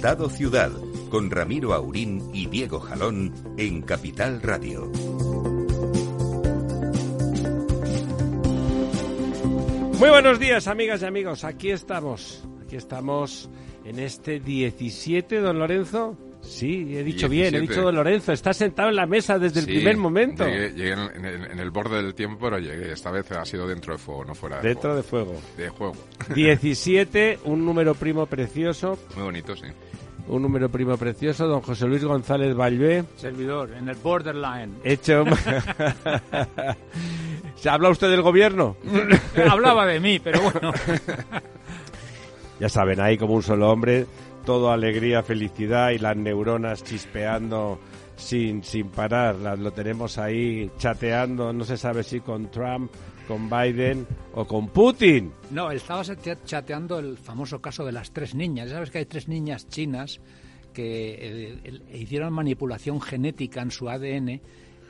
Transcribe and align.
Estado 0.00 0.30
Ciudad, 0.30 0.70
con 1.10 1.30
Ramiro 1.30 1.74
Aurín 1.74 2.30
y 2.32 2.46
Diego 2.46 2.80
Jalón 2.80 3.34
en 3.58 3.82
Capital 3.82 4.40
Radio. 4.40 4.90
Muy 9.98 10.08
buenos 10.08 10.38
días, 10.38 10.68
amigas 10.68 11.02
y 11.02 11.04
amigos. 11.04 11.44
Aquí 11.44 11.70
estamos. 11.70 12.42
Aquí 12.62 12.76
estamos 12.76 13.50
en 13.84 13.98
este 13.98 14.40
17, 14.40 15.36
don 15.40 15.58
Lorenzo. 15.58 16.16
Sí, 16.50 16.96
he 16.96 17.04
dicho 17.04 17.28
bien, 17.28 17.54
he 17.54 17.60
dicho 17.60 17.80
don 17.80 17.94
Lorenzo. 17.94 18.32
Está 18.32 18.52
sentado 18.52 18.88
en 18.88 18.96
la 18.96 19.06
mesa 19.06 19.38
desde 19.38 19.60
el 19.60 19.66
primer 19.66 19.96
momento. 19.96 20.44
Llegué, 20.44 20.92
en, 20.92 21.58
el 21.58 21.70
borde 21.70 22.02
del 22.02 22.12
tiempo, 22.12 22.38
pero 22.40 22.58
llegué. 22.58 22.92
Esta 22.92 23.12
vez 23.12 23.30
ha 23.30 23.44
sido 23.44 23.68
dentro 23.68 23.92
de 23.92 23.98
fuego, 23.98 24.24
no 24.24 24.34
fuera 24.34 24.60
de 24.60 24.70
Dentro 24.70 24.96
de 24.96 25.04
fuego. 25.04 25.40
De 25.56 25.68
juego. 25.68 25.94
17, 26.34 27.38
un 27.44 27.64
número 27.64 27.94
primo 27.94 28.26
precioso. 28.26 28.98
Muy 29.14 29.24
bonito, 29.24 29.54
sí. 29.54 29.66
Un 30.26 30.42
número 30.42 30.68
primo 30.68 30.96
precioso, 30.96 31.46
don 31.46 31.60
José 31.60 31.86
Luis 31.86 32.04
González 32.04 32.54
Valvé. 32.54 33.04
Servidor, 33.16 33.72
en 33.72 33.88
el 33.88 33.96
borderline. 33.96 34.74
Hecho. 34.82 35.24
¿Se 37.54 37.68
habla 37.68 37.90
usted 37.90 38.10
del 38.10 38.22
gobierno? 38.22 38.76
Hablaba 39.48 39.86
de 39.86 40.00
mí, 40.00 40.18
pero 40.18 40.40
bueno. 40.40 40.72
ya 42.58 42.68
saben, 42.68 43.00
ahí 43.00 43.16
como 43.16 43.34
un 43.34 43.42
solo 43.42 43.70
hombre 43.70 44.06
todo 44.44 44.70
alegría, 44.70 45.22
felicidad 45.22 45.90
y 45.90 45.98
las 45.98 46.16
neuronas 46.16 46.82
chispeando 46.82 47.78
sin, 48.16 48.62
sin 48.62 48.88
parar. 48.88 49.36
lo 49.58 49.72
tenemos 49.72 50.18
ahí 50.18 50.70
chateando, 50.78 51.52
no 51.52 51.64
se 51.64 51.76
sabe 51.76 52.02
si 52.02 52.20
con 52.20 52.50
Trump, 52.50 52.92
con 53.26 53.48
Biden 53.48 54.06
o 54.34 54.44
con 54.44 54.68
Putin. 54.68 55.32
No, 55.50 55.70
estaba 55.70 56.02
chateando 56.44 56.98
el 56.98 57.16
famoso 57.16 57.60
caso 57.60 57.84
de 57.84 57.92
las 57.92 58.12
tres 58.12 58.34
niñas. 58.34 58.68
Ya 58.68 58.74
sabes 58.74 58.90
que 58.90 58.98
hay 58.98 59.06
tres 59.06 59.28
niñas 59.28 59.68
chinas 59.68 60.20
que 60.72 61.60
eh, 61.64 61.80
hicieron 61.94 62.32
manipulación 62.32 63.00
genética 63.00 63.62
en 63.62 63.70
su 63.70 63.88
ADN 63.88 64.40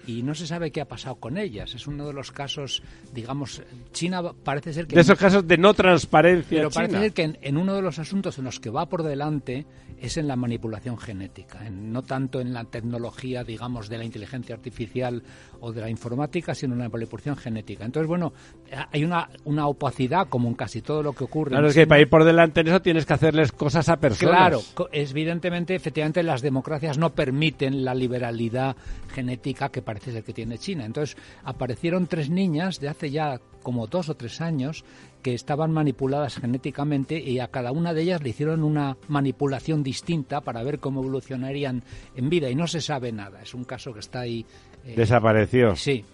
y 0.07 0.23
no 0.23 0.35
se 0.35 0.47
sabe 0.47 0.71
qué 0.71 0.81
ha 0.81 0.89
pasado 0.89 1.17
con 1.17 1.39
ellas. 1.39 1.75
Es 1.75 1.87
uno 1.87 2.07
de 2.07 2.13
los 2.13 2.31
casos, 2.33 2.83
digamos, 3.13 3.63
China 3.93 4.23
parece 4.45 4.73
ser 4.73 4.87
que... 4.87 4.95
De 4.95 5.03
esos 5.03 5.19
casos 5.19 5.47
de 5.47 5.59
no 5.59 5.75
transparencia. 5.75 6.59
Pero 6.59 6.71
parece 6.71 6.99
ser 6.99 7.13
que 7.13 7.39
en, 7.41 7.57
uno 7.57 7.75
de 7.75 7.83
los 7.83 7.99
asuntos 7.99 8.39
en 8.39 8.45
los 8.45 8.61
que 8.61 8.71
va 8.71 8.87
por 8.87 9.03
delante 9.03 9.67
es 10.01 10.17
en 10.17 10.27
la 10.27 10.37
manipulación 10.37 10.97
genética, 10.97 11.69
no 11.71 12.03
tanto 12.03 12.41
en 12.41 12.55
la 12.55 12.65
tecnología, 12.65 13.45
digamos, 13.45 13.89
de 13.89 13.99
la 13.99 14.05
inteligencia 14.05 14.55
artificial 14.55 15.23
o 15.61 15.73
de 15.73 15.83
la 15.83 15.91
informática, 15.91 16.55
sino 16.55 16.73
en 16.73 16.81
la 16.81 16.89
manipulación 16.89 17.37
genética. 17.37 17.85
Entonces, 17.85 18.09
bueno, 18.09 18.33
hay 18.91 19.05
una, 19.05 19.29
una 19.45 19.67
opacidad 19.67 20.29
como 20.29 20.49
en 20.49 20.55
casi 20.55 20.81
todo 20.81 21.03
lo 21.03 21.13
que 21.13 21.25
ocurre. 21.25 21.51
Claro, 21.51 21.69
es 21.69 21.75
que 21.75 21.87
para 21.87 22.01
ir 22.01 22.09
por 22.09 22.25
delante 22.25 22.61
en 22.61 22.69
eso 22.69 22.81
tienes 22.81 23.05
que 23.05 23.13
hacerles 23.13 23.53
cosas 23.53 23.89
a 23.91 23.99
personas. 23.99 24.37
Claro, 24.37 24.61
evidentemente, 24.93 25.75
efectivamente, 25.75 26.23
las 26.23 26.41
democracias 26.41 26.97
no 26.97 27.11
permiten 27.11 27.85
la 27.85 27.95
liberalidad 27.95 28.77
genética 29.13 29.69
que 29.69 29.83
parece 29.91 30.13
ser 30.13 30.23
que 30.23 30.33
tiene 30.33 30.57
China. 30.57 30.85
Entonces, 30.85 31.17
aparecieron 31.43 32.07
tres 32.07 32.31
niñas 32.31 32.79
de 32.79 32.89
hace 32.89 33.11
ya 33.11 33.41
como 33.61 33.89
dos 33.89 34.09
o 34.09 34.15
tres 34.15 34.41
años 34.41 34.85
que 35.21 35.35
estaban 35.35 35.73
manipuladas 35.73 36.37
genéticamente 36.37 37.19
y 37.19 37.41
a 37.41 37.49
cada 37.49 37.73
una 37.73 37.93
de 37.93 38.03
ellas 38.03 38.23
le 38.23 38.31
hicieron 38.31 38.63
una 38.63 38.97
manipulación 39.09 39.83
distinta 39.83 40.43
para 40.43 40.63
ver 40.63 40.79
cómo 40.79 41.01
evolucionarían 41.01 41.83
en 42.15 42.31
vida 42.31 42.49
y 42.49 42.55
no 42.55 42.69
se 42.69 42.81
sabe 42.81 43.11
nada. 43.11 43.43
Es 43.43 43.53
un 43.53 43.65
caso 43.65 43.93
que 43.93 43.99
está 43.99 44.21
ahí 44.21 44.47
eh, 44.85 44.95
Desapareció. 44.97 45.75
Sí. 45.75 46.05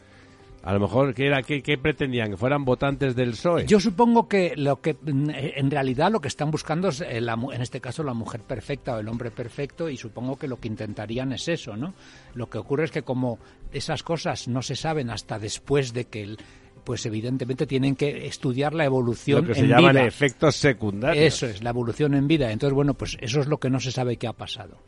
A 0.67 0.73
lo 0.73 0.81
mejor, 0.81 1.15
¿qué, 1.15 1.29
era, 1.29 1.45
qué, 1.45 1.79
pretendían? 1.79 2.31
¿Que 2.31 2.37
fueran 2.37 2.65
votantes 2.65 3.15
del 3.15 3.31
PSOE? 3.31 3.67
Yo 3.67 3.79
supongo 3.79 4.27
que 4.27 4.55
lo 4.57 4.81
que 4.81 4.97
en 5.07 5.71
realidad 5.71 6.11
lo 6.11 6.21
que 6.21 6.27
están 6.27 6.51
buscando 6.51 6.89
es, 6.89 7.03
eh, 7.03 7.19
en 7.19 7.63
este 7.63 7.81
caso, 7.81 8.03
la 8.03 8.15
mujer 8.15 8.41
perfecta 8.41 8.97
o 8.97 8.99
el 8.99 9.07
hombre 9.07 9.31
perfecto 9.31 9.89
y 9.89 9.97
supongo 9.97 10.37
que 10.37 10.49
lo 10.49 10.59
que 10.59 10.67
intentarían 10.67 11.33
es 11.33 11.47
eso, 11.47 11.77
¿no? 11.77 11.95
Lo 12.35 12.51
que 12.51 12.59
ocurre 12.59 12.87
es 12.87 12.91
que 12.91 13.03
como 13.03 13.39
esas 13.73 14.03
cosas 14.03 14.49
no 14.49 14.61
se 14.61 14.75
saben 14.75 15.09
hasta 15.11 15.39
después 15.39 15.93
de 15.93 16.07
que 16.07 16.25
el, 16.25 16.39
pues 16.83 17.07
evidentemente 17.07 17.65
tienen 17.69 17.95
que 17.95 18.27
estudiar 18.27 18.75
la 18.75 18.87
evolución 18.87 19.43
lo 19.43 19.55
que 19.55 19.61
se 19.61 19.69
llaman 19.69 19.99
efectos 19.99 20.57
secundarios. 20.57 21.25
Eso 21.25 21.47
es, 21.47 21.63
la 21.63 21.71
evolución 21.71 22.15
en 22.15 22.27
vida. 22.27 22.51
Entonces, 22.51 22.75
bueno, 22.75 22.95
pues 22.95 23.17
eso 23.21 23.39
es 23.39 23.47
lo 23.47 23.59
que 23.59 23.71
no 23.71 23.79
se 23.79 23.93
sabe 23.93 24.17
qué 24.17 24.27
ha 24.27 24.33
pasado. 24.33 24.79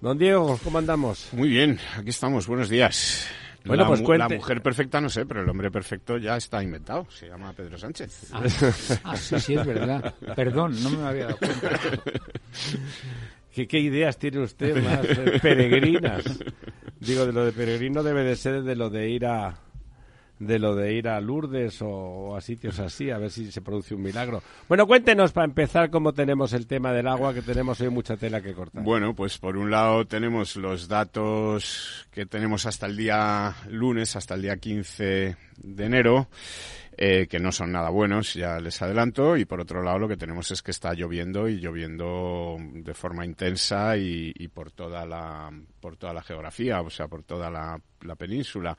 Don 0.00 0.16
Diego, 0.16 0.56
¿cómo 0.62 0.78
andamos? 0.78 1.30
Muy 1.32 1.48
bien, 1.48 1.80
aquí 1.96 2.10
estamos, 2.10 2.46
buenos 2.46 2.68
días. 2.68 3.28
Bueno, 3.64 3.82
la, 3.82 3.88
pues 3.88 4.18
La 4.18 4.28
mujer 4.28 4.62
perfecta 4.62 5.00
no 5.00 5.08
sé, 5.08 5.26
pero 5.26 5.42
el 5.42 5.48
hombre 5.48 5.70
perfecto 5.70 6.16
ya 6.16 6.36
está 6.36 6.62
inventado. 6.62 7.06
Se 7.10 7.28
llama 7.28 7.52
Pedro 7.52 7.78
Sánchez. 7.78 8.30
Ah, 8.32 8.42
ah 9.04 9.16
sí, 9.16 9.38
sí, 9.38 9.54
es 9.54 9.66
verdad. 9.66 10.14
Perdón, 10.34 10.82
no 10.82 10.90
me 10.90 11.06
había 11.06 11.24
dado 11.26 11.38
cuenta. 11.38 11.80
¿Qué, 13.52 13.78
ideas 13.78 14.16
tiene 14.18 14.40
usted 14.40 14.82
más 14.82 15.04
eh, 15.04 15.38
peregrinas? 15.42 16.24
Digo, 16.98 17.26
de 17.26 17.32
lo 17.32 17.44
de 17.44 17.52
peregrino 17.52 18.02
debe 18.02 18.24
de 18.24 18.36
ser 18.36 18.62
de 18.62 18.76
lo 18.76 18.88
de 18.88 19.10
ir 19.10 19.26
a, 19.26 19.54
de 20.40 20.58
lo 20.58 20.74
de 20.74 20.94
ir 20.94 21.06
a 21.06 21.20
Lourdes 21.20 21.80
o, 21.82 22.34
a 22.34 22.40
sitios 22.40 22.80
así, 22.80 23.10
a 23.10 23.18
ver 23.18 23.30
si 23.30 23.52
se 23.52 23.60
produce 23.60 23.94
un 23.94 24.02
milagro. 24.02 24.42
Bueno, 24.68 24.86
cuéntenos 24.86 25.32
para 25.32 25.44
empezar 25.44 25.90
cómo 25.90 26.12
tenemos 26.12 26.54
el 26.54 26.66
tema 26.66 26.92
del 26.92 27.06
agua, 27.06 27.34
que 27.34 27.42
tenemos 27.42 27.80
hoy 27.80 27.90
mucha 27.90 28.16
tela 28.16 28.40
que 28.40 28.54
cortar. 28.54 28.82
Bueno, 28.82 29.14
pues 29.14 29.38
por 29.38 29.58
un 29.58 29.70
lado 29.70 30.06
tenemos 30.06 30.56
los 30.56 30.88
datos 30.88 32.08
que 32.10 32.24
tenemos 32.24 32.64
hasta 32.64 32.86
el 32.86 32.96
día 32.96 33.54
lunes, 33.68 34.16
hasta 34.16 34.34
el 34.34 34.42
día 34.42 34.56
15 34.56 35.36
de 35.58 35.84
enero. 35.84 36.28
Eh, 37.02 37.28
que 37.28 37.38
no 37.40 37.50
son 37.50 37.72
nada 37.72 37.88
buenos, 37.88 38.34
ya 38.34 38.60
les 38.60 38.82
adelanto, 38.82 39.34
y 39.38 39.46
por 39.46 39.58
otro 39.58 39.82
lado 39.82 40.00
lo 40.00 40.06
que 40.06 40.18
tenemos 40.18 40.50
es 40.50 40.60
que 40.60 40.70
está 40.70 40.92
lloviendo 40.92 41.48
y 41.48 41.58
lloviendo 41.58 42.58
de 42.60 42.92
forma 42.92 43.24
intensa 43.24 43.96
y, 43.96 44.34
y 44.36 44.48
por 44.48 44.70
toda 44.70 45.06
la 45.06 45.50
por 45.80 45.96
toda 45.96 46.12
la 46.12 46.22
geografía, 46.22 46.82
o 46.82 46.90
sea, 46.90 47.08
por 47.08 47.22
toda 47.22 47.48
la, 47.48 47.80
la, 48.02 48.16
península, 48.16 48.76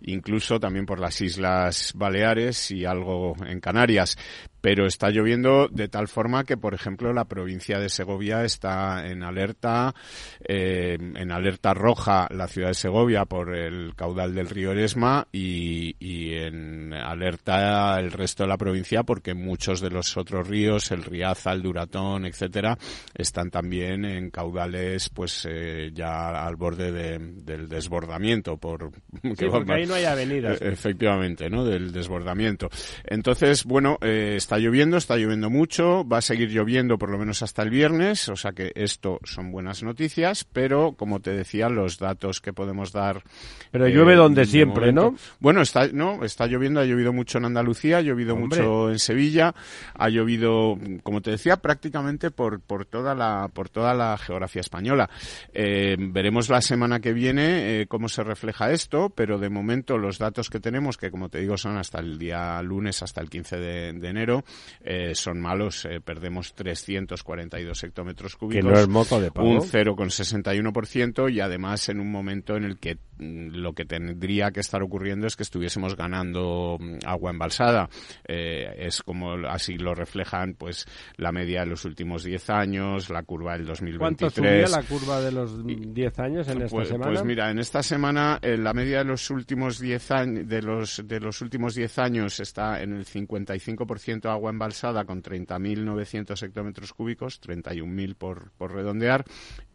incluso 0.00 0.58
también 0.58 0.86
por 0.86 0.98
las 0.98 1.20
Islas 1.20 1.92
Baleares 1.94 2.70
y 2.70 2.86
algo 2.86 3.36
en 3.46 3.60
Canarias. 3.60 4.16
Pero 4.60 4.86
está 4.86 5.10
lloviendo 5.10 5.68
de 5.68 5.88
tal 5.88 6.08
forma 6.08 6.44
que, 6.44 6.56
por 6.56 6.74
ejemplo, 6.74 7.12
la 7.12 7.26
provincia 7.26 7.78
de 7.78 7.88
Segovia 7.88 8.44
está 8.44 9.06
en 9.06 9.22
alerta, 9.22 9.94
eh, 10.40 10.96
en 10.98 11.32
alerta 11.32 11.74
roja 11.74 12.28
la 12.30 12.48
ciudad 12.48 12.68
de 12.68 12.74
Segovia 12.74 13.24
por 13.24 13.54
el 13.54 13.94
caudal 13.94 14.34
del 14.34 14.48
río 14.48 14.72
Eresma 14.72 15.26
y, 15.32 15.96
y 15.98 16.34
en 16.34 16.92
alerta 16.92 17.98
el 17.98 18.10
resto 18.10 18.44
de 18.44 18.48
la 18.48 18.56
provincia 18.56 19.02
porque 19.02 19.34
muchos 19.34 19.80
de 19.80 19.90
los 19.90 20.16
otros 20.16 20.48
ríos, 20.48 20.90
el 20.90 21.04
Riaza, 21.04 21.52
el 21.52 21.62
Duratón, 21.62 22.26
etcétera, 22.26 22.76
están 23.14 23.50
también 23.50 24.04
en 24.04 24.30
caudales, 24.30 25.08
pues 25.08 25.46
eh, 25.48 25.90
ya 25.92 26.46
al 26.46 26.56
borde 26.56 26.92
del 26.92 27.68
desbordamiento 27.68 28.56
por 28.56 28.90
porque 29.22 29.72
ahí 29.72 29.86
no 29.86 29.94
hay 29.94 30.04
avenidas. 30.04 30.60
E, 30.60 30.68
efectivamente 30.68 31.48
no 31.50 31.64
del 31.64 31.92
desbordamiento. 31.92 32.68
Entonces 33.04 33.64
bueno 33.64 33.98
eh, 34.00 34.34
está 34.48 34.58
lloviendo 34.58 34.96
está 34.96 35.16
lloviendo 35.16 35.50
mucho 35.50 36.08
va 36.08 36.18
a 36.18 36.22
seguir 36.22 36.48
lloviendo 36.50 36.96
por 36.96 37.10
lo 37.10 37.18
menos 37.18 37.42
hasta 37.42 37.62
el 37.62 37.68
viernes 37.70 38.28
o 38.30 38.36
sea 38.36 38.52
que 38.52 38.72
esto 38.74 39.20
son 39.24 39.52
buenas 39.52 39.82
noticias 39.82 40.44
pero 40.44 40.92
como 40.92 41.20
te 41.20 41.32
decía 41.32 41.68
los 41.68 41.98
datos 41.98 42.40
que 42.40 42.54
podemos 42.54 42.90
dar 42.90 43.22
pero 43.70 43.86
llueve 43.88 44.14
eh, 44.14 44.16
donde 44.16 44.46
siempre 44.46 44.90
no 44.90 45.14
bueno 45.38 45.60
está 45.60 45.88
no 45.88 46.24
está 46.24 46.46
lloviendo 46.46 46.80
ha 46.80 46.86
llovido 46.86 47.12
mucho 47.12 47.36
en 47.36 47.44
Andalucía 47.44 47.98
ha 47.98 48.00
llovido 48.00 48.34
mucho 48.34 48.90
en 48.90 48.98
Sevilla 48.98 49.54
ha 49.94 50.08
llovido 50.08 50.78
como 51.02 51.20
te 51.20 51.32
decía 51.32 51.58
prácticamente 51.58 52.30
por 52.30 52.60
por 52.60 52.86
toda 52.86 53.14
la 53.14 53.50
por 53.52 53.68
toda 53.68 53.92
la 53.94 54.16
geografía 54.16 54.60
española. 54.60 55.10
Eh, 55.52 55.96
veremos 55.98 56.48
la 56.48 56.60
semana 56.60 57.00
que 57.00 57.12
viene 57.12 57.80
eh, 57.80 57.86
cómo 57.86 58.08
se 58.08 58.22
refleja 58.22 58.38
refleja 58.38 58.70
esto, 58.70 59.10
pero 59.10 59.38
de 59.38 59.50
momento 59.50 59.98
los 59.98 60.18
datos 60.18 60.48
que 60.48 60.60
tenemos, 60.60 60.96
que 60.96 61.10
como 61.10 61.28
te 61.28 61.40
digo 61.40 61.56
son 61.56 61.76
hasta 61.76 61.98
el 61.98 62.18
día 62.18 62.62
lunes, 62.62 63.02
hasta 63.02 63.20
el 63.20 63.28
15 63.28 63.56
de, 63.56 64.08
enero, 64.08 64.37
eh, 64.80 65.14
son 65.14 65.40
malos. 65.40 65.84
Eh, 65.84 66.00
perdemos 66.00 66.54
342 66.54 67.84
hectómetros 67.84 68.36
cúbicos. 68.36 68.64
Que 68.64 68.70
no 68.70 68.78
es 68.78 68.88
moto 68.88 69.20
de 69.20 69.30
pago. 69.30 69.48
Un 69.48 69.60
0,61% 69.60 71.32
y 71.32 71.40
además 71.40 71.88
en 71.88 72.00
un 72.00 72.10
momento 72.10 72.56
en 72.56 72.64
el 72.64 72.78
que 72.78 72.96
mm, 73.18 73.56
lo 73.56 73.72
que 73.72 73.84
tendría 73.84 74.50
que 74.50 74.60
estar 74.60 74.82
ocurriendo 74.82 75.26
es 75.26 75.36
que 75.36 75.42
estuviésemos 75.42 75.96
ganando 75.96 76.76
mm, 76.78 76.98
agua 77.06 77.30
embalsada. 77.30 77.88
Eh, 78.26 78.74
es 78.78 79.02
como 79.02 79.32
así 79.48 79.76
lo 79.76 79.94
reflejan 79.94 80.54
pues 80.54 80.86
la 81.16 81.32
media 81.32 81.60
de 81.60 81.66
los 81.66 81.84
últimos 81.84 82.24
10 82.24 82.50
años, 82.50 83.10
la 83.10 83.22
curva 83.22 83.56
del 83.56 83.66
2023. 83.66 83.98
¿Cuánto 83.98 84.30
subía 84.30 84.68
la 84.68 84.82
curva 84.82 85.20
de 85.20 85.32
los 85.32 85.66
10 85.66 86.18
años 86.18 86.48
en 86.48 86.62
esta 86.62 86.76
pues, 86.76 86.88
semana? 86.88 87.12
Pues 87.12 87.24
mira, 87.24 87.50
en 87.50 87.58
esta 87.58 87.82
semana 87.82 88.38
eh, 88.42 88.56
la 88.56 88.72
media 88.72 88.98
de 88.98 89.04
los 89.04 89.30
últimos 89.30 89.78
10 89.78 90.10
años 90.10 90.48
de 90.48 90.62
los 90.62 91.02
de 91.06 91.20
los 91.20 91.40
últimos 91.40 91.74
10 91.74 91.98
años 91.98 92.40
está 92.40 92.82
en 92.82 92.92
el 92.94 93.04
55% 93.04 94.27
agua 94.30 94.50
embalsada 94.50 95.04
con 95.04 95.22
30.900 95.22 96.42
hectómetros 96.42 96.92
cúbicos, 96.92 97.40
31.000 97.40 98.14
por 98.14 98.50
por 98.52 98.72
redondear 98.72 99.24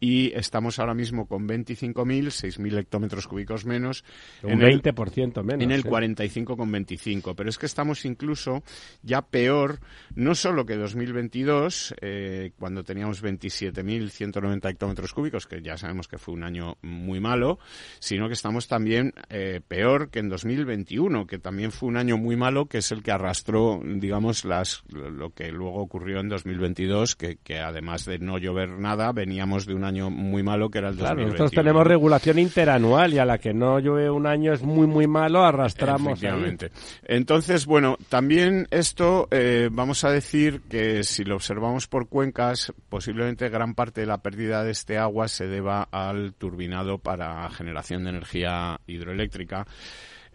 y 0.04 0.34
estamos 0.36 0.80
ahora 0.80 0.94
mismo 0.94 1.28
con 1.28 1.48
25.000, 1.48 1.96
6.000 2.26 2.78
hectómetros 2.78 3.26
cúbicos 3.26 3.66
menos. 3.66 4.04
Un 4.42 4.62
en 4.62 4.82
20% 4.82 5.38
el, 5.38 5.46
menos. 5.46 5.64
En 5.64 5.72
el 5.72 5.86
45,25. 5.86 7.34
Pero 7.38 7.50
es 7.50 7.58
que 7.58 7.68
estamos 7.68 8.04
incluso 8.04 8.64
ya 9.02 9.22
peor, 9.22 9.80
no 10.14 10.36
solo 10.36 10.66
que 10.66 10.76
2022, 10.76 11.96
eh, 12.02 12.52
cuando 12.60 12.84
teníamos 12.84 13.24
27.190 13.24 14.70
hectómetros 14.70 15.14
cúbicos, 15.14 15.48
que 15.48 15.62
ya 15.62 15.78
sabemos 15.78 16.10
que 16.10 16.18
fue 16.18 16.34
un 16.34 16.44
año 16.44 16.76
muy 16.82 17.22
malo, 17.22 17.60
sino 18.00 18.28
que 18.28 18.34
estamos 18.34 18.68
también 18.68 19.14
eh, 19.30 19.62
peor 19.66 20.10
que 20.10 20.20
en 20.20 20.28
2021, 20.28 21.28
que 21.28 21.40
también 21.40 21.72
fue 21.72 21.88
un 21.88 21.96
año 21.96 22.18
muy 22.18 22.36
malo, 22.36 22.66
que 22.66 22.80
es 22.80 22.92
el 22.92 23.04
que 23.04 23.12
arrastró, 23.12 23.80
digamos, 23.82 24.44
las, 24.44 24.84
lo 24.90 25.30
que 25.30 25.50
luego 25.54 25.82
ocurrió 25.82 26.20
en 26.20 26.28
2022, 26.28 27.16
que, 27.16 27.38
que 27.38 27.60
además 27.60 28.04
de 28.04 28.20
no 28.20 28.38
llover 28.38 28.72
nada, 28.72 29.14
veníamos 29.14 29.66
de 29.66 29.76
un 29.76 29.86
año 29.86 29.93
muy 30.01 30.44
malo 30.44 30.69
que 30.69 30.80
era 30.80 30.90
el 30.90 30.95
claro, 30.95 31.24
Nosotros 31.24 31.51
tenemos 31.51 31.86
regulación 31.86 32.40
interanual 32.40 33.13
y 33.13 33.19
a 33.19 33.25
la 33.25 33.38
que 33.38 33.54
no 33.54 33.80
llueve 33.80 34.10
un 34.10 34.28
año 34.28 34.54
es 34.54 34.62
muy, 34.62 34.88
muy 34.88 35.07
malo, 35.07 35.44
arrastramos. 35.44 36.13
Efectivamente. 36.13 36.72
Entonces, 37.04 37.66
bueno, 37.66 37.98
también 38.10 38.68
esto 38.72 39.28
eh, 39.31 39.69
vamos 39.72 40.04
a 40.04 40.12
decir 40.12 40.62
que 40.69 41.04
si 41.04 41.24
lo 41.24 41.36
observamos 41.36 41.88
por 41.88 42.07
cuencas, 42.07 42.74
posiblemente 42.90 43.50
gran 43.50 43.75
parte 43.75 44.01
de 44.01 44.07
la 44.07 44.19
pérdida 44.19 44.63
de 44.63 44.72
este 44.72 44.98
agua 44.98 45.28
se 45.28 45.48
deba 45.48 45.88
al 45.92 46.34
turbinado 46.34 46.98
para 46.98 47.50
generación 47.50 48.04
de 48.04 48.10
energía 48.12 48.80
hidroeléctrica 48.88 49.66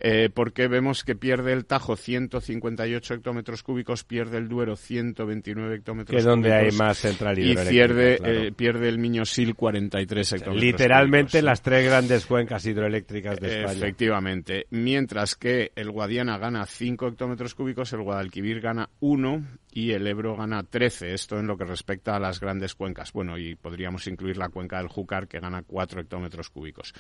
eh, 0.01 0.31
porque 0.33 0.69
vemos 0.69 1.05
que 1.05 1.15
pierde 1.15 1.53
el 1.53 1.65
Tajo 1.65 1.97
158 1.97 3.15
hectómetros 3.15 3.63
cúbicos, 3.63 4.05
pierde 4.05 4.39
el 4.39 4.49
Duero 4.49 4.77
129 4.77 5.77
hectómetros 5.77 6.15
cúbicos. 6.15 6.25
Que 6.25 6.31
donde 6.31 6.55
hay 6.55 6.71
más 6.73 6.99
central 6.99 7.39
Y 7.39 7.57
pierde, 7.57 8.19
eh, 8.23 8.53
pierde 8.53 8.89
el 8.89 8.99
Miñosil 8.99 9.55
43 9.55 10.33
hectómetros 10.33 10.63
Literalmente 10.63 11.43
las 11.43 11.63
tres 11.63 11.85
grandes 11.85 12.27
cuencas 12.27 12.65
hidroeléctricas 12.67 13.39
de 13.41 13.61
España. 13.61 13.79
Efectivamente. 13.79 14.67
Mientras 14.71 15.35
que 15.35 15.73
el 15.75 15.91
Guadiana 15.91 16.39
gana 16.39 16.65
5 16.67 17.09
hectómetros 17.09 17.55
cúbicos, 17.55 17.93
el 17.93 18.03
Guadalquivir 18.03 18.61
gana 18.61 18.89
1 19.01 19.45
y 19.79 19.93
el 19.93 20.09
Ebro 20.09 20.35
gana 20.35 20.65
13. 20.65 21.15
Esto 21.15 21.39
en 21.39 21.47
lo 21.47 21.57
que 21.57 21.65
respecta 21.65 22.17
a 22.17 22.19
las 22.19 22.41
grandes 22.41 22.75
cuencas. 22.75 23.13
Bueno, 23.13 23.39
y 23.39 23.55
podríamos 23.55 24.09
incluir 24.09 24.37
la 24.37 24.49
cuenca 24.49 24.79
del 24.79 24.89
Júcar 24.89 25.29
que 25.29 25.39
gana 25.39 25.63
4 25.63 26.01
hectómetros 26.01 26.51
cúbicos. 26.51 26.93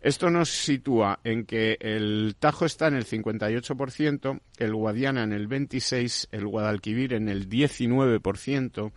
Esto 0.00 0.30
nos 0.30 0.48
sitúa 0.48 1.18
en 1.24 1.44
que 1.44 1.76
el 1.80 2.36
Tajo 2.38 2.66
está 2.66 2.86
en 2.86 2.94
el 2.94 3.04
58%, 3.04 4.40
el 4.58 4.74
Guadiana 4.74 5.24
en 5.24 5.32
el 5.32 5.48
26%, 5.48 6.28
el 6.30 6.46
Guadalquivir 6.46 7.14
en 7.14 7.28
el 7.28 7.48
19%, 7.48 8.92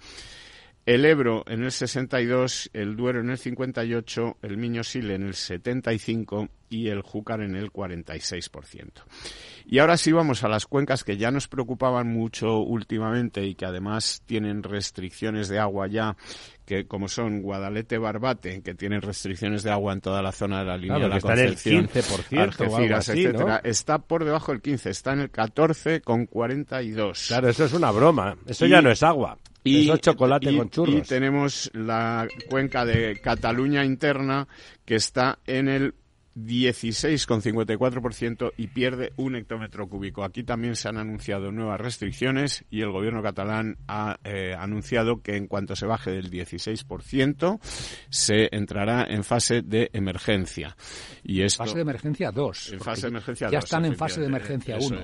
el 0.86 1.06
Ebro 1.06 1.44
en 1.48 1.64
el 1.64 1.72
62%, 1.72 2.70
el 2.74 2.96
Duero 2.96 3.22
en 3.22 3.30
el 3.30 3.38
58%, 3.38 4.36
el 4.42 4.58
Miño-Sil 4.58 5.12
en 5.12 5.24
el 5.24 5.34
75% 5.34 6.50
y 6.70 6.90
el 6.90 7.02
Júcar 7.02 7.42
en 7.42 7.56
el 7.56 7.72
46%. 7.72 8.90
Y 9.66 9.80
ahora 9.80 9.96
sí 9.96 10.12
vamos 10.12 10.44
a 10.44 10.50
las 10.50 10.66
cuencas 10.66 11.04
que 11.04 11.16
ya 11.18 11.32
nos 11.32 11.48
preocupaban 11.48 12.08
mucho 12.08 12.58
últimamente 12.58 13.46
y 13.46 13.56
que 13.56 13.66
además 13.66 14.24
tienen 14.26 14.64
restricciones 14.64 15.48
de 15.48 15.60
agua 15.60 15.88
ya, 15.88 16.18
que 16.66 16.86
como 16.86 17.08
son 17.08 17.42
Guadalete, 17.42 17.98
Barbate, 17.98 18.62
que 18.62 18.74
tienen 18.74 19.02
restricciones 19.02 19.64
de 19.64 19.72
agua 19.72 19.94
en 19.94 20.02
toda 20.02 20.22
la 20.22 20.32
zona 20.32 20.60
de 20.60 20.66
la 20.66 20.78
línea 20.78 21.00
de 21.00 21.08
la 21.08 21.18
está 21.18 21.30
Concepción, 21.30 21.76
en 21.76 21.82
el 21.82 21.90
15%, 21.90 22.40
Algeciras, 22.40 23.10
etcétera, 23.10 23.62
está 23.64 24.00
por 24.00 24.26
debajo 24.26 24.52
del 24.52 24.62
15, 24.62 24.90
está 24.90 25.14
en 25.14 25.20
el 25.22 25.30
14 25.30 26.02
con 26.02 26.26
42. 26.26 27.28
Claro, 27.28 27.50
eso 27.50 27.66
es 27.66 27.74
una 27.74 27.92
broma, 27.92 28.36
eso 28.48 28.66
ya 28.66 28.82
no 28.82 28.90
es 28.92 29.02
agua. 29.04 29.38
Y, 29.64 29.84
eso 29.84 29.94
es 29.94 30.02
chocolate 30.02 30.56
con 30.56 30.70
churros. 30.70 30.96
Y 30.96 31.02
tenemos 31.02 31.72
la 31.74 32.28
cuenca 32.50 32.86
de 32.86 33.20
Cataluña 33.22 33.86
interna 33.86 34.48
que 34.86 34.96
está 34.96 35.40
en 35.46 35.70
el 35.70 35.94
16,54% 36.36 38.54
y 38.58 38.68
pierde 38.68 39.14
un 39.18 39.36
hectómetro 39.36 39.88
cúbico. 39.88 40.24
Aquí 40.24 40.44
también 40.44 40.76
se 40.76 40.90
han 40.90 40.98
anunciado 40.98 41.52
nuevas 41.52 41.80
restricciones 41.80 42.66
y 42.70 42.82
el 42.82 42.92
gobierno 42.92 43.22
catalán 43.22 43.78
ha 43.88 44.18
eh, 44.24 44.56
anunciado 44.58 45.22
que 45.22 45.36
en 45.36 45.48
cuanto 45.48 45.76
se 45.76 45.86
baje 45.86 46.12
del 46.12 46.32
16% 46.32 47.60
se 48.10 48.56
entrará 48.56 49.06
en 49.08 49.24
fase 49.24 49.62
de 49.62 49.90
emergencia. 49.94 50.76
Y 51.24 51.42
esto, 51.42 51.64
fase 51.64 51.76
de 51.76 51.82
emergencia 51.82 52.32
2. 52.32 52.74
En 52.74 52.80
fase 52.80 53.02
de 53.04 53.08
emergencia 53.10 53.50
ya 53.50 53.60
están 53.60 53.86
en 53.86 53.96
fase 53.96 54.22
de 54.22 54.28
emergencia 54.28 54.78
1. 54.80 55.04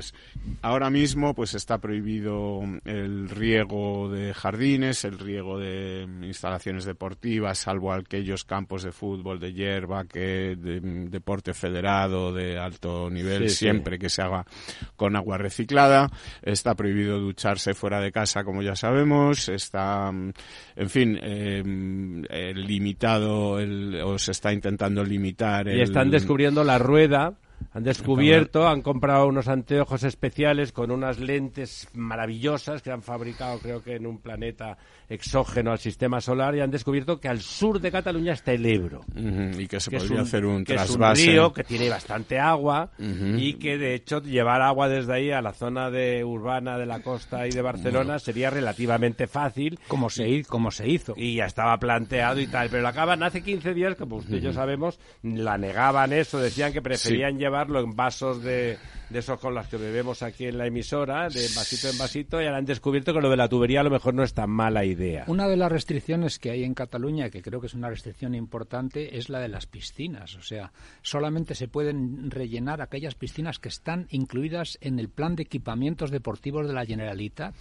Ahora 0.61 0.89
mismo 0.89 1.33
pues 1.33 1.53
está 1.53 1.77
prohibido 1.77 2.61
el 2.85 3.29
riego 3.29 4.09
de 4.09 4.33
jardines, 4.33 5.05
el 5.05 5.19
riego 5.19 5.59
de 5.59 6.07
instalaciones 6.23 6.85
deportivas, 6.85 7.59
salvo 7.59 7.93
aquellos 7.93 8.45
campos 8.45 8.83
de 8.83 8.91
fútbol, 8.91 9.39
de 9.39 9.53
hierba, 9.53 10.05
que 10.05 10.55
de 10.55 11.18
deporte 11.19 11.53
federado 11.53 12.33
de 12.33 12.57
alto 12.57 13.09
nivel 13.09 13.49
siempre 13.49 13.99
que 13.99 14.09
se 14.09 14.21
haga 14.21 14.45
con 14.95 15.15
agua 15.15 15.37
reciclada. 15.37 16.09
Está 16.41 16.75
prohibido 16.75 17.19
ducharse 17.19 17.73
fuera 17.73 17.99
de 17.99 18.11
casa, 18.11 18.43
como 18.43 18.61
ya 18.61 18.75
sabemos. 18.75 19.49
Está, 19.49 20.11
mm, 20.11 20.31
en 20.77 20.89
fin, 20.89 21.19
eh, 21.21 22.53
limitado, 22.55 23.59
el, 23.59 24.01
o 24.03 24.17
se 24.17 24.31
está 24.31 24.51
intentando 24.53 25.03
limitar. 25.03 25.67
Y 25.67 25.81
están 25.81 26.09
descubriendo 26.09 26.63
la 26.63 26.77
rueda 26.77 27.33
han 27.71 27.83
descubierto, 27.83 28.67
han 28.67 28.81
comprado 28.81 29.27
unos 29.27 29.47
anteojos 29.47 30.03
especiales 30.03 30.71
con 30.71 30.91
unas 30.91 31.19
lentes 31.19 31.87
maravillosas 31.93 32.81
que 32.81 32.91
han 32.91 33.01
fabricado 33.01 33.59
creo 33.59 33.83
que 33.83 33.95
en 33.95 34.05
un 34.05 34.19
planeta 34.19 34.77
exógeno 35.07 35.71
al 35.71 35.79
sistema 35.79 36.21
solar 36.21 36.55
y 36.55 36.61
han 36.61 36.71
descubierto 36.71 37.19
que 37.19 37.27
al 37.27 37.41
sur 37.41 37.79
de 37.79 37.91
Cataluña 37.91 38.33
está 38.33 38.53
el 38.53 38.65
Ebro. 38.65 39.01
y 39.15 39.67
que 39.67 39.79
se 39.79 39.91
podría 39.91 40.21
hacer 40.21 40.45
un 40.45 40.63
que 40.63 40.73
trasvase. 40.73 41.21
Es 41.21 41.27
un 41.27 41.33
río 41.33 41.53
que 41.53 41.63
tiene 41.63 41.89
bastante 41.89 42.39
agua 42.39 42.91
y 42.97 43.53
que 43.53 43.77
de 43.77 43.95
hecho 43.95 44.21
llevar 44.21 44.61
agua 44.61 44.87
desde 44.87 45.13
ahí 45.13 45.31
a 45.31 45.41
la 45.41 45.53
zona 45.53 45.89
de 45.89 46.23
urbana 46.23 46.77
de 46.77 46.85
la 46.85 47.01
costa 47.01 47.47
y 47.47 47.51
de 47.51 47.61
Barcelona 47.61 48.19
sería 48.19 48.49
relativamente 48.49 49.27
fácil. 49.27 49.79
Como 49.87 50.09
se, 50.09 50.43
como 50.45 50.71
se 50.71 50.87
hizo. 50.87 51.13
Y 51.17 51.35
ya 51.35 51.45
estaba 51.45 51.77
planteado 51.77 52.39
y 52.39 52.47
tal. 52.47 52.69
Pero 52.69 52.83
lo 52.83 52.87
acaban 52.87 53.23
hace 53.23 53.41
15 53.41 53.73
días, 53.73 53.95
como 53.95 54.17
usted 54.17 54.39
ya 54.39 54.53
sabemos, 54.53 54.99
la 55.23 55.57
negaban 55.57 56.13
eso, 56.13 56.39
decían 56.39 56.73
que 56.73 56.81
preferían 56.81 57.37
llevar 57.37 57.48
llevarlo 57.49 57.79
en 57.79 57.95
vasos 57.95 58.43
de, 58.43 58.77
de 59.09 59.19
esos 59.19 59.39
con 59.39 59.55
los 59.55 59.67
que 59.67 59.77
bebemos 59.77 60.21
aquí 60.21 60.45
en 60.45 60.57
la 60.57 60.67
emisora, 60.67 61.29
de 61.29 61.47
vasito 61.55 61.89
en 61.89 61.97
vasito, 61.97 62.41
y 62.41 62.45
ahora 62.45 62.57
han 62.57 62.65
descubierto 62.65 63.13
que 63.13 63.21
lo 63.21 63.29
de 63.29 63.37
la 63.37 63.49
tubería 63.49 63.81
a 63.81 63.83
lo 63.83 63.89
mejor 63.89 64.13
no 64.13 64.23
es 64.23 64.33
tan 64.33 64.51
mala 64.51 64.85
idea. 64.85 65.23
Una 65.27 65.47
de 65.47 65.57
las 65.57 65.71
restricciones 65.71 66.37
que 66.37 66.51
hay 66.51 66.63
en 66.63 66.75
Cataluña, 66.75 67.29
que 67.29 67.41
creo 67.41 67.59
que 67.59 67.67
es 67.67 67.73
una 67.73 67.89
restricción 67.89 68.35
importante, 68.35 69.17
es 69.17 69.29
la 69.29 69.39
de 69.39 69.47
las 69.47 69.65
piscinas. 69.65 70.35
O 70.35 70.43
sea, 70.43 70.71
solamente 71.01 71.55
se 71.55 71.67
pueden 71.67 72.29
rellenar 72.29 72.81
aquellas 72.81 73.15
piscinas 73.15 73.57
que 73.57 73.69
están 73.69 74.07
incluidas 74.11 74.77
en 74.81 74.99
el 74.99 75.09
plan 75.09 75.35
de 75.35 75.43
equipamientos 75.43 76.11
deportivos 76.11 76.67
de 76.67 76.73
la 76.73 76.85
Generalitat 76.85 77.55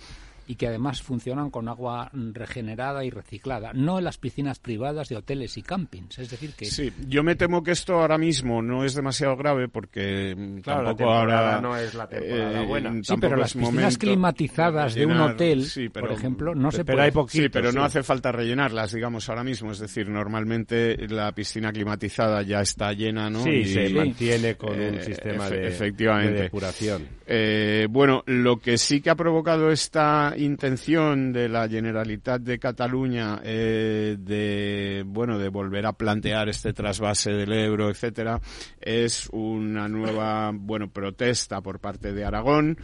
y 0.48 0.56
que 0.56 0.66
además 0.66 1.02
funcionan 1.02 1.50
con 1.50 1.68
agua 1.68 2.10
regenerada 2.12 3.04
y 3.04 3.10
reciclada, 3.10 3.72
no 3.74 3.98
en 3.98 4.04
las 4.04 4.16
piscinas 4.16 4.58
privadas 4.58 5.10
de 5.10 5.16
hoteles 5.16 5.58
y 5.58 5.62
campings. 5.62 6.18
Es 6.18 6.30
decir, 6.30 6.54
que. 6.54 6.64
Sí, 6.64 6.90
yo 7.06 7.22
me 7.22 7.36
temo 7.36 7.62
que 7.62 7.72
esto 7.72 8.00
ahora 8.00 8.16
mismo 8.16 8.62
no 8.62 8.82
es 8.82 8.94
demasiado 8.94 9.36
grave 9.36 9.68
porque 9.68 10.34
mm, 10.34 10.60
tampoco 10.62 11.04
ahora. 11.04 11.60
no 11.60 11.76
es 11.76 11.92
la 11.94 12.08
temporada 12.08 12.62
eh, 12.62 12.66
buena. 12.66 12.92
Sí, 13.02 13.14
pero 13.20 13.36
las 13.36 13.52
piscinas 13.52 13.98
climatizadas 13.98 14.94
de, 14.94 15.04
un 15.04 15.20
hotel, 15.20 15.66
por 15.92 16.12
ejemplo, 16.12 16.54
no 16.54 16.70
se 16.70 16.82
pero 16.82 17.12
puede. 17.12 17.28
sí, 17.28 17.48
pero 17.50 17.70
no 17.70 17.84
hace 17.84 18.02
falta 18.02 18.32
rellenarlas, 18.32 18.92
digamos, 18.92 19.28
ahora 19.28 19.44
mismo. 19.44 19.72
Es 19.72 19.80
decir, 19.80 20.08
normalmente 20.08 20.96
la 21.08 21.30
piscina 21.32 21.70
climatizada 21.72 22.40
ya 22.40 22.62
está 22.62 22.94
llena, 22.94 23.28
¿no? 23.28 23.42
Sí, 23.44 23.50
y, 23.50 23.64
se 23.66 23.90
mantiene 23.90 24.54
con 24.56 24.72
un 24.72 24.94
eh, 24.94 25.04
sistema 25.04 25.50
de, 25.50 25.68
efectivamente. 25.68 26.42
depuración. 26.42 27.17
Eh, 27.30 27.86
bueno, 27.90 28.22
lo 28.24 28.56
que 28.56 28.78
sí 28.78 29.02
que 29.02 29.10
ha 29.10 29.14
provocado 29.14 29.70
esta 29.70 30.32
intención 30.34 31.30
de 31.30 31.50
la 31.50 31.68
Generalitat 31.68 32.40
de 32.40 32.58
Cataluña 32.58 33.42
eh, 33.44 34.16
de 34.18 35.04
bueno 35.06 35.38
de 35.38 35.50
volver 35.50 35.84
a 35.84 35.92
plantear 35.92 36.48
este 36.48 36.72
trasvase 36.72 37.32
del 37.32 37.52
Ebro, 37.52 37.90
etcétera, 37.90 38.40
es 38.80 39.28
una 39.30 39.88
nueva 39.88 40.52
bueno 40.54 40.90
protesta 40.90 41.60
por 41.60 41.80
parte 41.80 42.14
de 42.14 42.24
Aragón 42.24 42.78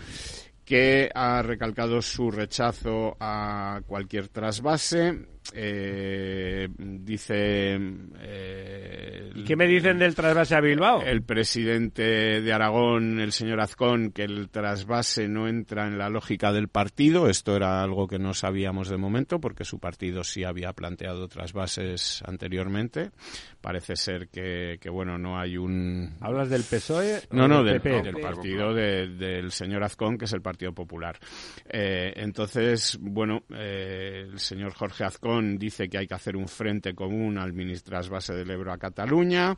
que 0.62 1.08
ha 1.14 1.40
recalcado 1.40 2.02
su 2.02 2.30
rechazo 2.30 3.16
a 3.18 3.80
cualquier 3.86 4.28
trasvase 4.28 5.33
eh, 5.52 6.68
dice. 6.78 7.78
Eh, 8.20 9.32
¿Qué 9.46 9.56
me 9.56 9.66
dicen 9.66 9.98
del 9.98 10.14
trasvase 10.14 10.54
a 10.54 10.60
Bilbao? 10.60 11.02
El 11.02 11.22
presidente 11.22 12.40
de 12.40 12.52
Aragón, 12.52 13.20
el 13.20 13.32
señor 13.32 13.60
Azcón, 13.60 14.10
que 14.12 14.22
el 14.22 14.48
trasvase 14.48 15.28
no 15.28 15.48
entra 15.48 15.86
en 15.86 15.98
la 15.98 16.08
lógica 16.08 16.52
del 16.52 16.68
partido. 16.68 17.28
Esto 17.28 17.56
era 17.56 17.82
algo 17.82 18.06
que 18.06 18.18
no 18.18 18.32
sabíamos 18.32 18.88
de 18.88 18.96
momento, 18.96 19.40
porque 19.40 19.64
su 19.64 19.78
partido 19.78 20.24
sí 20.24 20.44
había 20.44 20.72
planteado 20.72 21.28
trasvases 21.28 22.22
anteriormente. 22.26 23.10
Parece 23.60 23.96
ser 23.96 24.28
que, 24.28 24.78
bueno, 24.90 25.18
no 25.18 25.38
hay 25.38 25.56
un. 25.56 26.14
¿Hablas 26.20 26.48
del 26.48 26.62
PSOE? 26.62 27.22
No, 27.30 27.48
no, 27.48 27.62
del, 27.62 27.82
del 27.82 28.20
partido 28.20 28.72
del 28.72 29.50
señor 29.52 29.84
Azcón, 29.84 30.16
que 30.16 30.24
es 30.24 30.32
el 30.32 30.42
Partido 30.42 30.72
Popular. 30.72 31.18
Eh, 31.68 32.12
entonces, 32.16 32.98
bueno, 33.00 33.42
eh, 33.50 34.26
el 34.30 34.38
señor 34.38 34.74
Jorge 34.74 35.04
Azcón 35.04 35.33
dice 35.40 35.88
que 35.88 35.98
hay 35.98 36.06
que 36.06 36.14
hacer 36.14 36.36
un 36.36 36.48
frente 36.48 36.94
común 36.94 37.38
al 37.38 37.52
trasvase 37.82 38.34
del 38.34 38.50
Ebro 38.50 38.72
a 38.72 38.78
Cataluña. 38.78 39.56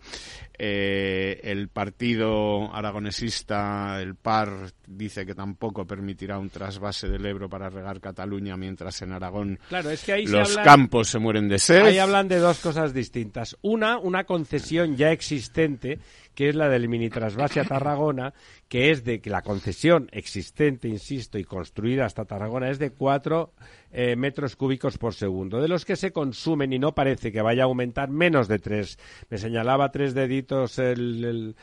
Eh, 0.59 1.41
el 1.43 1.69
partido 1.69 2.75
aragonesista, 2.75 4.01
el 4.01 4.15
PAR, 4.15 4.71
dice 4.87 5.27
que 5.27 5.35
tampoco 5.35 5.87
permitirá 5.87 6.39
un 6.39 6.51
trasvase 6.51 7.09
del 7.09 7.27
Ebro 7.27 7.49
para 7.49 7.69
regar 7.69 8.01
Cataluña, 8.01 8.57
mientras 8.57 9.03
en 9.03 9.13
Aragón 9.13 9.59
claro, 9.69 9.91
es 9.91 10.05
que 10.05 10.13
ahí 10.13 10.27
los 10.27 10.57
campos 10.59 11.09
se 11.09 11.19
mueren 11.19 11.49
de 11.49 11.59
sed. 11.59 11.83
Ahí 11.83 11.99
hablan 11.99 12.29
de 12.29 12.39
dos 12.39 12.61
cosas 12.61 12.95
distintas. 12.95 13.57
Una, 13.63 13.99
una 13.99 14.25
concesión 14.25 14.97
ya 14.97 15.11
existente 15.13 15.99
que 16.37 16.51
es 16.51 16.55
la 16.55 16.69
del 16.69 16.89
mini 16.89 17.09
trasvase 17.09 17.61
a 17.61 17.65
Tarragona, 17.65 18.35
que 18.69 18.91
es 18.91 19.05
de 19.05 19.21
que 19.21 19.31
la 19.31 19.41
concesión 19.41 20.09
existente, 20.13 20.87
insisto, 20.87 21.39
y 21.39 21.45
construida 21.45 22.05
hasta 22.05 22.27
Tarragona 22.27 22.69
es 22.71 22.79
de 22.79 22.91
4 22.91 23.53
eh, 23.93 24.17
metros 24.17 24.55
cúbicos 24.55 24.99
por 24.99 25.15
segundo, 25.15 25.63
de 25.63 25.69
los 25.69 25.87
que 25.87 25.97
se 25.97 26.13
consumen 26.13 26.75
y 26.75 26.79
no 26.79 26.95
parece 26.95 27.33
que 27.33 27.41
vaya 27.41 27.63
a 27.63 27.67
aumentar 27.67 28.11
menos 28.11 28.49
de 28.49 28.59
3. 28.59 28.99
Me 29.31 29.39
señalaba 29.39 29.91
tres 29.91 30.13
deditos 30.13 30.79
el, 30.79 31.55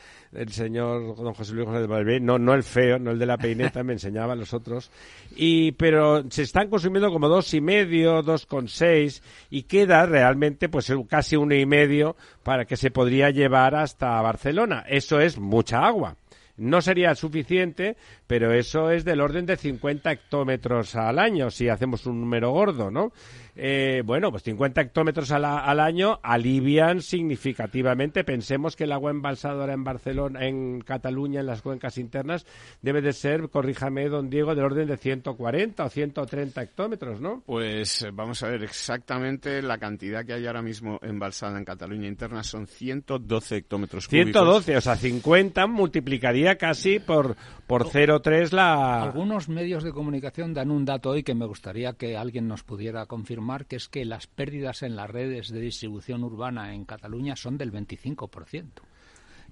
señor 0.48 1.14
don 1.14 1.34
José 1.34 1.52
Luis 1.52 1.68
José 1.68 1.80
de 1.80 1.86
Valverde, 1.86 2.18
no, 2.18 2.40
no 2.40 2.54
el 2.54 2.64
feo, 2.64 2.98
no 2.98 3.12
el 3.12 3.20
de 3.20 3.26
la 3.26 3.38
peineta, 3.38 3.84
me 3.84 3.92
enseñaba 3.92 4.34
los 4.34 4.52
otros, 4.52 4.90
y, 5.36 5.70
pero 5.72 6.28
se 6.30 6.42
están 6.42 6.68
consumiendo 6.68 7.12
como 7.12 7.28
dos 7.28 7.54
y 7.54 7.60
medio, 7.60 8.22
dos 8.22 8.44
con 8.46 8.66
seis, 8.66 9.22
y 9.50 9.62
queda 9.62 10.04
realmente 10.04 10.68
pues 10.68 10.92
casi 11.08 11.36
uno 11.36 11.54
y 11.54 11.64
medio 11.64 12.16
para 12.42 12.64
que 12.64 12.76
se 12.76 12.90
podría 12.90 13.30
llevar 13.30 13.76
hasta 13.76 14.20
Barcelona. 14.20 14.63
Eso 14.88 15.20
es 15.20 15.38
mucha 15.38 15.84
agua. 15.84 16.16
No 16.56 16.80
sería 16.80 17.14
suficiente, 17.16 17.96
pero 18.26 18.52
eso 18.52 18.90
es 18.90 19.04
del 19.04 19.20
orden 19.20 19.44
de 19.44 19.56
50 19.56 20.12
hectómetros 20.12 20.94
al 20.94 21.18
año, 21.18 21.50
si 21.50 21.68
hacemos 21.68 22.06
un 22.06 22.20
número 22.20 22.52
gordo, 22.52 22.92
¿no? 22.92 23.12
Eh, 23.56 24.02
bueno, 24.04 24.32
pues 24.32 24.42
50 24.42 24.80
hectómetros 24.80 25.30
al, 25.30 25.44
al, 25.44 25.78
año 25.78 26.18
alivian 26.22 27.00
significativamente. 27.02 28.24
Pensemos 28.24 28.74
que 28.74 28.84
el 28.84 28.92
agua 28.92 29.12
embalsadora 29.12 29.72
en 29.72 29.84
Barcelona, 29.84 30.44
en 30.46 30.80
Cataluña, 30.80 31.40
en 31.40 31.46
las 31.46 31.62
cuencas 31.62 31.98
internas, 31.98 32.46
debe 32.82 33.00
de 33.00 33.12
ser, 33.12 33.48
corríjame, 33.50 34.08
don 34.08 34.28
Diego, 34.28 34.54
del 34.54 34.64
orden 34.64 34.88
de 34.88 34.96
140 34.96 35.84
o 35.84 35.88
130 35.88 36.62
hectómetros, 36.62 37.20
¿no? 37.20 37.42
Pues 37.46 38.04
vamos 38.12 38.42
a 38.42 38.48
ver 38.48 38.64
exactamente 38.64 39.62
la 39.62 39.78
cantidad 39.78 40.24
que 40.24 40.32
hay 40.32 40.46
ahora 40.46 40.62
mismo 40.62 40.98
embalsada 41.02 41.56
en 41.56 41.64
Cataluña 41.64 42.08
interna 42.08 42.42
son 42.42 42.66
112 42.66 43.56
hectómetros 43.56 44.08
112, 44.08 44.76
o 44.76 44.80
sea, 44.80 44.96
50 44.96 45.66
multiplicaría 45.68 46.56
casi 46.56 46.98
por, 46.98 47.36
por 47.68 47.84
0,3 47.84 48.50
la... 48.50 49.02
Algunos 49.04 49.48
medios 49.48 49.84
de 49.84 49.92
comunicación 49.92 50.54
dan 50.54 50.70
un 50.70 50.84
dato 50.84 51.10
hoy 51.10 51.22
que 51.22 51.34
me 51.34 51.46
gustaría 51.46 51.92
que 51.92 52.16
alguien 52.16 52.48
nos 52.48 52.64
pudiera 52.64 53.06
confirmar 53.06 53.43
que 53.66 53.76
es 53.76 53.88
que 53.88 54.04
las 54.04 54.26
pérdidas 54.26 54.82
en 54.82 54.96
las 54.96 55.10
redes 55.10 55.50
de 55.50 55.60
distribución 55.60 56.24
urbana 56.24 56.74
en 56.74 56.84
Cataluña 56.84 57.36
son 57.36 57.58
del 57.58 57.72
25%. 57.72 58.70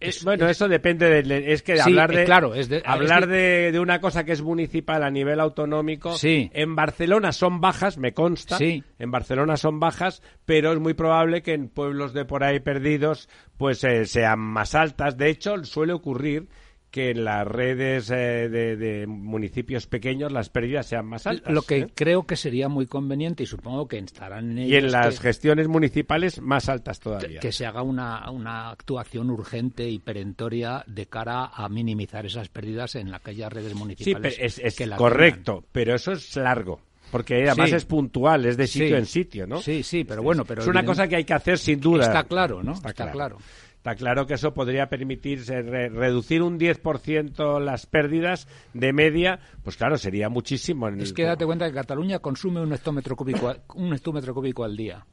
Es, 0.01 0.25
bueno, 0.25 0.49
eso 0.49 0.69
depende 0.69 1.23
de, 1.23 1.53
es 1.53 1.63
que 1.63 1.81
hablar 1.81 2.13
de 2.13 2.25
claro, 2.25 2.55
es 2.55 2.69
de, 2.69 2.83
hablar 2.85 3.29
de, 3.29 3.79
una 3.81 4.01
cosa 4.01 4.25
que 4.25 4.33
es 4.33 4.43
municipal 4.43 5.03
a 5.05 5.11
nivel 5.11 5.39
autonómico. 5.39 6.17
Sí. 6.17 6.51
En 6.55 6.75
Barcelona 6.75 7.31
son 7.31 7.61
bajas, 7.61 7.99
me 7.99 8.13
consta. 8.13 8.59
Sí. 8.59 8.83
En 8.99 9.13
Barcelona 9.13 9.57
son 9.57 9.79
bajas, 9.79 10.23
pero 10.45 10.73
es 10.73 10.81
muy 10.81 10.95
probable 10.95 11.43
que 11.43 11.55
en 11.55 11.69
pueblos 11.69 12.13
de 12.15 12.25
por 12.25 12.43
ahí 12.43 12.59
perdidos, 12.59 13.29
pues 13.57 13.85
eh, 13.85 14.07
sean 14.07 14.41
más 14.41 14.75
altas. 14.75 15.17
De 15.17 15.31
hecho, 15.31 15.63
suele 15.65 15.93
ocurrir 15.93 16.49
que 16.93 17.11
en 17.11 17.25
las 17.25 17.47
redes 17.47 18.11
eh, 18.11 18.49
de, 18.51 19.07
municipios 19.09 19.87
pequeños 19.87 20.31
las 20.31 20.51
pérdidas 20.51 20.87
sean 20.87 21.07
más 21.07 21.27
altas. 21.27 21.53
Lo 21.53 21.63
que 21.63 21.79
¿eh? 21.79 21.89
creo 21.95 22.25
que 22.25 22.37
sería 22.37 22.69
muy 22.69 22.87
conveniente 22.87 23.43
y 23.43 23.47
supongo 23.47 23.89
que 23.89 23.99
estarán 23.99 24.59
en 24.59 24.69
Y 24.69 24.77
en 24.77 24.93
las 24.93 25.19
gestiones 25.19 25.69
municipales 25.69 26.41
más 26.41 26.69
altas 26.69 27.01
todavía. 27.01 27.41
Que 27.41 27.51
se 27.51 27.65
haga 27.65 27.83
una, 27.83 28.31
una 28.31 28.71
actuación 28.71 29.31
urgente 29.31 29.89
y 29.89 29.99
perentoria 29.99 30.85
de 30.87 31.07
cara 31.07 31.47
a 31.47 31.67
minimizar 31.71 32.27
esas 32.27 32.51
pérdidas 32.51 32.95
en 32.95 33.15
aquellas 33.15 33.51
redes 33.51 33.75
municipales. 33.75 34.37
Sí, 34.37 34.63
es, 34.63 34.91
correcto, 34.97 35.65
pero 35.73 35.95
eso 35.95 36.13
es 36.13 36.37
largo 36.37 36.79
porque 37.11 37.47
además 37.47 37.73
es 37.73 37.85
puntual, 37.85 38.47
es 38.47 38.57
de 38.57 38.67
sitio 38.67 38.97
en 38.97 39.05
sitio, 39.05 39.47
¿no? 39.47 39.61
Sí, 39.61 39.83
sí, 39.83 40.05
pero 40.05 40.23
bueno, 40.23 40.47
pero 40.47 40.63
es 40.63 40.69
una 40.69 40.85
cosa 40.85 41.07
que 41.07 41.17
hay 41.17 41.25
que 41.25 41.35
hacer 41.35 41.59
sin 41.59 41.79
duda. 41.79 42.07
Está 42.07 42.25
claro, 42.25 42.63
¿no? 42.63 42.73
Está, 42.73 43.11
claro. 43.11 43.37
Está 43.83 43.97
claro 43.97 44.29
que 44.29 44.35
eso 44.35 44.55
podría 44.55 44.87
permitirse 44.87 45.61
reducir 45.61 46.41
un 46.41 46.57
10% 46.57 47.59
las 47.59 47.87
pérdidas 47.87 48.47
de 48.75 48.93
media, 48.93 49.41
pues 49.65 49.77
claro, 49.77 49.99
sería 49.99 50.29
muchísimo. 50.29 50.89
es 50.89 51.13
que 51.13 51.25
date 51.25 51.45
cuenta 51.45 51.67
que 51.67 51.75
Cataluña 51.75 52.21
consume 52.21 52.61
un 52.61 52.73
hectómetro 52.73 53.17
cúbico, 53.17 53.53
un 53.75 53.93
hectómetro 53.93 54.33
cúbico 54.35 54.63
al 54.63 54.77
día. 54.77 55.05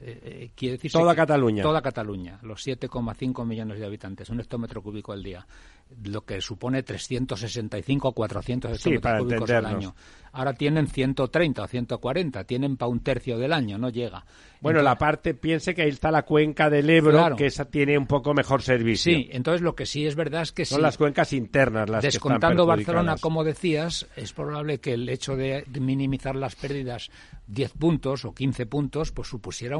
Eh, 0.00 0.20
eh, 0.22 0.50
quiere 0.54 0.76
decir 0.76 0.90
toda 0.90 1.14
Cataluña. 1.14 1.62
Toda 1.62 1.82
Cataluña, 1.82 2.38
los 2.42 2.66
7,5 2.66 3.44
millones 3.44 3.78
de 3.78 3.84
habitantes, 3.84 4.30
un 4.30 4.40
hectómetro 4.40 4.82
cúbico 4.82 5.12
al 5.12 5.22
día, 5.22 5.46
lo 6.04 6.24
que 6.24 6.40
supone 6.40 6.82
365 6.82 8.08
o 8.08 8.12
400 8.12 8.72
hectómetros 8.72 9.22
cúbicos 9.22 9.50
al 9.50 9.66
año. 9.66 9.94
Ahora 10.32 10.52
tienen 10.52 10.86
130 10.86 11.62
o 11.62 11.66
140, 11.66 12.44
tienen 12.44 12.76
para 12.76 12.90
un 12.90 13.00
tercio 13.00 13.36
del 13.36 13.52
año, 13.52 13.78
no 13.78 13.88
llega. 13.88 14.24
Bueno, 14.66 14.82
la 14.82 14.96
parte, 14.96 15.34
piense 15.34 15.74
que 15.74 15.82
ahí 15.82 15.90
está 15.90 16.10
la 16.10 16.22
cuenca 16.22 16.68
del 16.70 16.90
Ebro, 16.90 17.36
que 17.36 17.46
esa 17.46 17.66
tiene 17.66 17.96
un 17.96 18.06
poco 18.06 18.34
mejor 18.34 18.62
servicio. 18.62 19.12
Sí, 19.12 19.28
entonces 19.32 19.62
lo 19.62 19.74
que 19.74 19.86
sí 19.86 20.06
es 20.06 20.14
verdad 20.14 20.42
es 20.42 20.52
que 20.52 20.64
Son 20.64 20.82
las 20.82 20.96
cuencas 20.96 21.32
internas 21.32 21.88
las 21.88 22.02
Descontando 22.02 22.66
que 22.66 22.80
están 22.80 22.94
Barcelona, 22.94 23.16
como 23.20 23.44
decías, 23.44 24.06
es 24.16 24.32
probable 24.32 24.78
que 24.78 24.94
el 24.94 25.08
hecho 25.08 25.36
de 25.36 25.64
minimizar 25.80 26.36
las 26.36 26.56
pérdidas 26.56 27.10
10 27.48 27.72
puntos 27.72 28.24
o 28.24 28.34
15 28.34 28.66
puntos, 28.66 29.12
pues 29.12 29.28
supusiera 29.28 29.78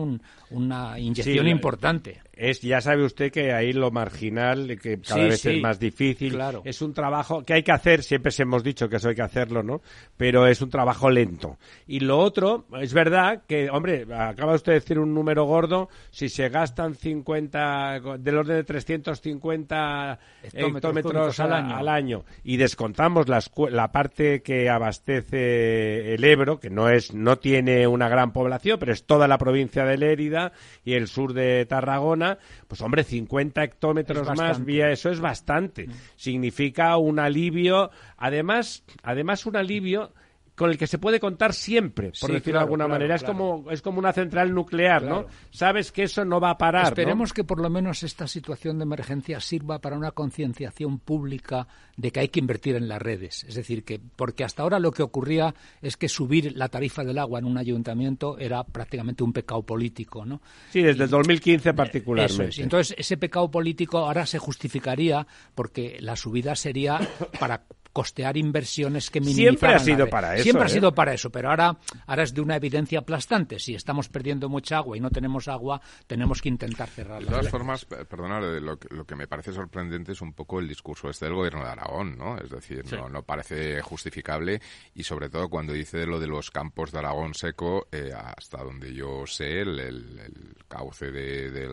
una 0.50 0.98
inyección 0.98 1.48
importante. 1.48 2.20
Es, 2.32 2.60
ya 2.60 2.80
sabe 2.80 3.04
usted 3.04 3.32
que 3.32 3.52
ahí 3.52 3.72
lo 3.72 3.90
marginal, 3.90 4.78
que 4.80 5.00
cada 5.00 5.24
vez 5.24 5.44
es 5.46 5.60
más 5.60 5.80
difícil, 5.80 6.32
claro. 6.32 6.62
es 6.64 6.80
un 6.82 6.92
trabajo 6.92 7.42
que 7.42 7.54
hay 7.54 7.62
que 7.62 7.72
hacer, 7.72 8.02
siempre 8.02 8.30
se 8.30 8.42
hemos 8.42 8.62
dicho 8.62 8.88
que 8.88 8.96
eso 8.96 9.08
hay 9.08 9.14
que 9.14 9.22
hacerlo, 9.22 9.62
¿no? 9.62 9.80
Pero 10.16 10.46
es 10.46 10.60
un 10.62 10.70
trabajo 10.70 11.10
lento. 11.10 11.58
Y 11.86 12.00
lo 12.00 12.18
otro, 12.18 12.66
es 12.80 12.92
verdad 12.92 13.42
que, 13.48 13.68
hombre, 13.70 14.06
acaba 14.14 14.54
usted 14.54 14.75
decir 14.80 14.98
un 14.98 15.14
número 15.14 15.44
gordo, 15.44 15.88
si 16.10 16.28
se 16.28 16.48
gastan 16.48 16.94
50, 16.94 18.00
del 18.18 18.38
orden 18.38 18.56
de 18.56 18.64
350 18.64 20.18
hectómetros, 20.42 21.40
al, 21.40 21.52
año. 21.52 21.76
al, 21.76 21.88
año. 21.88 22.24
y 22.44 22.56
descontamos 22.56 23.26
la 23.28 23.92
parte 23.92 24.42
que 24.42 24.68
abastece 24.68 26.14
el 26.14 26.24
Ebro, 26.24 26.60
que 26.60 26.70
no 26.70 26.88
es, 26.88 27.14
no 27.14 27.38
tiene 27.38 27.86
una 27.86 28.08
gran 28.08 28.32
población, 28.32 28.78
pero 28.78 28.92
es 28.92 29.04
toda 29.04 29.28
la 29.28 29.38
provincia 29.38 29.84
de 29.84 29.96
Lérida 29.96 30.52
y 30.84 30.94
el 30.94 31.08
sur 31.08 31.32
de 31.32 31.66
Tarragona, 31.66 32.38
pues 32.68 32.80
hombre, 32.80 33.04
50 33.04 33.62
hectómetros 33.62 34.36
más 34.36 34.64
vía 34.64 34.90
eso 34.90 35.10
es 35.10 35.20
bastante. 35.20 35.86
Mm. 35.86 35.92
Significa 36.16 36.96
un 36.96 37.18
alivio, 37.18 37.90
además, 38.16 38.84
además 39.02 39.46
un 39.46 39.56
alivio 39.56 40.12
con 40.56 40.70
el 40.70 40.78
que 40.78 40.86
se 40.86 40.98
puede 40.98 41.20
contar 41.20 41.52
siempre, 41.52 42.12
por 42.18 42.32
decirlo 42.32 42.58
de 42.58 42.64
alguna 42.64 42.88
manera. 42.88 43.14
Es 43.14 43.22
como 43.22 43.70
es 43.70 43.82
como 43.82 43.98
una 43.98 44.12
central 44.12 44.54
nuclear, 44.54 45.02
¿no? 45.02 45.26
Sabes 45.50 45.92
que 45.92 46.04
eso 46.04 46.24
no 46.24 46.40
va 46.40 46.50
a 46.50 46.58
parar. 46.58 46.86
Esperemos 46.86 47.32
que 47.32 47.44
por 47.44 47.60
lo 47.60 47.68
menos 47.68 48.02
esta 48.02 48.26
situación 48.26 48.78
de 48.78 48.84
emergencia 48.84 49.38
sirva 49.40 49.80
para 49.80 49.96
una 49.96 50.12
concienciación 50.12 50.98
pública 50.98 51.68
de 51.96 52.10
que 52.10 52.20
hay 52.20 52.28
que 52.28 52.40
invertir 52.40 52.74
en 52.74 52.88
las 52.88 53.00
redes. 53.00 53.44
Es 53.44 53.54
decir, 53.54 53.84
que 53.84 54.00
porque 54.16 54.44
hasta 54.44 54.62
ahora 54.62 54.78
lo 54.78 54.92
que 54.92 55.02
ocurría 55.02 55.54
es 55.82 55.96
que 55.96 56.08
subir 56.08 56.56
la 56.56 56.68
tarifa 56.68 57.04
del 57.04 57.18
agua 57.18 57.38
en 57.38 57.44
un 57.44 57.58
ayuntamiento 57.58 58.38
era 58.38 58.64
prácticamente 58.64 59.24
un 59.24 59.34
pecado 59.34 59.62
político, 59.62 60.24
¿no? 60.24 60.40
Sí, 60.70 60.82
desde 60.82 61.04
el 61.04 61.10
2015 61.10 61.74
particularmente. 61.74 62.62
Entonces, 62.62 62.96
ese 62.98 63.18
pecado 63.18 63.50
político 63.50 63.98
ahora 63.98 64.24
se 64.24 64.38
justificaría 64.38 65.26
porque 65.54 65.98
la 66.00 66.16
subida 66.16 66.56
sería 66.56 66.98
para 67.38 67.64
costear 67.96 68.36
inversiones 68.36 69.08
que 69.10 69.20
minimizaban 69.20 69.56
Siempre 69.56 69.74
ha 69.74 69.78
sido 69.78 70.10
para 70.10 70.34
eso, 70.34 70.42
Siempre 70.42 70.64
ha 70.64 70.66
¿eh? 70.66 70.70
sido 70.70 70.94
para 70.94 71.14
eso, 71.14 71.30
pero 71.30 71.48
ahora, 71.48 71.78
ahora 72.06 72.24
es 72.24 72.34
de 72.34 72.42
una 72.42 72.56
evidencia 72.56 72.98
aplastante. 72.98 73.58
Si 73.58 73.74
estamos 73.74 74.10
perdiendo 74.10 74.50
mucha 74.50 74.76
agua 74.76 74.98
y 74.98 75.00
no 75.00 75.08
tenemos 75.08 75.48
agua, 75.48 75.80
tenemos 76.06 76.42
que 76.42 76.50
intentar 76.50 76.88
cerrar 76.90 77.22
De 77.22 77.26
todas 77.30 77.48
formas, 77.48 77.86
perdona, 77.86 78.38
lo, 78.38 78.78
que- 78.78 78.94
lo 78.94 79.06
que 79.06 79.16
me 79.16 79.26
parece 79.26 79.50
sorprendente 79.54 80.12
es 80.12 80.20
un 80.20 80.34
poco 80.34 80.60
el 80.60 80.68
discurso 80.68 81.08
este 81.08 81.24
del 81.24 81.34
gobierno 81.36 81.64
de 81.64 81.70
Aragón, 81.70 82.18
¿no? 82.18 82.36
Es 82.36 82.50
decir, 82.50 82.84
no, 82.92 83.08
no 83.08 83.22
parece 83.22 83.80
justificable 83.80 84.60
y 84.94 85.02
sobre 85.02 85.30
todo 85.30 85.48
cuando 85.48 85.72
dice 85.72 86.04
lo 86.04 86.20
de 86.20 86.26
los 86.26 86.50
campos 86.50 86.92
de 86.92 86.98
Aragón 86.98 87.32
seco, 87.32 87.86
eh, 87.90 88.12
hasta 88.14 88.62
donde 88.62 88.92
yo 88.92 89.26
sé, 89.26 89.62
el, 89.62 89.78
el- 89.80 90.18
el 90.18 90.56
cauce 90.68 91.10
de- 91.10 91.50
del, 91.50 91.70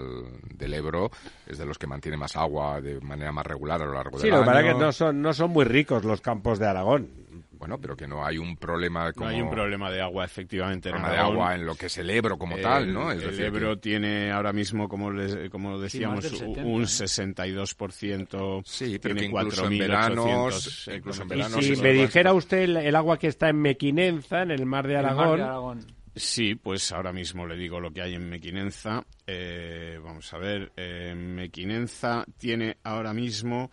del 0.56 0.74
Ebro 0.74 1.12
es 1.46 1.58
de 1.58 1.65
los 1.65 1.77
que 1.77 1.88
mantiene 1.88 2.15
más 2.15 2.38
agua 2.38 2.80
de 2.80 3.01
manera 3.01 3.34
más 3.34 3.46
regular 3.46 3.82
a 3.82 3.86
lo 3.86 3.94
largo 3.94 4.18
Sí, 4.20 4.27
del 4.30 4.36
lo 4.38 4.44
que 4.44 4.50
año. 4.50 4.53
pasa 4.53 4.60
es 4.70 4.74
que 4.74 4.80
no 4.86 4.92
son, 4.94 5.22
no 5.22 5.34
son 5.34 5.51
muy 5.51 5.65
ricos 5.65 6.06
los 6.06 6.12
campos 6.22 6.60
de 6.60 6.67
Aragón. 6.67 7.10
Bueno, 7.51 7.79
pero 7.79 7.96
que 7.96 8.08
no 8.08 8.25
hay 8.25 8.38
un 8.38 8.58
problema 8.58 9.05
No 9.08 9.13
como... 9.13 9.27
hay 9.29 9.39
un 9.41 9.50
problema 9.50 9.89
de 9.89 10.01
agua, 10.01 10.25
efectivamente. 10.25 10.89
en 10.89 10.96
problema 10.96 11.13
de 11.15 11.20
agua 11.22 11.55
en 11.55 11.65
lo 11.65 11.75
que 11.75 11.86
es 11.86 11.98
el 11.98 12.10
Ebro 12.10 12.38
como 12.38 12.58
El- 12.58 12.62
tal, 12.62 12.93
¿no? 12.93 13.10
Es 13.10 13.24
el 13.24 13.29
decir, 13.29 13.46
Ebro 13.46 13.75
que- 13.75 13.82
tiene 13.82 14.32
ahora 14.32 14.51
mismo, 14.51 14.89
como, 14.89 15.12
les- 15.12 15.50
como 15.50 15.79
decíamos, 15.79 16.24
del 16.25 16.34
70, 16.36 16.62
un 16.65 16.82
¿no? 16.82 16.88
62%. 16.88 18.62
Sí, 18.65 19.00
pero 19.00 19.15
tiene 19.15 19.20
que 19.22 19.25
incluso 19.38 19.65
en 19.67 19.72
4.800 19.74 19.79
veranos- 19.79 20.89
incluso 20.93 21.22
en 21.22 21.27
veranos 21.29 21.65
si 21.65 21.75
me 21.77 21.93
dijera 21.93 22.34
usted 22.34 22.58
el, 22.63 22.77
el 22.77 22.96
agua 22.98 23.17
que 23.17 23.27
está 23.27 23.48
en 23.50 23.62
Mequinenza, 23.62 24.41
en 24.41 24.51
el 24.51 24.65
mar 24.65 24.86
de 24.88 24.96
El 24.96 25.03
mar 25.03 25.12
Aragón, 25.13 25.38
de 25.38 25.43
Aragón. 25.43 25.79
Sí, 26.15 26.55
pues 26.55 26.91
ahora 26.91 27.12
mismo 27.12 27.48
le 27.48 27.55
digo 27.55 27.79
lo 27.79 27.91
que 27.91 28.01
hay 28.01 28.13
en 28.13 28.29
Mequinenza. 28.29 29.03
Eh, 29.25 30.00
vamos 30.03 30.32
a 30.34 30.38
ver, 30.38 30.72
eh, 30.77 31.15
Mequinenza 31.15 32.24
tiene 32.38 32.77
ahora 32.84 33.13
mismo 33.13 33.72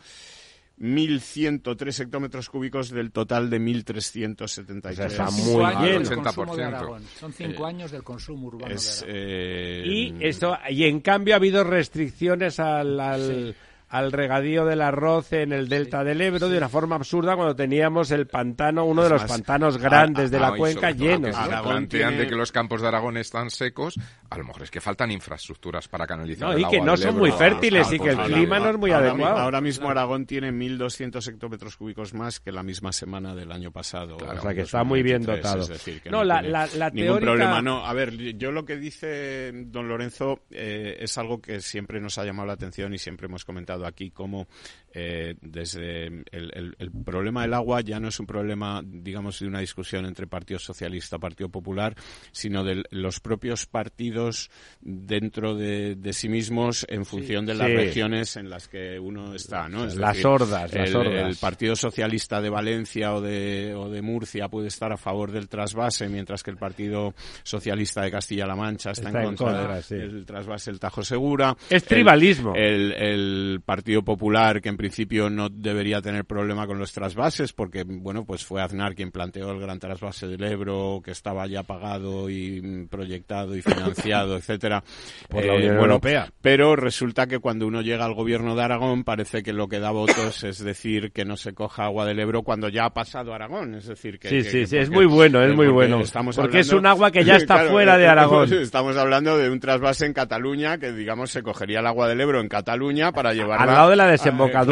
1.103 0.80 2.00
hectómetros 2.00 2.48
cúbicos 2.48 2.90
del 2.90 3.12
total 3.12 3.50
de 3.50 3.60
1.373. 3.60 4.90
O 4.92 4.94
sea, 4.94 5.06
está 5.06 5.26
Cinco 5.28 5.58
muy 5.58 5.64
años 5.64 5.82
bien. 5.82 6.02
del 6.04 6.18
80%. 6.20 6.22
consumo 6.22 6.56
de 6.56 6.64
Aragón. 6.64 7.02
Son 7.18 7.32
cinco 7.32 7.66
años 7.66 7.90
del 7.90 8.02
consumo 8.02 8.46
urbano 8.48 8.74
es, 8.74 9.00
de 9.00 9.06
Aragón. 9.06 9.16
eh, 9.16 9.82
y 9.86 10.14
esto 10.20 10.56
y 10.70 10.84
en 10.84 11.00
cambio 11.00 11.34
ha 11.34 11.36
habido 11.36 11.64
restricciones 11.64 12.58
al, 12.60 12.98
al, 12.98 13.54
al 13.90 14.12
regadío 14.12 14.64
del 14.64 14.82
arroz 14.82 15.32
en 15.32 15.52
el 15.52 15.68
delta 15.68 16.04
del 16.04 16.20
Ebro 16.20 16.48
de 16.48 16.56
una 16.56 16.68
forma 16.68 16.94
absurda 16.96 17.34
cuando 17.34 17.56
teníamos 17.56 18.10
el 18.12 18.26
pantano, 18.28 18.84
uno 18.84 19.02
de 19.02 19.10
los 19.10 19.24
pantanos 19.24 19.78
grandes 19.78 20.30
de 20.30 20.36
Ah, 20.36 20.40
la 20.50 20.54
y 20.54 20.58
cuenca 20.58 20.90
llenos. 20.92 21.30
que 21.30 21.36
¿no? 21.36 21.36
Aragón 21.38 21.70
plantean 21.72 22.10
tiene- 22.10 22.24
de 22.24 22.28
que 22.30 22.36
los 22.36 22.52
campos 22.52 22.80
de 22.82 22.88
Aragón 22.88 23.16
están 23.16 23.50
secos, 23.50 23.94
a 24.30 24.38
lo 24.38 24.44
mejor 24.44 24.62
es 24.62 24.70
que 24.70 24.80
faltan 24.80 25.10
infraestructuras 25.10 25.88
para 25.88 26.06
canalizar 26.06 26.48
No, 26.48 26.54
el 26.54 26.60
y 26.60 26.64
que 26.68 26.78
no 26.80 26.92
del 26.92 26.98
son 26.98 27.08
Ebro 27.10 27.18
muy 27.20 27.32
fértiles 27.32 27.88
y 27.92 27.98
campos 27.98 28.06
que 28.06 28.12
el 28.22 28.28
de 28.28 28.34
clima 28.34 28.58
no 28.60 28.70
es 28.70 28.78
muy 28.78 28.90
ahora, 28.92 29.10
adecuado. 29.10 29.34
mi- 29.34 29.40
Ahora 29.42 29.60
mismo 29.60 29.90
Aragón 29.90 30.24
tiene 30.24 30.52
1.200 30.52 31.26
hectómetros 31.26 31.76
cúbicos 31.76 32.14
más 32.14 32.38
que 32.38 32.52
la 32.52 32.62
misma 32.62 32.92
semana 32.92 33.34
del 33.34 33.50
año 33.50 33.72
pasado. 33.72 34.16
Claro, 34.18 34.38
o 34.38 34.42
sea, 34.42 34.54
que 34.54 34.60
está 34.60 34.84
muy 34.84 35.02
bien 35.02 35.22
2023, 35.22 35.42
dotado. 35.42 35.62
es 35.62 35.68
decir, 35.84 36.00
que 36.00 36.10
No, 36.10 36.18
no, 36.18 36.24
la- 36.24 36.34
tiene 36.40 36.52
la- 36.52 36.66
la 36.76 36.90
ningún 36.90 37.06
teórica- 37.18 37.20
problema. 37.32 37.60
No, 37.62 37.84
a 37.84 37.92
ver, 37.92 38.16
yo 38.36 38.52
lo 38.52 38.64
que 38.64 38.76
dice 38.76 39.50
don 39.66 39.88
Lorenzo 39.88 40.42
eh, 40.50 40.98
es 41.00 41.18
algo 41.18 41.40
que 41.40 41.60
siempre 41.60 42.00
nos 42.00 42.18
ha 42.18 42.24
llamado 42.24 42.46
la 42.46 42.52
atención 42.52 42.94
y 42.94 42.98
siempre 42.98 43.26
hemos 43.26 43.44
comentado 43.44 43.79
aquí 43.86 44.10
como 44.10 44.46
eh, 44.92 45.36
desde 45.40 46.06
el, 46.06 46.24
el- 46.32 46.74
el 46.78 46.90
problema 47.04 47.42
del 47.42 47.54
agua 47.54 47.80
ya 47.80 48.00
no 48.00 48.08
es 48.08 48.18
un 48.20 48.26
problema, 48.26 48.82
digamos, 48.84 49.38
de 49.40 49.46
una 49.46 49.60
discusión 49.60 50.04
entre 50.06 50.26
Partido 50.26 50.58
Socialista, 50.58 51.18
Partido 51.18 51.48
Popular, 51.48 51.94
sino 52.32 52.64
de 52.64 52.82
los 52.90 53.20
propios 53.20 53.66
partidos 53.66 54.50
dentro 54.80 55.54
de, 55.54 55.94
de 55.96 56.12
sí 56.12 56.28
mismos 56.28 56.86
en 56.88 57.04
función 57.04 57.46
de 57.46 57.54
las 57.54 57.68
Sí. 57.68 57.74
regiones 57.76 58.36
en 58.36 58.50
las 58.50 58.68
que 58.68 58.98
uno 58.98 59.34
está, 59.34 59.68
¿no? 59.68 59.84
Es 59.84 59.96
Las 59.96 60.14
decir, 60.14 60.26
hordas, 60.26 60.74
las 60.74 60.88
el, 60.90 60.96
hordas. 60.96 61.28
el 61.30 61.36
Partido 61.36 61.76
Socialista 61.76 62.40
de 62.40 62.50
Valencia 62.50 63.14
o 63.14 63.20
de, 63.20 63.74
o 63.74 63.88
de 63.88 64.02
Murcia 64.02 64.48
puede 64.48 64.68
estar 64.68 64.92
a 64.92 64.96
favor 64.96 65.30
del 65.30 65.48
trasvase, 65.48 66.08
mientras 66.08 66.42
que 66.42 66.50
el 66.50 66.56
Partido 66.56 67.14
Socialista 67.42 68.02
de 68.02 68.10
Castilla-La 68.10 68.56
Mancha 68.56 68.90
está, 68.90 69.08
Está 69.08 69.22
en 69.22 69.28
en 69.30 69.36
contra 69.36 69.82
sí. 69.82 69.94
del 69.96 70.24
trasvase 70.26 70.70
del 70.70 70.80
Tajo 70.80 71.02
Segura. 71.02 71.56
Es 71.68 71.82
El- 71.82 71.88
tribalismo. 71.88 72.54
El, 72.56 72.92
el 72.92 73.60
Partido 73.64 74.02
Popular, 74.02 74.60
que 74.60 74.68
en 74.68 74.76
principio 74.80 75.28
no 75.28 75.48
debería 75.50 76.00
tener 76.00 76.24
problema 76.24 76.66
con 76.66 76.78
los 76.78 76.90
trasvases, 76.92 77.52
porque, 77.52 77.84
bueno, 77.86 78.24
pues 78.24 78.46
fue 78.46 78.62
Aznar 78.62 78.94
quien 78.94 79.10
planteó 79.12 79.50
el 79.52 79.60
gran 79.60 79.78
trasvase 79.78 80.26
del 80.26 80.42
Ebro, 80.42 81.02
que 81.04 81.10
estaba 81.10 81.46
ya 81.46 81.62
pagado 81.62 82.30
y 82.30 82.62
mm, 82.62 82.88
proyectado 82.88 83.54
y 83.54 83.60
financiado, 83.62 84.36
etcétera. 84.38 84.82
Por 85.28 85.44
la 85.44 85.52
Eh, 85.52 85.56
Unión 85.56 85.76
bueno, 85.76 85.92
Europea. 85.94 86.32
pero 86.40 86.76
resulta 86.76 87.26
que 87.26 87.38
cuando 87.40 87.66
uno 87.66 87.82
llega 87.82 88.06
al 88.06 88.14
gobierno 88.14 88.56
de 88.56 88.62
Aragón 88.62 89.04
parece 89.04 89.42
que 89.42 89.52
lo 89.52 89.68
que 89.68 89.80
da 89.80 89.90
votos 89.90 90.44
es 90.44 90.64
decir 90.64 91.12
que 91.12 91.24
no 91.26 91.36
se 91.36 91.52
coja 91.52 91.84
agua 91.84 92.06
del 92.06 92.18
Ebro 92.18 92.42
cuando 92.42 92.68
ya 92.70 92.86
ha 92.86 92.94
pasado 92.94 93.34
Aragón. 93.34 93.74
Es 93.74 93.86
decir, 93.86 94.18
que... 94.18 94.28
Sí, 94.30 94.36
que- 94.38 94.44
sí, 94.44 94.58
que 94.60 94.66
sí, 94.66 94.76
es 94.78 94.88
muy 94.90 95.04
bueno, 95.04 95.42
es 95.42 95.54
muy 95.54 95.68
bueno. 95.68 96.00
estamos 96.00 96.36
Porque 96.36 96.60
es 96.60 96.72
un 96.72 96.86
agua 96.86 97.10
que 97.10 97.22
ya 97.24 97.36
está 97.36 97.54
Claro, 97.56 97.70
fuera 97.72 97.98
de 97.98 98.04
eh, 98.04 98.08
Aragón. 98.14 98.50
Estamos 98.52 98.96
hablando 98.96 99.36
de 99.36 99.50
un 99.50 99.60
trasvase 99.60 100.06
en 100.06 100.14
Cataluña 100.14 100.78
que, 100.78 100.92
digamos, 100.92 101.30
se 101.30 101.42
cogería 101.42 101.80
el 101.80 101.86
agua 101.86 102.08
del 102.08 102.20
Ebro 102.20 102.40
en 102.40 102.48
Cataluña 102.48 103.12
para 103.12 103.34
llevarla... 103.34 103.64
Al 103.64 103.70
lado 103.74 103.90
de 103.90 103.96
la 103.96 104.04
a- 104.04 104.08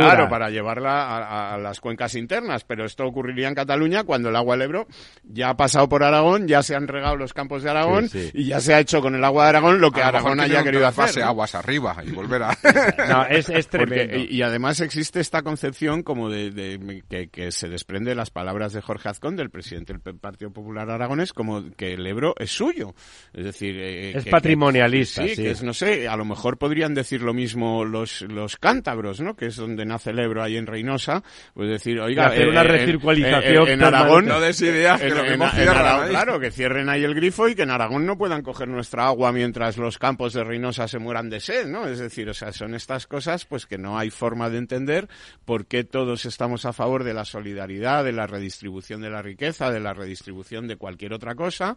claro, 0.04 0.28
para 0.28 0.50
llevarla 0.50 1.52
a, 1.54 1.58
las 1.58 1.80
cuencas 1.80 2.14
internas. 2.14 2.64
Pero 2.64 2.84
esto 2.84 3.04
ocurriría 3.06 3.48
en 3.48 3.54
Cataluña 3.54 4.04
cuando 4.04 4.28
el 4.28 4.36
agua 4.36 4.56
del 4.56 4.62
Ebro 4.62 4.86
ya 5.24 5.50
ha 5.50 5.56
pasado 5.56 5.88
por 5.88 6.02
Aragón, 6.02 6.46
ya 6.48 6.62
se 6.62 6.74
han 6.74 6.88
regado 6.88 7.16
los 7.16 7.32
campos 7.32 7.62
de 7.62 7.70
Aragón 7.70 8.08
Sí, 8.08 8.24
sí. 8.24 8.30
y 8.34 8.44
ya 8.46 8.60
se 8.60 8.74
ha 8.74 8.80
hecho 8.80 9.00
con 9.00 9.14
el 9.14 9.24
agua 9.24 9.44
de 9.44 9.48
Aragón 9.50 9.80
lo 9.80 9.90
que 9.90 10.02
A 10.02 10.08
Aragón 10.08 10.40
haya 10.40 10.62
querido 10.62 10.86
hacer. 10.86 11.22
¿no? 11.22 11.28
aguas 11.28 11.54
arriba 11.54 11.96
y 12.06 12.10
volver 12.10 12.42
a... 12.42 12.58
No, 13.08 13.24
es, 13.26 13.48
es 13.48 13.68
tremendo. 13.68 14.16
y, 14.16 14.36
y 14.36 14.42
además 14.42 14.80
existe 14.80 15.20
esta 15.20 15.42
concepción 15.42 16.02
como 16.02 16.28
de, 16.30 16.50
de- 16.50 17.02
que, 17.08 17.28
que 17.28 17.50
se 17.52 17.68
desprende 17.68 18.10
de 18.10 18.14
las 18.16 18.30
palabras 18.30 18.72
de 18.72 18.80
Jorge 18.82 19.08
Azcón, 19.08 19.36
del 19.36 19.50
presidente 19.50 19.92
del 19.92 20.16
Partido 20.18 20.52
Popular 20.52 20.90
Aragonés, 20.90 21.32
como 21.32 21.70
que 21.76 21.94
el 21.94 22.06
Ebro 22.06 22.34
es 22.38 22.50
suyo. 22.50 22.94
Es 23.32 23.44
decir, 23.44 23.76
eh, 23.78 24.12
Es 24.16 24.24
que- 24.24 24.30
patrimonialista, 24.30 25.22
que- 25.22 25.28
sí, 25.30 25.36
sí. 25.36 25.42
que 25.42 25.50
es, 25.50 25.62
no 25.62 25.72
sé, 25.74 26.08
a 26.08 26.16
lo 26.16 26.24
mejor 26.24 26.58
podrían 26.58 26.94
decir 26.94 27.22
lo 27.22 27.34
mismo 27.34 27.84
los, 27.84 28.22
los 28.22 28.56
cántabros, 28.56 29.20
¿no? 29.20 29.34
Que 29.36 29.46
es 29.46 29.56
donde 29.56 29.84
nace 29.88 30.10
el 30.10 30.18
Ebro 30.20 30.42
ahí 30.42 30.56
en 30.56 30.66
Reynosa. 30.66 31.22
Pues 31.54 31.68
decir, 31.68 31.98
oiga, 32.00 32.26
hacer 32.28 32.48
una 32.48 32.60
en- 32.62 32.68
recircualización 32.68 33.66
en, 33.68 33.72
en. 33.74 33.82
Aragón, 33.82 34.26
No 34.26 34.40
des 34.40 34.60
ideas, 34.62 35.00
que 35.00 35.08
en- 35.08 35.68
Aragón, 35.68 36.08
claro, 36.10 36.38
que 36.38 36.50
cierren 36.52 36.88
ahí 36.88 37.02
el 37.02 37.14
grifo 37.14 37.48
y 37.48 37.54
que 37.56 37.62
en 37.62 37.70
Aragón 37.70 38.06
no 38.06 38.16
puedan 38.16 38.42
coger 38.42 38.68
nuestra 38.68 39.06
agua 39.06 39.32
mientras 39.32 39.76
los 39.78 39.98
campos 39.98 40.32
de 40.34 40.44
Reynosa 40.44 40.86
se 40.86 40.98
mueran 40.98 41.30
de 41.30 41.40
sed, 41.40 41.66
¿no? 41.66 41.88
Es 41.88 41.98
decir, 41.98 42.28
o 42.28 42.34
sea, 42.34 42.52
son 42.52 42.74
estas 42.74 43.06
cosas 43.08 43.44
pues 43.46 43.66
que 43.66 43.78
no 43.78 43.98
hay 43.98 44.10
forma 44.10 44.50
de 44.50 44.58
entender 44.58 45.08
por 45.44 45.66
qué 45.66 45.82
todos 45.84 46.24
estamos 46.26 46.64
a 46.66 46.72
favor 46.72 47.02
de 47.04 47.14
la 47.14 47.24
solidaridad, 47.24 48.04
de 48.04 48.12
la 48.12 48.26
redistribución 48.26 49.00
de 49.00 49.10
la 49.10 49.22
riqueza, 49.22 49.70
de 49.70 49.80
la 49.80 49.94
redistribución 49.94 50.68
de 50.68 50.76
cualquier 50.76 51.12
otra 51.14 51.34
cosa. 51.34 51.76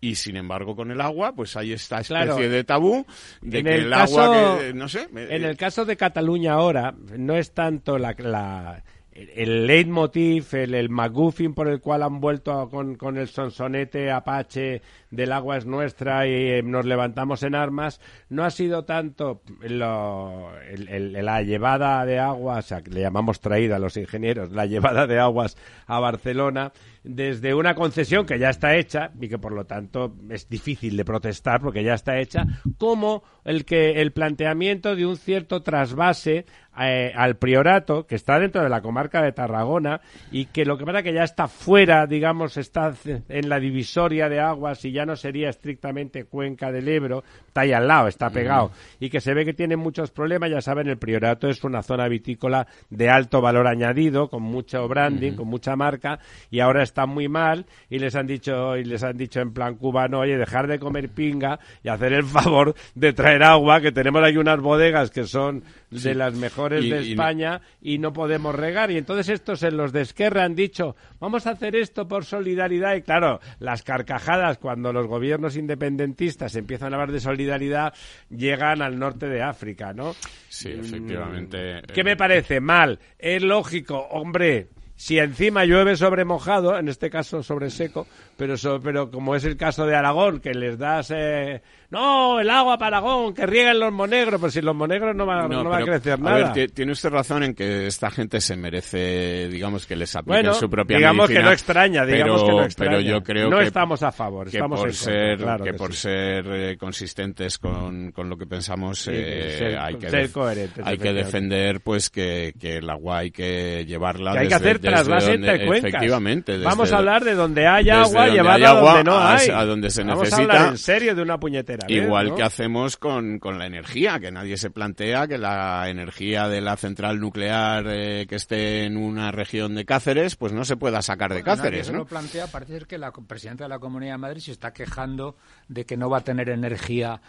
Y 0.00 0.14
sin 0.14 0.36
embargo, 0.36 0.76
con 0.76 0.90
el 0.92 1.00
agua, 1.00 1.32
pues 1.34 1.56
hay 1.56 1.72
esta 1.72 1.98
especie 2.00 2.24
Claro. 2.26 2.38
de 2.48 2.64
tabú 2.64 3.04
de 3.42 3.58
En 3.58 3.64
que 3.64 3.74
el 3.74 3.84
el, 3.86 3.90
caso- 3.90 4.20
agua 4.20 4.58
que, 4.60 4.72
no 4.72 4.88
sé, 4.88 5.08
eh, 5.16 5.26
En 5.30 5.44
el 5.44 5.56
caso 5.56 5.84
de 5.84 5.96
Cataluña 5.96 6.52
ahora, 6.52 6.94
no 7.16 7.34
es 7.34 7.52
tanto 7.52 7.98
la, 7.98 8.14
la- 8.18 8.84
el 9.12 9.66
leitmotiv, 9.66 10.46
el, 10.54 10.74
el 10.74 10.88
McGuffin 10.90 11.52
por 11.52 11.66
el 11.66 11.80
cual 11.80 12.04
han 12.04 12.20
vuelto 12.20 12.52
a- 12.52 12.70
con, 12.70 12.94
con 12.94 13.16
el 13.16 13.26
sonsonete 13.26 14.12
apache 14.12 14.80
del 15.10 15.32
agua 15.32 15.56
es 15.56 15.66
nuestra 15.66 16.26
y 16.26 16.30
eh, 16.32 16.62
nos 16.62 16.84
levantamos 16.84 17.42
en 17.42 17.54
armas, 17.54 18.00
no 18.28 18.44
ha 18.44 18.50
sido 18.50 18.84
tanto 18.84 19.42
lo- 19.60 20.50
el- 20.60 21.12
la 21.12 21.42
llevada 21.42 22.04
de 22.04 22.18
aguas, 22.18 22.74
le 22.90 23.00
llamamos 23.00 23.40
traída 23.40 23.76
a 23.76 23.78
los 23.78 23.96
ingenieros, 23.96 24.50
la 24.52 24.66
llevada 24.66 25.06
de 25.06 25.18
aguas 25.18 25.56
a 25.86 25.98
Barcelona 26.00 26.72
desde 27.04 27.54
una 27.54 27.74
concesión 27.74 28.26
que 28.26 28.38
ya 28.38 28.50
está 28.50 28.76
hecha 28.76 29.12
y 29.18 29.28
que 29.28 29.38
por 29.38 29.52
lo 29.52 29.64
tanto 29.64 30.14
es 30.30 30.48
difícil 30.48 30.96
de 30.96 31.04
protestar 31.04 31.60
porque 31.60 31.82
ya 31.82 31.94
está 31.94 32.18
hecha, 32.18 32.44
como 32.76 33.22
el 33.44 33.64
que 33.64 34.02
el 34.02 34.12
planteamiento 34.12 34.94
de 34.94 35.06
un 35.06 35.16
cierto 35.16 35.62
trasvase 35.62 36.44
eh, 36.80 37.12
al 37.16 37.36
priorato 37.36 38.06
que 38.06 38.14
está 38.14 38.38
dentro 38.38 38.62
de 38.62 38.68
la 38.68 38.82
comarca 38.82 39.22
de 39.22 39.32
Tarragona 39.32 40.00
y 40.30 40.46
que 40.46 40.64
lo 40.64 40.76
que 40.76 40.84
pasa 40.84 41.02
que 41.02 41.12
ya 41.14 41.24
está 41.24 41.48
fuera, 41.48 42.06
digamos, 42.06 42.56
está 42.56 42.92
en 43.28 43.48
la 43.48 43.58
divisoria 43.58 44.28
de 44.28 44.40
aguas 44.40 44.84
y 44.84 44.92
ya 44.92 44.97
no 45.06 45.16
sería 45.16 45.48
estrictamente 45.50 46.24
cuenca 46.24 46.70
del 46.72 46.88
Ebro, 46.88 47.24
está 47.46 47.62
ahí 47.62 47.72
al 47.72 47.86
lado, 47.88 48.08
está 48.08 48.30
pegado 48.30 48.70
y 49.00 49.10
que 49.10 49.20
se 49.20 49.34
ve 49.34 49.44
que 49.44 49.54
tiene 49.54 49.76
muchos 49.76 50.10
problemas, 50.10 50.50
ya 50.50 50.60
saben, 50.60 50.88
el 50.88 50.98
priorato 50.98 51.48
es 51.48 51.62
una 51.64 51.82
zona 51.82 52.08
vitícola 52.08 52.66
de 52.90 53.08
alto 53.10 53.40
valor 53.40 53.66
añadido, 53.66 54.28
con 54.28 54.42
mucho 54.42 54.86
branding, 54.88 55.32
con 55.32 55.48
mucha 55.48 55.76
marca 55.76 56.18
y 56.50 56.60
ahora 56.60 56.82
está 56.82 57.06
muy 57.06 57.28
mal 57.28 57.66
y 57.90 57.98
les 57.98 58.14
han 58.14 58.26
dicho 58.26 58.76
y 58.76 58.84
les 58.84 59.02
han 59.02 59.16
dicho 59.16 59.40
en 59.40 59.52
plan 59.52 59.76
cubano, 59.76 60.20
oye, 60.20 60.36
dejar 60.36 60.66
de 60.66 60.78
comer 60.78 61.08
pinga 61.08 61.58
y 61.82 61.88
hacer 61.88 62.12
el 62.12 62.24
favor 62.24 62.74
de 62.94 63.12
traer 63.12 63.42
agua, 63.42 63.80
que 63.80 63.92
tenemos 63.92 64.22
ahí 64.22 64.36
unas 64.36 64.60
bodegas 64.60 65.10
que 65.10 65.24
son 65.24 65.62
de 65.90 66.14
las 66.14 66.34
mejores 66.34 66.84
Y- 66.84 66.90
de 66.90 67.02
y- 67.02 67.10
España 67.12 67.60
y 67.80 67.98
no 67.98 68.12
podemos 68.12 68.54
regar. 68.54 68.90
Y 68.90 68.98
entonces 68.98 69.28
estos 69.30 69.62
en 69.62 69.76
los 69.76 69.92
de 69.92 70.02
Esquerra 70.02 70.44
han 70.44 70.54
dicho, 70.54 70.96
vamos 71.18 71.46
a 71.46 71.50
hacer 71.50 71.74
esto 71.76 72.06
por 72.06 72.24
solidaridad. 72.24 72.94
Y 72.94 73.02
claro, 73.02 73.40
las 73.58 73.82
carcajadas 73.82 74.58
cuando 74.58 74.87
los 74.92 75.06
gobiernos 75.06 75.56
independentistas 75.56 76.54
empiezan 76.56 76.92
a 76.92 76.96
hablar 76.96 77.12
de 77.12 77.20
solidaridad 77.20 77.94
llegan 78.30 78.82
al 78.82 78.98
norte 78.98 79.26
de 79.26 79.42
África, 79.42 79.92
¿no? 79.92 80.14
Sí, 80.48 80.70
efectivamente. 80.70 81.82
¿Qué 81.92 82.04
me 82.04 82.16
parece? 82.16 82.60
Mal. 82.60 82.98
Es 83.18 83.42
lógico, 83.42 83.98
hombre. 84.10 84.68
si 84.98 85.18
encima 85.18 85.64
llueve 85.64 85.94
sobre 85.96 86.24
mojado, 86.24 86.76
en 86.76 86.88
este 86.88 87.08
caso 87.08 87.40
sobre 87.44 87.70
seco, 87.70 88.08
pero, 88.36 88.56
pero 88.82 89.12
como 89.12 89.36
es 89.36 89.44
el 89.44 89.56
caso 89.56 89.86
de 89.86 89.94
Aragón, 89.94 90.40
que 90.40 90.52
les 90.52 90.76
das, 90.76 91.12
eh, 91.14 91.62
no, 91.90 92.38
el 92.38 92.50
agua 92.50 92.76
para 92.76 92.98
Aragón, 92.98 93.32
que 93.32 93.46
rieguen 93.46 93.80
los 93.80 93.92
monegros, 93.92 94.40
pero 94.40 94.50
si 94.50 94.60
los 94.60 94.74
monegros 94.74 95.16
no, 95.16 95.24
va, 95.24 95.48
no, 95.48 95.64
va 95.64 95.78
a 95.78 95.82
crecer 95.82 96.20
nada. 96.20 96.50
A 96.50 96.52
ver, 96.52 96.70
tiene 96.70 96.92
usted 96.92 97.08
razón 97.08 97.42
en 97.42 97.54
que 97.54 97.86
esta 97.86 98.10
gente 98.10 98.40
se 98.40 98.56
merece, 98.56 99.48
digamos, 99.48 99.86
que 99.86 99.96
les 99.96 100.14
apliquen 100.14 100.52
su 100.54 100.68
propia 100.68 100.98
digamos 100.98 101.28
que 101.28 101.40
no 101.40 101.50
extraña, 101.50 102.04
digamos 102.04 102.42
que 102.42 102.50
no 102.50 102.64
extraña. 102.64 102.90
Pero 102.90 103.00
yo 103.00 103.22
creo 103.22 103.48
no 103.48 103.58
que, 103.58 103.64
estamos 103.64 104.02
a 104.02 104.12
favor, 104.12 104.48
estamos 104.48 104.80
por 104.80 104.92
ser, 104.92 105.38
contra, 105.38 105.64
que, 105.64 105.72
por 105.74 105.94
ser 105.94 106.46
eh, 106.48 106.76
consistentes 106.76 107.58
con, 107.58 108.12
con, 108.12 108.28
lo 108.28 108.36
que 108.36 108.46
pensamos, 108.46 109.08
eh, 109.10 109.76
hay 109.78 109.96
que, 109.96 110.10
ser 110.10 110.30
coherentes, 110.30 110.86
hay 110.86 110.98
que 110.98 111.12
defender, 111.12 111.80
pues, 111.80 112.10
que, 112.10 112.52
que 112.58 112.76
el 112.76 112.90
agua 112.90 113.18
hay 113.18 113.30
que 113.30 113.84
llevarla 113.86 114.32
que 114.32 114.38
hay 114.38 114.44
desde, 114.44 114.48
que 114.48 114.68
hacer 114.68 114.78
trasvase 114.78 115.32
entre 115.32 115.66
cuencas. 115.66 115.88
Efectivamente. 115.88 116.58
Vamos 116.58 116.92
a 116.92 116.98
hablar 116.98 117.24
de 117.24 117.34
donde 117.34 117.66
hay 117.66 117.88
agua, 117.88 118.28
llevarla 118.28 118.70
agua, 118.70 118.92
donde 118.94 119.04
no 119.04 119.18
hay. 119.18 119.48
A, 119.48 119.64
donde 119.64 119.90
se 119.90 120.02
Vamos 120.02 120.24
necesita. 120.24 120.52
a 120.52 120.56
hablar 120.56 120.72
en 120.72 120.78
serio 120.78 121.14
de 121.14 121.22
una 121.22 121.38
puñetera. 121.38 121.77
Vez, 121.86 122.04
Igual 122.04 122.28
¿no? 122.30 122.34
que 122.34 122.42
hacemos 122.42 122.96
con, 122.96 123.38
con 123.38 123.58
la 123.58 123.66
energía, 123.66 124.18
que 124.18 124.30
nadie 124.30 124.56
se 124.56 124.70
plantea 124.70 125.26
que 125.26 125.38
la 125.38 125.88
energía 125.88 126.48
de 126.48 126.60
la 126.60 126.76
central 126.76 127.20
nuclear 127.20 127.86
eh, 127.88 128.26
que 128.26 128.36
esté 128.36 128.84
en 128.84 128.96
una 128.96 129.30
región 129.30 129.74
de 129.74 129.84
Cáceres, 129.84 130.36
pues 130.36 130.52
no 130.52 130.64
se 130.64 130.76
pueda 130.76 131.02
sacar 131.02 131.32
de 131.32 131.42
Cáceres, 131.42 131.70
nadie 131.72 131.84
se 131.84 131.92
¿no? 131.92 131.98
lo 131.98 132.06
plantea, 132.06 132.46
parece 132.46 132.72
ser 132.72 132.86
que 132.86 132.98
la 132.98 133.12
presidenta 133.12 133.64
de 133.64 133.68
la 133.68 133.78
Comunidad 133.78 134.14
de 134.14 134.18
Madrid 134.18 134.40
se 134.40 134.52
está 134.52 134.72
quejando 134.72 135.36
de 135.68 135.84
que 135.84 135.96
no 135.96 136.10
va 136.10 136.18
a 136.18 136.24
tener 136.24 136.48
energía 136.48 137.20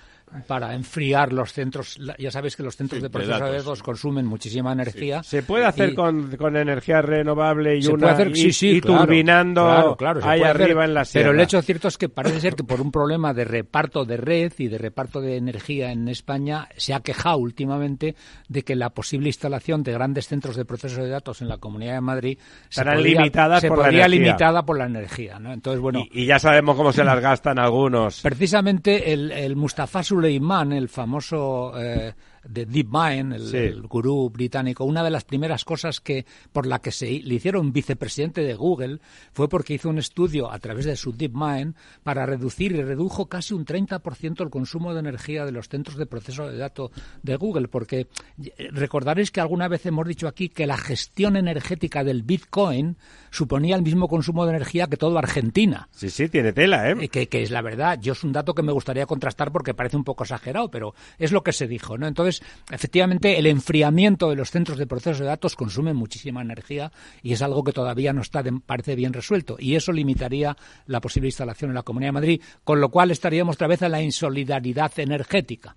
para 0.48 0.74
enfriar 0.74 1.34
los 1.34 1.54
centros. 1.54 1.98
Ya 2.18 2.32
sabéis 2.32 2.56
que 2.56 2.64
los 2.64 2.76
centros 2.76 3.00
Sí, 3.00 3.04
de 3.04 3.10
proceso 3.10 3.46
de 3.46 3.58
datos. 3.58 3.84
consumen 3.84 4.26
muchísima 4.26 4.72
energía. 4.74 5.24
Se 5.24 5.44
puede 5.44 5.66
hacer 5.66 5.96
con, 5.96 6.36
con 6.38 6.56
energía 6.58 7.02
renovable 7.02 7.78
y 7.78 7.82
se 7.84 7.90
una 7.92 8.00
puede 8.00 8.14
hacer, 8.14 8.28
y, 8.32 8.36
sí, 8.36 8.54
sí, 8.54 8.70
y 8.78 8.82
claro, 8.82 9.02
turbinando 9.06 9.62
claro, 9.64 9.96
claro, 9.98 10.20
ahí 10.24 10.42
hacer, 10.42 10.62
arriba 10.64 10.86
en 10.86 10.94
la 10.94 11.06
sierra. 11.06 11.30
Pero 11.30 11.36
el 11.40 11.44
hecho 11.44 11.62
cierto 11.62 11.88
es 11.88 11.98
que 11.98 12.10
parece 12.10 12.40
ser 12.40 12.56
que 12.56 12.64
por 12.64 12.82
un 12.82 12.92
problema 12.92 13.34
de 13.34 13.46
reparto 13.46 14.06
de 14.06 14.18
red 14.18 14.54
y 14.58 14.68
de 14.68 14.78
reparto 14.78 15.22
de 15.22 15.38
energía 15.38 15.92
en 15.92 16.08
España 16.08 16.68
se 16.78 16.94
ha 16.94 17.00
quejado 17.02 17.38
últimamente 17.38 18.16
de 18.48 18.64
que 18.64 18.76
la 18.76 18.90
posible 18.92 19.28
instalación 19.30 19.84
de 19.84 19.94
grandes 19.94 20.28
centros 20.28 20.56
de 20.56 20.66
proceso 20.66 21.04
de 21.04 21.10
datos 21.10 21.42
en 21.42 21.48
la 21.50 21.58
Comunidad 21.58 21.94
de 21.96 22.02
Madrid 22.02 22.38
se 22.70 22.82
Estarán 22.82 22.96
podría- 22.98 23.20
limitadas 23.20 23.62
se 23.62 23.68
por 23.68 23.80
la 23.80 23.88
energía. 23.90 24.08
limitada 24.08 24.64
por 24.66 24.78
la 24.78 24.86
energía, 24.86 25.40
¿no? 25.40 25.52
Entonces 25.54 25.82
bueno. 25.82 26.00
y, 26.12 26.24
y 26.24 26.26
ya 26.26 26.40
sabemos 26.40 26.76
cómo 26.76 26.92
se 26.94 27.04
las 27.04 27.20
gastan 27.20 27.60
algunos. 27.60 28.22
Precisamente 28.22 29.12
el, 29.14 29.32
el 29.32 29.56
Mustafa 29.56 30.04
Suleiman, 30.20 30.74
el 30.74 30.90
famoso 30.90 31.72
eh, 31.78 32.14
de 32.48 32.66
DeepMind, 32.66 33.34
el, 33.34 33.48
Sí. 33.48 33.58
el 33.58 33.82
gurú 33.88 34.30
británico, 34.30 34.86
una 34.86 35.04
de 35.04 35.10
las 35.10 35.24
primeras 35.24 35.66
cosas 35.66 36.00
que 36.00 36.26
por 36.52 36.66
la 36.66 36.80
que 36.80 36.92
se 36.92 37.06
le 37.08 37.36
hicieron 37.36 37.72
vicepresidente 37.74 38.42
de 38.42 38.54
Google 38.56 39.00
fue 39.34 39.50
porque 39.50 39.74
hizo 39.74 39.90
un 39.90 39.98
estudio 39.98 40.52
a 40.52 40.60
través 40.60 40.86
de 40.86 40.96
su 40.96 41.12
DeepMind 41.14 41.76
para 42.04 42.26
reducir 42.26 42.72
y 42.74 42.82
redujo 42.82 43.28
casi 43.28 43.54
un 43.54 43.66
30% 43.66 44.42
el 44.44 44.50
consumo 44.50 44.94
de 44.94 45.00
energía 45.00 45.46
de 45.46 45.52
los 45.52 45.68
centros 45.70 45.98
de 45.98 46.06
proceso 46.06 46.48
de 46.48 46.58
datos 46.58 46.92
de 47.24 47.36
Google, 47.36 47.68
porque 47.68 48.08
eh, 48.44 48.70
recordaréis 48.72 49.32
que 49.32 49.42
alguna 49.42 49.68
vez 49.68 49.86
hemos 49.86 50.08
dicho 50.08 50.28
aquí 50.28 50.50
que 50.50 50.68
la 50.68 50.78
gestión 50.78 51.36
energética 51.36 52.04
del 52.04 52.24
Bitcoin 52.24 52.98
suponía 53.32 53.76
el 53.76 53.82
mismo 53.82 54.08
consumo 54.08 54.46
de 54.46 54.52
energía 54.52 54.88
que 54.88 54.98
toda 54.98 55.20
Argentina. 55.20 55.88
Sí, 55.92 56.10
sí, 56.10 56.30
tiene 56.30 56.54
tela, 56.54 56.90
¿eh? 56.90 56.96
Eh, 57.02 57.10
que, 57.10 57.28
que 57.28 57.42
es 57.44 57.52
la 57.52 57.62
verdad. 57.62 58.00
Yo 58.02 58.14
es 58.14 58.24
un 58.24 58.32
dato 58.32 58.54
que 58.54 58.62
me 58.64 58.72
gustaría 58.72 59.06
contrastar 59.06 59.52
porque 59.52 59.74
parece 59.74 59.98
un 59.98 60.04
poco 60.04 60.24
exagerado, 60.24 60.70
pero 60.70 60.94
es 61.18 61.32
lo 61.32 61.44
que 61.44 61.52
se 61.54 61.68
dijo, 61.68 61.98
¿no? 61.98 62.08
Entonces, 62.08 62.29
efectivamente, 62.72 63.38
el 63.40 63.46
enfriamiento 63.48 64.30
de 64.30 64.36
los 64.36 64.52
centros 64.52 64.78
de 64.78 64.88
proceso 64.88 65.22
de 65.24 65.30
datos 65.30 65.56
consume 65.56 65.94
muchísima 65.94 66.42
energía 66.42 66.92
y 67.24 67.34
es 67.34 67.42
algo 67.42 67.64
que 67.64 67.72
todavía 67.74 68.14
no 68.14 68.22
está, 68.22 68.44
de- 68.44 68.60
parece 68.66 68.96
bien 68.96 69.14
resuelto. 69.14 69.56
Y 69.60 69.76
eso 69.76 69.92
limitaría 69.92 70.56
la 70.88 71.02
posible 71.02 71.28
instalación 71.30 71.72
en 71.72 71.76
la 71.76 71.84
Comunidad 71.84 72.10
de 72.10 72.14
Madrid, 72.14 72.42
con 72.64 72.80
lo 72.80 72.90
cual 72.90 73.12
estaríamos 73.12 73.56
otra 73.56 73.68
vez 73.68 73.82
en 73.82 73.92
la 73.92 74.02
insolidaridad 74.02 74.92
energética. 74.98 75.76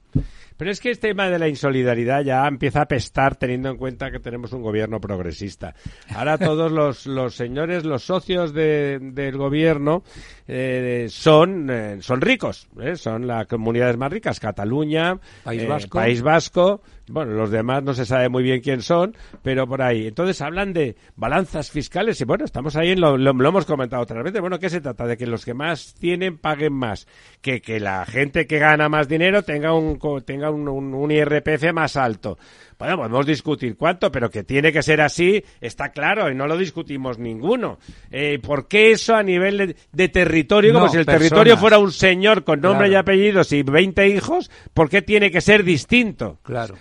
Pero 0.56 0.70
es 0.70 0.80
que 0.80 0.90
este 0.90 1.08
tema 1.08 1.28
de 1.28 1.38
la 1.38 1.48
insolidaridad 1.48 2.22
ya 2.22 2.46
empieza 2.46 2.82
a 2.82 2.86
pestar 2.86 3.34
teniendo 3.36 3.70
en 3.70 3.76
cuenta 3.78 4.10
que 4.10 4.20
tenemos 4.20 4.52
un 4.52 4.62
gobierno 4.62 5.00
progresista. 5.00 5.74
Ahora 6.14 6.36
todos 6.38 6.70
los, 6.70 7.06
los 7.06 7.34
señores, 7.34 7.84
los 7.84 8.04
socios 8.04 8.52
de- 8.52 8.98
del 9.00 9.36
gobierno 9.38 10.04
eh, 10.46 11.06
son, 11.08 11.68
eh, 11.70 11.96
son 12.00 12.20
ricos, 12.20 12.68
¿eh? 12.80 12.96
son 12.96 13.26
las 13.26 13.46
comunidades 13.46 13.96
más 13.96 14.12
ricas, 14.12 14.38
Cataluña, 14.38 15.18
País 15.42 15.62
eh, 15.62 15.66
Vasco. 15.66 15.98
País 15.98 16.22
Vasco, 16.22 16.41
casco 16.42 16.80
bueno, 17.12 17.32
los 17.32 17.50
demás 17.50 17.82
no 17.82 17.94
se 17.94 18.06
sabe 18.06 18.28
muy 18.28 18.42
bien 18.42 18.60
quién 18.60 18.80
son, 18.82 19.14
pero 19.42 19.66
por 19.66 19.82
ahí. 19.82 20.06
Entonces 20.06 20.40
hablan 20.40 20.72
de 20.72 20.96
balanzas 21.14 21.70
fiscales 21.70 22.20
y 22.20 22.24
bueno, 22.24 22.44
estamos 22.44 22.74
ahí, 22.76 22.90
en 22.92 23.00
lo, 23.00 23.16
lo- 23.18 23.32
lo 23.32 23.48
hemos 23.48 23.66
comentado 23.66 24.02
otras 24.02 24.24
veces. 24.24 24.40
Bueno, 24.40 24.58
¿qué 24.58 24.70
se 24.70 24.80
trata? 24.80 25.06
De 25.06 25.16
que 25.16 25.26
los 25.26 25.44
que 25.44 25.54
más 25.54 25.94
tienen 25.98 26.38
paguen 26.38 26.72
más, 26.72 27.06
que, 27.40 27.60
que 27.60 27.78
la 27.80 28.04
gente 28.06 28.46
que 28.46 28.58
gana 28.58 28.88
más 28.88 29.08
dinero 29.08 29.42
tenga 29.42 29.74
un, 29.74 29.98
tenga 30.24 30.50
un, 30.50 30.68
un- 30.68 30.94
un 30.94 31.10
IRPF 31.10 31.72
más 31.72 31.96
alto. 31.96 32.38
Bueno, 32.78 32.96
podemos 32.96 33.26
discutir 33.26 33.76
cuánto, 33.76 34.10
pero 34.10 34.28
que 34.28 34.42
tiene 34.42 34.72
que 34.72 34.82
ser 34.82 35.00
así, 35.02 35.44
está 35.60 35.90
claro, 35.90 36.28
y 36.30 36.34
no 36.34 36.48
lo 36.48 36.56
discutimos 36.56 37.16
ninguno. 37.18 37.78
Eh, 38.10 38.40
¿Por 38.42 38.66
qué 38.66 38.90
eso 38.90 39.14
a 39.14 39.22
nivel 39.22 39.56
de, 39.58 39.76
de 39.92 40.08
territorio, 40.08 40.72
como 40.72 40.88
si 40.88 40.96
el 40.96 41.04
personas. 41.04 41.28
territorio 41.28 41.56
fuera 41.58 41.78
un 41.78 41.92
señor 41.92 42.42
con 42.42 42.60
nombre 42.60 42.88
Claro. 42.88 42.92
y 42.92 42.96
apellidos 42.96 43.52
y 43.52 43.62
20 43.62 44.08
hijos, 44.08 44.50
¿por 44.74 44.88
qué 44.90 45.00
tiene 45.02 45.30
que 45.30 45.40
ser 45.40 45.62
distinto? 45.62 46.38
Claro. 46.42 46.74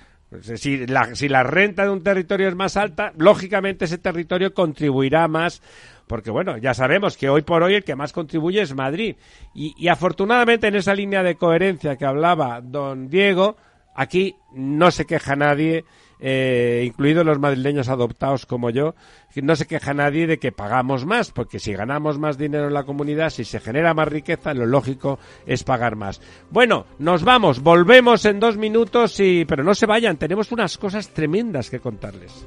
Si 0.55 0.87
la, 0.87 1.13
si 1.13 1.27
la 1.27 1.43
renta 1.43 1.83
de 1.83 1.89
un 1.89 2.03
territorio 2.03 2.47
es 2.47 2.55
más 2.55 2.77
alta, 2.77 3.11
lógicamente 3.17 3.85
ese 3.85 3.97
territorio 3.97 4.53
contribuirá 4.53 5.27
más, 5.27 5.61
porque 6.07 6.31
bueno, 6.31 6.57
ya 6.57 6.73
sabemos 6.73 7.17
que 7.17 7.29
hoy 7.29 7.41
por 7.41 7.63
hoy 7.63 7.75
el 7.75 7.83
que 7.83 7.97
más 7.97 8.13
contribuye 8.13 8.61
es 8.61 8.73
Madrid. 8.73 9.17
Y, 9.53 9.73
y 9.77 9.89
afortunadamente 9.89 10.67
en 10.67 10.75
esa 10.75 10.95
línea 10.95 11.21
de 11.21 11.35
coherencia 11.35 11.97
que 11.97 12.05
hablaba 12.05 12.61
don 12.61 13.09
Diego, 13.09 13.57
aquí 13.93 14.35
no 14.53 14.91
se 14.91 15.05
queja 15.05 15.35
nadie, 15.35 15.83
eh, 16.21 16.83
incluidos 16.85 17.25
los 17.25 17.39
madrileños 17.39 17.89
adoptados 17.89 18.45
como 18.45 18.69
yo, 18.69 18.95
no 19.41 19.55
se 19.55 19.65
queja 19.65 19.93
nadie 19.93 20.27
de 20.27 20.39
que 20.39 20.51
pagamos 20.51 21.05
más, 21.05 21.31
porque 21.31 21.59
si 21.59 21.73
ganamos 21.73 22.19
más 22.19 22.37
dinero 22.37 22.67
en 22.67 22.73
la 22.73 22.83
comunidad, 22.83 23.29
si 23.29 23.43
se 23.43 23.59
genera 23.59 23.93
más 23.93 24.07
riqueza, 24.07 24.53
lo 24.53 24.65
lógico 24.65 25.19
es 25.45 25.63
pagar 25.63 25.95
más. 25.95 26.21
Bueno, 26.49 26.85
nos 26.99 27.23
vamos, 27.23 27.61
volvemos 27.61 28.25
en 28.25 28.39
dos 28.39 28.57
minutos 28.57 29.19
pero 29.47 29.63
no 29.63 29.73
se 29.73 29.85
vayan, 29.85 30.17
tenemos 30.17 30.51
unas 30.51 30.77
cosas 30.77 31.09
tremendas 31.09 31.69
que 31.69 31.79
contarles. 31.79 32.45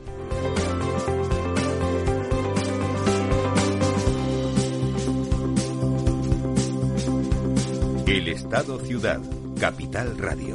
El 8.06 8.28
Estado 8.28 8.78
Ciudad, 8.78 9.20
Capital 9.58 10.16
Radio. 10.18 10.54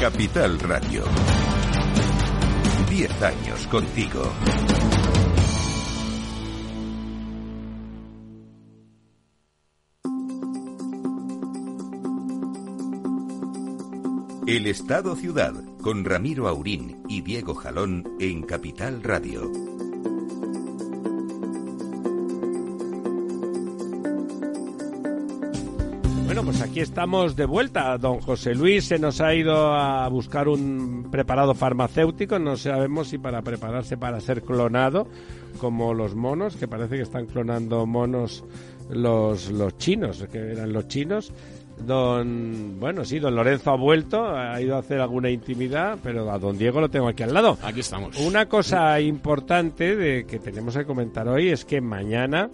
Capital 0.00 0.58
Radio. 0.60 1.04
Diez 2.88 3.22
años 3.22 3.66
contigo. 3.66 4.22
El 14.46 14.66
Estado 14.66 15.14
Ciudad, 15.16 15.52
con 15.82 16.06
Ramiro 16.06 16.48
Aurín 16.48 17.02
y 17.06 17.20
Diego 17.20 17.54
Jalón 17.54 18.16
en 18.20 18.40
Capital 18.44 19.02
Radio. 19.02 19.52
Bueno, 26.40 26.52
pues 26.52 26.70
aquí 26.70 26.80
estamos 26.80 27.36
de 27.36 27.44
vuelta. 27.44 27.98
Don 27.98 28.18
José 28.22 28.54
Luis 28.54 28.86
se 28.86 28.98
nos 28.98 29.20
ha 29.20 29.34
ido 29.34 29.74
a 29.74 30.08
buscar 30.08 30.48
un 30.48 31.08
preparado 31.10 31.52
farmacéutico. 31.52 32.38
No 32.38 32.56
sabemos 32.56 33.08
si 33.08 33.18
para 33.18 33.42
prepararse 33.42 33.98
para 33.98 34.20
ser 34.20 34.40
clonado, 34.40 35.06
como 35.58 35.92
los 35.92 36.14
monos, 36.14 36.56
que 36.56 36.66
parece 36.66 36.96
que 36.96 37.02
están 37.02 37.26
clonando 37.26 37.84
monos 37.84 38.42
los, 38.88 39.50
los 39.50 39.76
chinos, 39.76 40.24
que 40.32 40.38
eran 40.52 40.72
los 40.72 40.88
chinos. 40.88 41.30
Don, 41.86 42.80
bueno, 42.80 43.04
sí, 43.04 43.18
don 43.18 43.34
Lorenzo 43.34 43.72
ha 43.72 43.76
vuelto, 43.76 44.26
ha 44.26 44.58
ido 44.62 44.76
a 44.76 44.78
hacer 44.78 44.98
alguna 44.98 45.28
intimidad, 45.28 45.98
pero 46.02 46.30
a 46.30 46.38
don 46.38 46.56
Diego 46.56 46.80
lo 46.80 46.88
tengo 46.88 47.08
aquí 47.08 47.22
al 47.22 47.34
lado. 47.34 47.58
Aquí 47.62 47.80
estamos. 47.80 48.18
Una 48.18 48.48
cosa 48.48 48.98
importante 48.98 49.94
de 49.94 50.24
que 50.24 50.38
tenemos 50.38 50.74
que 50.74 50.86
comentar 50.86 51.28
hoy 51.28 51.50
es 51.50 51.66
que 51.66 51.82
mañana, 51.82 52.48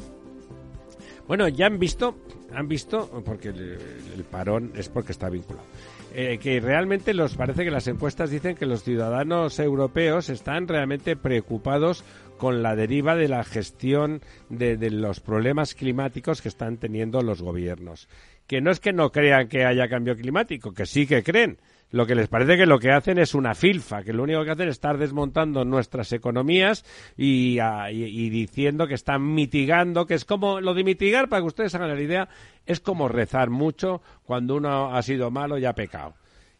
bueno, 1.28 1.46
ya 1.46 1.66
han 1.66 1.78
visto, 1.78 2.16
han 2.54 2.68
visto, 2.68 3.22
porque 3.24 3.48
el, 3.48 4.24
parón 4.30 4.72
es 4.74 4.88
porque 4.88 5.12
está 5.12 5.28
vinculado. 5.28 5.66
eh, 6.14 6.38
que 6.38 6.60
realmente 6.60 7.12
los 7.14 7.34
parece 7.36 7.64
que 7.64 7.70
las 7.70 7.86
encuestas 7.88 8.30
dicen 8.30 8.56
que 8.56 8.66
los 8.66 8.82
ciudadanos 8.82 9.58
europeos 9.58 10.28
están 10.30 10.66
realmente 10.68 11.16
preocupados 11.16 12.04
con 12.38 12.62
la 12.62 12.76
deriva 12.76 13.16
de 13.16 13.28
la 13.28 13.44
gestión 13.44 14.20
de, 14.48 14.76
de 14.76 14.90
los 14.90 15.20
problemas 15.20 15.74
climáticos 15.74 16.42
que 16.42 16.48
están 16.48 16.76
teniendo 16.76 17.22
los 17.22 17.42
gobiernos. 17.42 18.08
Que 18.46 18.60
no 18.60 18.70
es 18.70 18.80
que 18.80 18.92
no 18.92 19.10
crean 19.10 19.48
que 19.48 19.64
haya 19.64 19.88
cambio 19.88 20.16
climático, 20.16 20.72
que 20.72 20.86
sí 20.86 21.06
que 21.06 21.22
creen. 21.22 21.58
Lo 21.96 22.06
que 22.06 22.14
les 22.14 22.28
parece 22.28 22.58
que 22.58 22.66
lo 22.66 22.78
que 22.78 22.90
hacen 22.90 23.16
es 23.16 23.34
una 23.34 23.54
filfa, 23.54 24.02
que 24.02 24.12
lo 24.12 24.22
único 24.22 24.44
que 24.44 24.50
hacen 24.50 24.68
es 24.68 24.72
estar 24.74 24.98
desmontando 24.98 25.64
nuestras 25.64 26.12
economías 26.12 26.84
y, 27.16 27.58
a- 27.58 27.90
y- 27.90 28.28
diciendo 28.28 28.86
que 28.86 28.92
están 28.92 29.32
mitigando, 29.34 30.06
que 30.06 30.12
es 30.12 30.26
como 30.26 30.60
lo 30.60 30.74
de 30.74 30.84
mitigar, 30.84 31.30
para 31.30 31.40
que 31.40 31.46
ustedes 31.46 31.74
hagan 31.74 31.88
la 31.94 31.98
idea, 31.98 32.28
es 32.66 32.80
como 32.80 33.08
rezar 33.08 33.48
mucho 33.48 34.02
cuando 34.24 34.56
uno 34.56 34.94
ha 34.94 35.00
sido 35.02 35.30
malo 35.30 35.56
y 35.56 35.64
ha 35.64 35.72
pecado. 35.72 36.12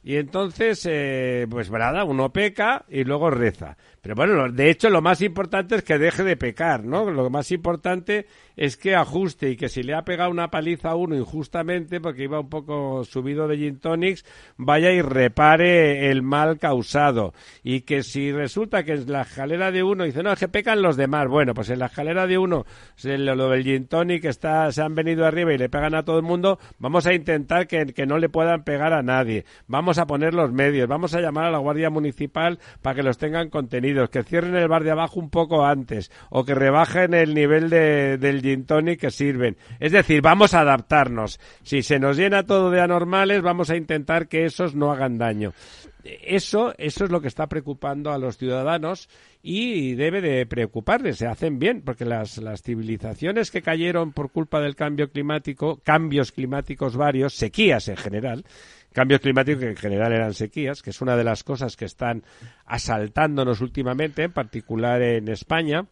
Y 0.09 0.19
entonces, 0.19 0.87
eh, 0.89 1.49
pues 1.51 1.69
nada, 1.69 2.05
uno 2.05 2.33
peca 2.33 2.85
y 2.89 3.03
luego 3.03 3.29
reza. 3.29 3.77
Pero 4.03 4.15
bueno, 4.15 4.49
de 4.53 4.71
hecho 4.71 4.89
lo 4.89 5.03
más 5.03 5.21
importante 5.21 5.75
es 5.75 5.83
que 5.83 5.99
deje 5.99 6.23
de 6.23 6.37
pecar, 6.37 6.85
¿no? 6.85 7.11
Lo 7.11 7.29
más 7.29 7.51
importante 7.51 8.27
es 8.57 8.77
que 8.77 8.95
ajuste 8.95 9.51
y 9.51 9.57
que 9.57 9.69
si 9.69 9.83
le 9.83 9.95
ha 9.95 10.05
pegado 10.05 10.31
una 10.31 10.49
paliza 10.49 10.91
a 10.91 10.95
uno 10.95 11.17
injustamente, 11.17 12.01
porque 12.01 12.23
iba 12.23 12.39
un 12.39 12.49
poco 12.49 13.03
subido 13.03 13.49
de 13.49 13.57
gin 13.57 13.81
tonics, 13.81 14.25
vaya 14.57 14.93
y 14.93 15.03
repare 15.03 16.09
el 16.09 16.23
mal 16.23 16.61
causado. 16.61 17.35
Y 17.65 17.81
que 17.81 18.05
si 18.05 18.31
resulta 18.31 18.85
que 18.85 18.93
en 18.93 19.11
la 19.11 19.23
escalera 19.23 19.73
de 19.73 19.83
uno 19.83 20.05
dice, 20.05 20.23
no, 20.23 20.33
es 20.33 20.39
que 20.39 20.47
pecan 20.47 20.83
los 20.83 20.97
demás. 20.97 21.27
Bueno, 21.27 21.53
pues 21.53 21.69
en 21.71 21.81
la 21.81 21.87
escalera 21.87 22.29
de 22.29 22.39
uno, 22.39 22.65
se- 22.95 23.19
lo, 23.19 23.51
del 23.51 23.65
gin 23.65 23.89
tonic 23.89 24.25
está, 24.27 24.71
se 24.71 24.83
han 24.83 24.95
venido 24.95 25.27
arriba 25.27 25.53
y 25.53 25.59
le 25.59 25.69
pegan 25.69 25.97
a 25.97 26.05
todo 26.05 26.19
el 26.19 26.23
mundo, 26.25 26.61
vamos 26.79 27.09
a 27.09 27.13
intentar 27.13 27.67
que, 27.67 27.87
que 27.87 28.07
no 28.07 28.19
le 28.19 28.29
puedan 28.29 28.63
pegar 28.63 28.93
a 28.93 29.03
nadie. 29.03 29.45
Vamos 29.67 29.96
a 29.99 30.07
poner 30.07 30.35
los 30.35 30.53
medios, 30.53 30.89
vamos 30.89 31.15
a 31.15 31.21
llamar 31.21 31.47
a 31.47 31.51
la 31.51 31.59
Guardia 31.59 31.91
Municipal 31.91 32.59
para 32.83 32.97
que 32.97 33.03
los 33.03 33.19
tengan 33.19 33.51
contenidos, 33.51 34.11
que 34.11 34.23
cierren 34.23 34.55
el 34.57 34.69
bar 34.69 34.85
de 34.85 34.91
abajo 34.91 35.21
un 35.21 35.31
poco 35.31 35.65
antes, 35.65 36.11
o 36.31 36.45
que 36.45 36.55
rebajen 36.55 37.15
el 37.15 37.35
nivel 37.35 37.71
de, 37.71 38.19
del 38.19 38.43
gin 38.43 38.65
tonic 38.65 39.01
que 39.01 39.11
sirven. 39.11 39.57
Es 39.81 39.93
decir, 39.93 40.23
vamos 40.23 40.55
a 40.55 40.61
adaptarnos. 40.61 41.41
Si 41.63 41.83
se 41.83 41.99
nos 41.99 42.17
llena 42.17 42.45
todo 42.45 42.71
de 42.71 42.81
anormales, 42.81 43.43
vamos 43.43 43.71
a 43.71 43.77
intentar 43.77 44.29
que 44.29 44.45
esos 44.45 44.75
no 44.75 44.93
hagan 44.93 45.19
daño. 45.19 45.53
Eso, 46.23 46.73
eso 46.79 47.05
es 47.05 47.11
lo 47.11 47.21
que 47.21 47.29
está 47.29 47.49
preocupando 47.49 48.13
a 48.13 48.19
los 48.19 48.37
ciudadanos 48.37 49.09
y 49.43 49.95
debe 49.95 50.21
de 50.21 50.47
preocuparles. 50.47 51.19
Se 51.19 51.27
hacen 51.27 51.59
bien, 51.59 51.83
porque 51.83 52.05
las, 52.05 52.39
las 52.39 52.63
civilizaciones 52.63 53.51
que 53.51 53.63
cayeron 53.63 54.13
por 54.13 54.31
culpa 54.31 54.61
del 54.61 54.77
cambio 54.77 55.11
climático, 55.11 55.81
cambios 55.83 56.33
climáticos 56.33 56.97
varios, 56.97 57.35
sequías 57.35 57.89
en 57.89 57.97
general, 57.97 58.45
cambios 58.97 59.21
climáticos 59.21 59.61
que 59.61 59.69
en 59.69 59.77
general 59.77 60.15
eran 60.15 60.33
sequías, 60.33 60.81
que 60.81 60.89
es 60.89 61.03
una 61.03 61.19
de 61.19 61.25
las 61.25 61.45
cosas 61.45 61.77
que 61.77 61.85
están 61.85 62.25
asaltándonos 62.65 63.61
últimamente, 63.61 64.23
en 64.23 64.33
particular 64.33 65.03
en 65.03 65.29
España, 65.29 65.85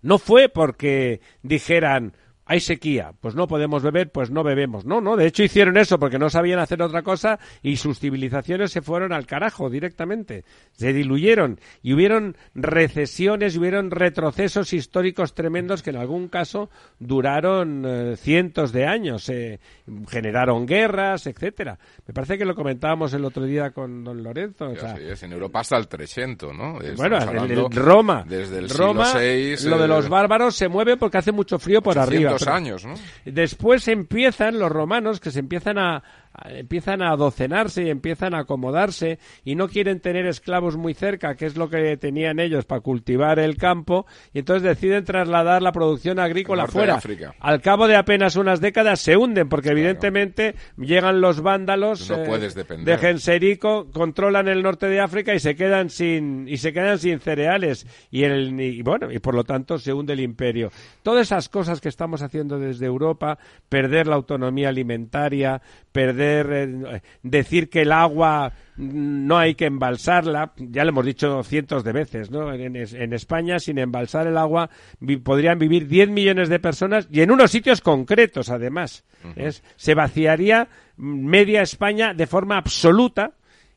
no 0.00 0.18
fue 0.18 0.48
porque 0.48 1.20
dijeran 1.42 2.12
hay 2.44 2.60
sequía, 2.60 3.12
pues 3.20 3.34
no 3.34 3.46
podemos 3.46 3.82
beber, 3.82 4.10
pues 4.10 4.30
no 4.30 4.42
bebemos. 4.42 4.84
No, 4.84 5.00
no, 5.00 5.16
de 5.16 5.26
hecho 5.26 5.42
hicieron 5.44 5.76
eso 5.76 5.98
porque 5.98 6.18
no 6.18 6.28
sabían 6.28 6.58
hacer 6.58 6.82
otra 6.82 7.02
cosa 7.02 7.38
y 7.62 7.76
sus 7.76 7.98
civilizaciones 8.00 8.72
se 8.72 8.82
fueron 8.82 9.12
al 9.12 9.26
carajo 9.26 9.70
directamente. 9.70 10.44
Se 10.72 10.92
diluyeron 10.92 11.60
y 11.82 11.92
hubieron 11.92 12.36
recesiones 12.54 13.54
y 13.54 13.58
hubieron 13.58 13.90
retrocesos 13.90 14.72
históricos 14.72 15.34
tremendos 15.34 15.82
que 15.82 15.90
en 15.90 15.96
algún 15.96 16.28
caso 16.28 16.68
duraron 16.98 17.84
eh, 17.86 18.16
cientos 18.16 18.72
de 18.72 18.86
años, 18.86 19.28
eh, 19.28 19.60
generaron 20.08 20.66
guerras, 20.66 21.26
etcétera. 21.26 21.78
Me 22.06 22.14
parece 22.14 22.38
que 22.38 22.44
lo 22.44 22.54
comentábamos 22.54 23.12
el 23.14 23.24
otro 23.24 23.44
día 23.44 23.70
con 23.70 24.02
don 24.04 24.22
Lorenzo. 24.22 24.70
o 24.70 24.76
sea, 24.76 24.94
es, 24.96 25.22
en 25.22 25.32
Europa 25.32 25.60
hasta 25.60 25.76
el 25.76 25.88
300, 25.88 26.54
¿no? 26.56 26.78
Estamos 26.80 26.96
bueno, 26.96 27.16
el- 27.18 27.22
hablando 27.28 27.66
el 27.68 27.76
Roma. 27.76 28.24
Desde 28.26 28.58
el 28.58 28.68
Roma, 28.68 29.04
siglo 29.06 29.20
VI. 29.20 29.68
lo 29.70 29.78
de 29.78 29.88
los 29.88 30.08
bárbaros 30.08 30.56
se 30.56 30.68
mueve 30.68 30.96
porque 30.96 31.18
hace 31.18 31.32
mucho 31.32 31.58
frío 31.58 31.82
por 31.82 31.92
800 31.98 32.08
arriba. 32.14 32.31
Años, 32.46 32.84
¿no? 32.84 32.94
Después 33.24 33.88
empiezan 33.88 34.58
los 34.58 34.70
romanos 34.70 35.20
que 35.20 35.30
se 35.30 35.38
empiezan 35.40 35.78
a- 35.78 36.02
empiezan 36.44 37.02
a 37.02 37.14
docenarse 37.16 37.84
y 37.84 37.90
empiezan 37.90 38.34
a 38.34 38.40
acomodarse 38.40 39.18
y 39.44 39.54
no 39.54 39.68
quieren 39.68 40.00
tener 40.00 40.26
esclavos 40.26 40.76
muy 40.76 40.94
cerca, 40.94 41.34
que 41.36 41.46
es 41.46 41.56
lo 41.56 41.68
que 41.68 41.96
tenían 41.96 42.40
ellos 42.40 42.64
para 42.64 42.80
cultivar 42.80 43.38
el 43.38 43.56
campo, 43.56 44.06
y 44.32 44.40
entonces 44.40 44.62
deciden 44.62 45.04
trasladar 45.04 45.62
la 45.62 45.72
producción 45.72 46.18
agrícola 46.18 46.66
fuera. 46.66 47.00
Al 47.40 47.60
cabo 47.60 47.86
de 47.86 47.96
apenas 47.96 48.36
unas 48.36 48.60
décadas 48.60 49.00
se 49.00 49.16
hunden 49.16 49.48
porque 49.48 49.70
evidentemente 49.70 50.54
llegan 50.76 51.20
los 51.20 51.40
vándalos 51.42 52.08
no 52.08 52.16
eh, 52.16 52.24
puedes 52.26 52.54
depender. 52.54 52.86
de 52.86 52.98
Genserico, 53.06 53.90
controlan 53.92 54.48
el 54.48 54.62
norte 54.62 54.86
de 54.86 55.00
África 55.00 55.34
y 55.34 55.38
se 55.38 55.54
quedan 55.54 55.90
sin 55.90 56.48
y 56.48 56.56
se 56.56 56.72
quedan 56.72 56.98
sin 56.98 57.20
cereales 57.20 57.86
y 58.10 58.24
el 58.24 58.58
y 58.60 58.82
bueno, 58.82 59.10
y 59.10 59.18
por 59.18 59.34
lo 59.34 59.44
tanto 59.44 59.78
se 59.78 59.92
hunde 59.92 60.14
el 60.14 60.20
imperio. 60.20 60.70
Todas 61.02 61.26
esas 61.26 61.48
cosas 61.48 61.80
que 61.80 61.88
estamos 61.88 62.22
haciendo 62.22 62.58
desde 62.58 62.86
Europa, 62.86 63.38
perder 63.68 64.06
la 64.06 64.16
autonomía 64.16 64.68
alimentaria, 64.68 65.60
perder 65.92 66.21
eh, 66.22 67.02
decir 67.22 67.68
que 67.68 67.82
el 67.82 67.92
agua 67.92 68.52
mm, 68.76 69.26
no 69.26 69.38
hay 69.38 69.54
que 69.54 69.66
embalsarla, 69.66 70.52
ya 70.56 70.84
lo 70.84 70.90
hemos 70.90 71.04
dicho 71.06 71.42
cientos 71.42 71.84
de 71.84 71.92
veces, 71.92 72.30
¿no? 72.30 72.52
En, 72.52 72.76
en 72.76 73.12
España, 73.12 73.58
sin 73.58 73.78
embalsar 73.78 74.26
el 74.26 74.38
agua, 74.38 74.70
vi- 75.00 75.16
podrían 75.18 75.58
vivir 75.58 75.86
10 75.88 76.08
millones 76.10 76.48
de 76.48 76.58
personas 76.58 77.08
y 77.10 77.20
en 77.20 77.30
unos 77.30 77.50
sitios 77.50 77.80
concretos, 77.80 78.48
además. 78.50 79.04
Es, 79.36 79.62
se 79.76 79.94
vaciaría 79.94 80.68
mm, 80.96 81.24
media 81.26 81.62
España 81.62 82.14
de 82.14 82.26
forma 82.26 82.56
absoluta 82.56 83.32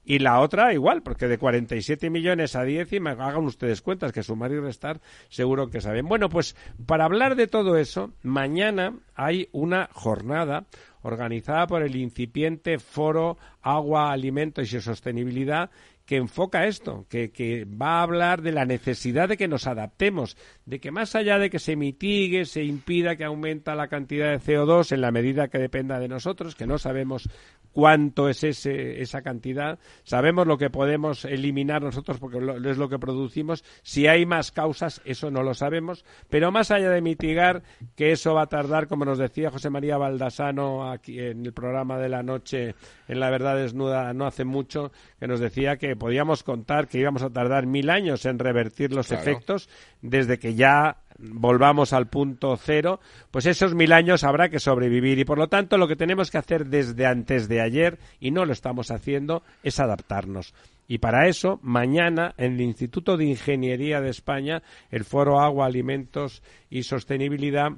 y 0.06 0.20
la 0.20 0.40
otra 0.40 0.72
igual, 0.74 1.02
porque 1.02 1.28
de 1.28 1.40
47 1.40 2.10
millones 2.10 2.56
a 2.56 2.64
10, 2.64 2.94
y 2.94 3.00
me 3.00 3.10
hagan 3.10 3.46
ustedes 3.46 3.82
cuentas, 3.82 4.12
que 4.12 4.24
sumar 4.24 4.52
y 4.52 4.60
restar 4.60 5.02
seguro 5.30 5.70
que 5.70 5.82
saben. 5.82 6.08
Bueno, 6.08 6.30
pues 6.30 6.56
para 6.86 7.06
hablar 7.06 7.36
de 7.36 7.48
todo 7.48 7.78
eso, 7.78 8.14
mañana 8.22 8.94
hay 9.16 9.50
una 9.52 9.90
jornada 9.92 10.66
organizada 11.02 11.68
por 11.68 11.84
el 11.84 11.96
incipiente 11.96 12.80
Foro 12.80 13.38
Agua, 13.62 14.12
Alimentos 14.12 14.72
y 14.72 14.80
Sostenibilidad, 14.80 15.70
que 16.06 16.18
enfoca 16.18 16.68
esto, 16.68 17.06
que, 17.10 17.32
que, 17.32 17.66
va 17.66 18.00
a 18.00 18.04
hablar 18.04 18.42
de 18.42 18.52
la 18.52 18.66
necesidad 18.66 19.28
de 19.28 19.38
que 19.38 19.48
nos 19.48 19.66
adaptemos, 19.66 20.38
de 20.66 20.80
que 20.80 20.92
más 20.92 21.16
allá 21.16 21.40
de 21.40 21.50
que 21.50 21.60
se 21.60 21.76
mitigue, 21.76 22.46
se 22.46 22.64
impida 22.64 23.16
que 23.16 23.24
aumenta 23.24 23.76
la 23.76 23.88
cantidad 23.88 24.30
de 24.30 24.40
CO2 24.40 24.92
en 24.92 25.02
la 25.02 25.12
medida 25.12 25.48
que 25.48 25.58
dependa 25.58 26.00
de 26.00 26.08
nosotros, 26.08 26.56
que 26.56 26.68
no 26.68 26.78
sabemos 26.78 27.28
cuánto 27.72 28.30
es 28.30 28.44
ese, 28.44 29.02
esa 29.02 29.22
cantidad, 29.22 29.80
sabemos 30.04 30.48
lo 30.48 30.58
que 30.58 30.70
podemos 30.70 31.26
eliminar 31.26 31.82
nosotros 31.82 32.20
porque 32.20 32.38
es 32.38 32.78
lo 32.78 32.88
que 32.88 33.00
producimos, 33.00 33.66
si 33.84 34.08
hay 34.08 34.26
más 34.26 34.52
causas, 34.52 35.02
eso 35.04 35.30
no 35.30 35.44
lo 35.44 35.54
sabemos, 35.54 36.06
pero 36.30 36.52
más 36.52 36.72
allá 36.72 36.90
de 36.90 37.02
mitigar, 37.02 37.64
que 37.96 38.12
eso 38.12 38.34
va 38.34 38.44
a 38.44 38.48
tardar, 38.48 38.88
como 38.88 39.04
nos 39.04 39.18
decía 39.18 39.52
José 39.52 39.70
María 39.70 39.98
Baldasano 39.98 40.90
aquí 40.90 41.20
en 41.20 41.46
el 41.46 41.52
programa 41.52 41.98
de 41.98 42.10
la 42.10 42.24
noche 42.24 42.76
en 43.08 43.20
La 43.20 43.30
Verdad 43.30 43.58
Desnuda 43.58 44.14
no 44.14 44.26
hace 44.26 44.46
mucho, 44.46 44.92
que 45.20 45.28
nos 45.28 45.40
decía 45.40 45.78
que 45.78 45.95
podíamos 45.96 46.44
contar 46.44 46.88
que 46.88 47.00
íbamos 47.00 47.24
a 47.24 47.30
tardar 47.30 47.66
mil 47.66 47.90
años 47.90 48.26
en 48.26 48.40
revertir 48.40 48.94
los 48.94 49.12
efectos 49.12 49.70
desde 50.02 50.40
que 50.40 50.56
ya 50.56 50.98
volvamos 51.18 51.94
al 51.94 52.08
punto 52.08 52.56
cero, 52.58 53.00
pues 53.32 53.46
esos 53.46 53.74
mil 53.74 53.94
años 53.94 54.24
habrá 54.24 54.50
que 54.50 54.60
sobrevivir 54.60 55.18
y 55.20 55.26
por 55.26 55.38
lo 55.38 55.48
tanto 55.48 55.78
lo 55.78 55.88
que 55.88 55.96
tenemos 55.96 56.30
que 56.30 56.38
hacer 56.38 56.68
desde 56.68 57.06
antes 57.06 57.48
de 57.48 57.62
ayer 57.62 58.00
y 58.20 58.32
no 58.32 58.46
lo 58.46 58.54
estamos 58.54 58.92
haciendo 58.92 59.44
es 59.64 59.80
adaptarnos. 59.80 60.54
Y 60.88 61.00
para 61.00 61.28
eso, 61.28 61.60
mañana, 61.64 62.36
en 62.38 62.54
el 62.54 62.62
Instituto 62.62 63.18
de 63.18 63.26
Ingeniería 63.26 64.02
de 64.02 64.10
España, 64.10 64.62
el 64.92 65.04
Foro 65.04 65.40
Agua, 65.40 65.66
Alimentos 65.66 66.44
y 66.70 66.84
Sostenibilidad 66.84 67.72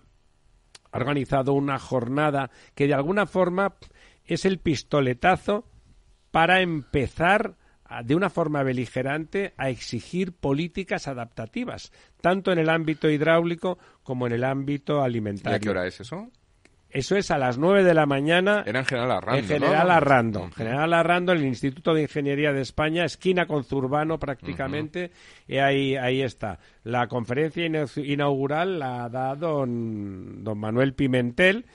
ha 0.92 0.98
organizado 0.98 1.54
una 1.54 1.80
jornada 1.80 2.50
que 2.76 2.88
de 2.88 2.94
alguna 2.94 3.26
forma 3.26 3.76
es 4.26 4.46
el 4.46 4.60
pistoletazo 4.60 5.66
para 6.32 6.62
empezar 6.62 7.56
de 8.04 8.16
una 8.16 8.30
forma 8.30 8.64
beligerante 8.64 9.54
a 9.58 9.70
exigir 9.70 10.34
políticas 10.34 11.08
adaptativas, 11.08 11.92
tanto 12.22 12.52
en 12.52 12.60
el 12.60 12.70
ámbito 12.70 13.10
hidráulico 13.10 13.78
como 14.04 14.28
en 14.28 14.34
el 14.34 14.44
ámbito 14.44 15.02
alimentario. 15.02 15.56
¿Y 15.56 15.58
a 15.58 15.60
qué 15.60 15.70
hora 15.70 15.88
es 15.88 16.00
eso? 16.02 16.30
Eso 16.90 17.18
es 17.18 17.32
a 17.32 17.38
las 17.38 17.58
nueve 17.58 17.84
de 17.84 17.94
la 17.94 18.06
mañana. 18.06 18.64
Era 18.66 18.80
en 18.80 18.86
General 18.86 19.12
Arrando. 19.12 19.40
En 19.40 19.46
General 19.46 19.92
Arrando. 19.92 20.50
General 20.56 20.94
Arrando, 20.94 21.34
el 21.34 21.44
Instituto 21.44 21.94
de 21.94 22.04
Ingeniería 22.04 22.54
de 22.54 22.62
España, 22.62 23.04
esquina 23.04 23.46
con 23.46 23.66
Zurbano 23.66 24.18
prácticamente. 24.18 25.12
Y 25.48 25.58
ahí, 25.58 25.98
ahí 25.98 26.22
está. 26.22 26.60
La 26.84 27.08
conferencia 27.08 27.66
inaugural 27.98 28.80
la 28.80 29.04
ha 29.04 29.10
dado 29.10 29.60
don, 29.60 30.44
don 30.44 30.58
Manuel 30.58 30.94
Pimentel 30.94 31.66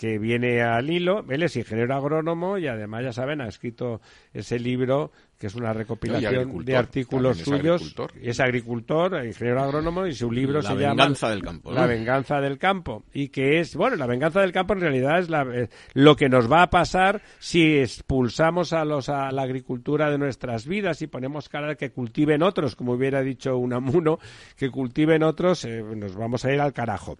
que 0.00 0.18
viene 0.18 0.62
al 0.62 0.88
hilo. 0.88 1.26
Él 1.28 1.42
es 1.42 1.56
ingeniero 1.56 1.94
agrónomo 1.94 2.56
y 2.56 2.66
además, 2.66 3.04
ya 3.04 3.12
saben, 3.12 3.42
ha 3.42 3.48
escrito 3.48 4.00
ese 4.32 4.58
libro 4.58 5.12
que 5.38 5.48
es 5.48 5.54
una 5.54 5.74
recopilación 5.74 6.64
de 6.64 6.74
artículos 6.74 7.36
suyos. 7.36 7.94
Es 8.22 8.40
agricultor, 8.40 9.26
ingeniero 9.26 9.62
agrónomo 9.62 10.06
y 10.06 10.14
su 10.14 10.32
libro 10.32 10.62
se 10.62 10.68
llama 10.68 10.80
La 10.80 10.88
venganza 10.88 11.28
del 11.28 11.42
campo. 11.42 11.72
La 11.72 11.86
venganza 11.86 12.40
del 12.40 12.56
campo. 12.56 13.04
Y 13.12 13.28
que 13.28 13.60
es, 13.60 13.76
bueno, 13.76 13.96
la 13.96 14.06
venganza 14.06 14.40
del 14.40 14.52
campo 14.52 14.72
en 14.72 14.80
realidad 14.80 15.18
es 15.18 15.28
eh, 15.28 15.68
lo 15.92 16.16
que 16.16 16.30
nos 16.30 16.50
va 16.50 16.62
a 16.62 16.70
pasar 16.70 17.20
si 17.38 17.76
expulsamos 17.76 18.72
a, 18.72 18.86
los, 18.86 19.10
a 19.10 19.30
la 19.32 19.42
agricultura 19.42 20.10
de 20.10 20.16
nuestras 20.16 20.66
vidas 20.66 21.02
y 21.02 21.08
ponemos 21.08 21.50
cara 21.50 21.72
a 21.72 21.74
que 21.74 21.90
cultiven 21.90 22.42
otros, 22.42 22.74
como 22.74 22.92
hubiera 22.92 23.20
dicho 23.20 23.58
Unamuno, 23.58 24.18
que 24.56 24.70
cultiven 24.70 25.22
otros, 25.22 25.66
eh, 25.66 25.82
nos 25.94 26.16
vamos 26.16 26.46
a 26.46 26.54
ir 26.54 26.60
al 26.62 26.72
carajo. 26.72 27.18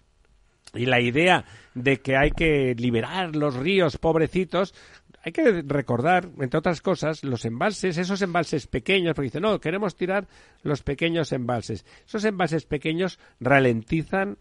Y 0.73 0.85
la 0.85 1.01
idea 1.01 1.45
de 1.73 1.97
que 1.97 2.15
hay 2.15 2.31
que 2.31 2.75
liberar 2.75 3.35
los 3.35 3.55
ríos 3.55 3.97
pobrecitos, 3.97 4.73
hay 5.23 5.31
que 5.31 5.61
recordar, 5.63 6.29
entre 6.39 6.57
otras 6.57 6.81
cosas, 6.81 7.23
los 7.23 7.45
embalses, 7.45 7.97
esos 7.97 8.21
embalses 8.21 8.67
pequeños, 8.67 9.13
porque 9.13 9.27
dicen, 9.27 9.43
no, 9.43 9.59
queremos 9.59 9.95
tirar 9.95 10.27
los 10.63 10.81
pequeños 10.81 11.31
embalses. 11.31 11.85
Esos 12.07 12.23
embalses 12.25 12.65
pequeños 12.65 13.19
ralentizan 13.39 14.37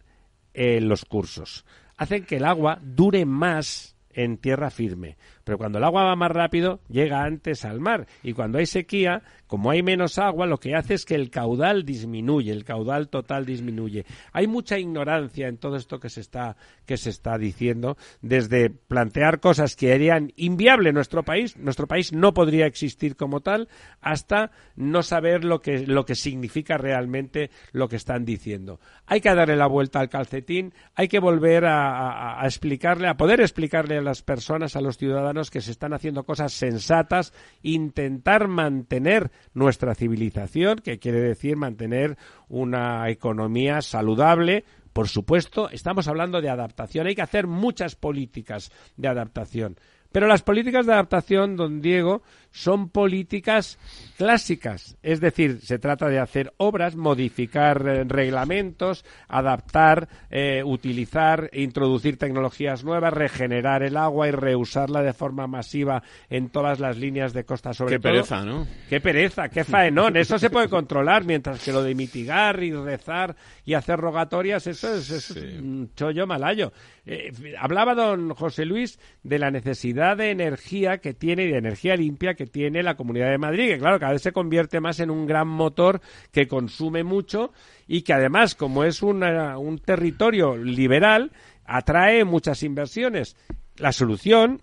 eh, 0.54 0.80
los 0.80 1.04
cursos, 1.04 1.64
hacen 1.96 2.24
que 2.24 2.36
el 2.36 2.44
agua 2.44 2.78
dure 2.82 3.24
más 3.24 3.96
en 4.12 4.38
tierra 4.38 4.70
firme. 4.70 5.16
Pero 5.50 5.58
cuando 5.58 5.78
el 5.78 5.84
agua 5.84 6.04
va 6.04 6.14
más 6.14 6.30
rápido, 6.30 6.78
llega 6.88 7.24
antes 7.24 7.64
al 7.64 7.80
mar. 7.80 8.06
Y 8.22 8.34
cuando 8.34 8.58
hay 8.58 8.66
sequía, 8.66 9.24
como 9.48 9.72
hay 9.72 9.82
menos 9.82 10.16
agua, 10.16 10.46
lo 10.46 10.58
que 10.58 10.76
hace 10.76 10.94
es 10.94 11.04
que 11.04 11.16
el 11.16 11.28
caudal 11.28 11.84
disminuye, 11.84 12.52
el 12.52 12.62
caudal 12.62 13.08
total 13.08 13.44
disminuye. 13.44 14.06
Hay 14.32 14.46
mucha 14.46 14.78
ignorancia 14.78 15.48
en 15.48 15.56
todo 15.56 15.74
esto 15.74 15.98
que 15.98 16.08
se 16.08 16.20
está, 16.20 16.56
que 16.86 16.96
se 16.96 17.10
está 17.10 17.36
diciendo, 17.36 17.96
desde 18.22 18.70
plantear 18.70 19.40
cosas 19.40 19.74
que 19.74 19.92
harían 19.92 20.32
inviable 20.36 20.92
nuestro 20.92 21.24
país, 21.24 21.56
nuestro 21.56 21.88
país 21.88 22.12
no 22.12 22.32
podría 22.32 22.66
existir 22.66 23.16
como 23.16 23.40
tal, 23.40 23.66
hasta 24.00 24.52
no 24.76 25.02
saber 25.02 25.44
lo 25.44 25.60
que, 25.60 25.84
lo 25.84 26.06
que 26.06 26.14
significa 26.14 26.78
realmente 26.78 27.50
lo 27.72 27.88
que 27.88 27.96
están 27.96 28.24
diciendo. 28.24 28.78
Hay 29.04 29.20
que 29.20 29.34
darle 29.34 29.56
la 29.56 29.66
vuelta 29.66 29.98
al 29.98 30.10
calcetín, 30.10 30.72
hay 30.94 31.08
que 31.08 31.18
volver 31.18 31.64
a 31.66 32.40
explicarle, 32.44 33.08
a 33.08 33.16
poder 33.16 33.40
explicarle 33.40 33.98
a 33.98 34.02
las 34.02 34.22
personas, 34.22 34.76
a 34.76 34.80
los 34.80 34.96
ciudadanos, 34.96 35.39
que 35.48 35.62
se 35.62 35.70
están 35.70 35.94
haciendo 35.94 36.24
cosas 36.24 36.52
sensatas, 36.52 37.32
intentar 37.62 38.48
mantener 38.48 39.30
nuestra 39.54 39.94
civilización, 39.94 40.80
que 40.80 40.98
quiere 40.98 41.20
decir 41.20 41.56
mantener 41.56 42.18
una 42.48 43.08
economía 43.08 43.80
saludable, 43.80 44.64
por 44.92 45.08
supuesto, 45.08 45.70
estamos 45.70 46.08
hablando 46.08 46.40
de 46.40 46.50
adaptación. 46.50 47.06
Hay 47.06 47.14
que 47.14 47.22
hacer 47.22 47.46
muchas 47.46 47.94
políticas 47.94 48.70
de 48.96 49.08
adaptación. 49.08 49.76
Pero 50.12 50.26
las 50.26 50.42
políticas 50.42 50.86
de 50.86 50.92
adaptación, 50.94 51.56
don 51.56 51.80
Diego, 51.80 52.22
son 52.50 52.88
políticas 52.88 53.78
clásicas. 54.16 54.96
Es 55.02 55.20
decir, 55.20 55.60
se 55.62 55.78
trata 55.78 56.08
de 56.08 56.18
hacer 56.18 56.52
obras, 56.58 56.96
modificar 56.96 57.86
eh, 57.86 58.04
reglamentos, 58.04 59.04
adaptar, 59.28 60.08
eh, 60.30 60.62
utilizar, 60.64 61.48
introducir 61.52 62.18
tecnologías 62.18 62.84
nuevas, 62.84 63.12
regenerar 63.14 63.82
el 63.82 63.96
agua 63.96 64.28
y 64.28 64.32
reusarla 64.32 65.02
de 65.02 65.12
forma 65.12 65.46
masiva 65.46 66.02
en 66.28 66.50
todas 66.50 66.80
las 66.80 66.98
líneas 66.98 67.32
de 67.32 67.44
costa 67.44 67.72
sobre 67.72 67.96
Qué 67.96 68.00
pereza, 68.00 68.44
¿no? 68.44 68.66
Qué 68.88 69.00
pereza, 69.00 69.48
qué 69.48 69.64
faenón. 69.64 70.16
Eso 70.16 70.38
se 70.38 70.50
puede 70.50 70.68
controlar, 70.68 71.24
mientras 71.24 71.64
que 71.64 71.72
lo 71.72 71.82
de 71.82 71.94
mitigar 71.94 72.62
y 72.62 72.72
rezar 72.72 73.36
y 73.64 73.74
hacer 73.74 73.98
rogatorias, 73.98 74.66
eso 74.66 74.94
es, 74.94 75.30
un 75.30 75.92
chollo 75.94 76.26
malayo. 76.26 76.72
Eh, 77.06 77.32
hablaba 77.58 77.94
don 77.94 78.34
José 78.34 78.64
Luis 78.64 78.98
de 79.22 79.38
la 79.38 79.50
necesidad 79.50 80.16
de 80.16 80.30
energía 80.30 80.98
que 80.98 81.14
tiene 81.14 81.44
y 81.44 81.52
de 81.52 81.58
energía 81.58 81.96
limpia 81.96 82.34
que 82.40 82.46
tiene 82.46 82.82
la 82.82 82.96
Comunidad 82.96 83.28
de 83.28 83.36
Madrid, 83.36 83.68
que 83.68 83.78
claro, 83.78 84.00
cada 84.00 84.12
vez 84.12 84.22
se 84.22 84.32
convierte 84.32 84.80
más 84.80 84.98
en 84.98 85.10
un 85.10 85.26
gran 85.26 85.46
motor 85.46 86.00
que 86.32 86.48
consume 86.48 87.04
mucho 87.04 87.52
y 87.86 88.00
que 88.00 88.14
además, 88.14 88.54
como 88.54 88.82
es 88.84 89.02
un 89.02 89.82
territorio 89.84 90.56
liberal, 90.56 91.32
atrae 91.66 92.24
muchas 92.24 92.62
inversiones. 92.62 93.36
La 93.76 93.92
solución 93.92 94.62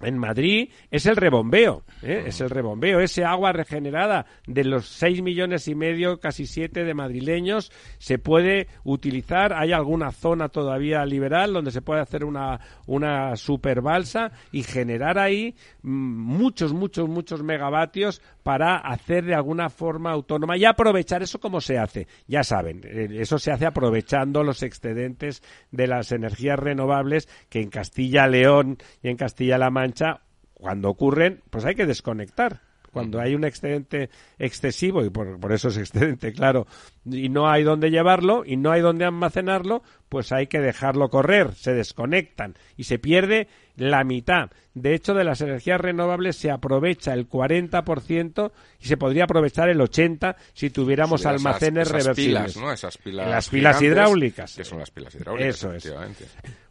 en 0.00 0.18
Madrid 0.18 0.70
es 0.90 1.06
el 1.06 1.16
rebombeo, 1.16 1.84
¿eh? 2.02 2.24
es 2.26 2.40
el 2.40 2.50
rebombeo, 2.50 3.00
ese 3.00 3.24
agua 3.24 3.52
regenerada 3.52 4.26
de 4.46 4.64
los 4.64 4.86
seis 4.86 5.22
millones 5.22 5.68
y 5.68 5.74
medio, 5.74 6.20
casi 6.20 6.46
siete 6.46 6.84
de 6.84 6.94
madrileños, 6.94 7.70
se 7.98 8.18
puede 8.18 8.68
utilizar. 8.84 9.52
Hay 9.52 9.72
alguna 9.72 10.12
zona 10.12 10.48
todavía 10.48 11.04
liberal 11.04 11.52
donde 11.52 11.70
se 11.70 11.82
puede 11.82 12.00
hacer 12.00 12.24
una, 12.24 12.60
una 12.86 13.36
super 13.36 13.80
balsa 13.80 14.32
y 14.52 14.62
generar 14.62 15.18
ahí 15.18 15.54
mm, 15.82 15.90
muchos, 15.90 16.72
muchos, 16.72 17.08
muchos 17.08 17.42
megavatios 17.42 18.22
para 18.42 18.76
hacer 18.76 19.24
de 19.24 19.34
alguna 19.34 19.70
forma 19.70 20.10
autónoma 20.12 20.56
y 20.56 20.64
aprovechar 20.64 21.22
eso 21.22 21.40
como 21.40 21.60
se 21.60 21.78
hace. 21.78 22.06
Ya 22.26 22.42
saben, 22.42 22.80
eh, 22.84 23.08
eso 23.20 23.38
se 23.38 23.52
hace 23.52 23.66
aprovechando 23.66 24.42
los 24.42 24.62
excedentes 24.62 25.42
de 25.70 25.86
las 25.86 26.12
energías 26.12 26.58
renovables 26.58 27.28
que 27.48 27.60
en 27.60 27.70
Castilla-León 27.70 28.78
y 29.02 29.08
en 29.08 29.16
Castilla-La 29.16 29.70
Mancha 29.70 30.20
cuando 30.54 30.90
ocurren, 30.90 31.42
pues 31.50 31.64
hay 31.64 31.74
que 31.74 31.86
desconectar. 31.86 32.60
Cuando 32.92 33.20
hay 33.20 33.36
un 33.36 33.44
excedente 33.44 34.10
excesivo, 34.36 35.04
y 35.04 35.10
por, 35.10 35.38
por, 35.38 35.52
eso 35.52 35.68
es 35.68 35.76
excedente, 35.76 36.32
claro, 36.34 36.66
y 37.04 37.28
no 37.28 37.48
hay 37.48 37.62
dónde 37.62 37.90
llevarlo 37.90 38.42
y 38.44 38.56
no 38.56 38.72
hay 38.72 38.80
dónde 38.80 39.04
almacenarlo, 39.04 39.82
pues 40.08 40.32
hay 40.32 40.48
que 40.48 40.58
dejarlo 40.58 41.08
correr, 41.08 41.54
se 41.54 41.72
desconectan 41.72 42.56
y 42.76 42.84
se 42.84 42.98
pierde 42.98 43.46
la 43.80 44.04
mitad. 44.04 44.50
De 44.74 44.94
hecho, 44.94 45.14
de 45.14 45.24
las 45.24 45.40
energías 45.40 45.80
renovables 45.80 46.36
se 46.36 46.50
aprovecha 46.50 47.14
el 47.14 47.28
40% 47.28 48.52
y 48.78 48.86
se 48.86 48.96
podría 48.96 49.24
aprovechar 49.24 49.68
el 49.70 49.80
80% 49.80 50.36
si 50.52 50.70
tuviéramos 50.70 51.24
almacenes 51.26 51.90
reversibles. 51.90 52.56
las 53.04 53.48
pilas 53.48 53.80
hidráulicas. 53.82 54.54
Que 54.54 54.64
son 54.64 54.78
las 54.78 54.90
pilas 54.90 55.14
hidráulicas. 55.14 55.56
Eso 55.56 55.72
es. 55.72 55.92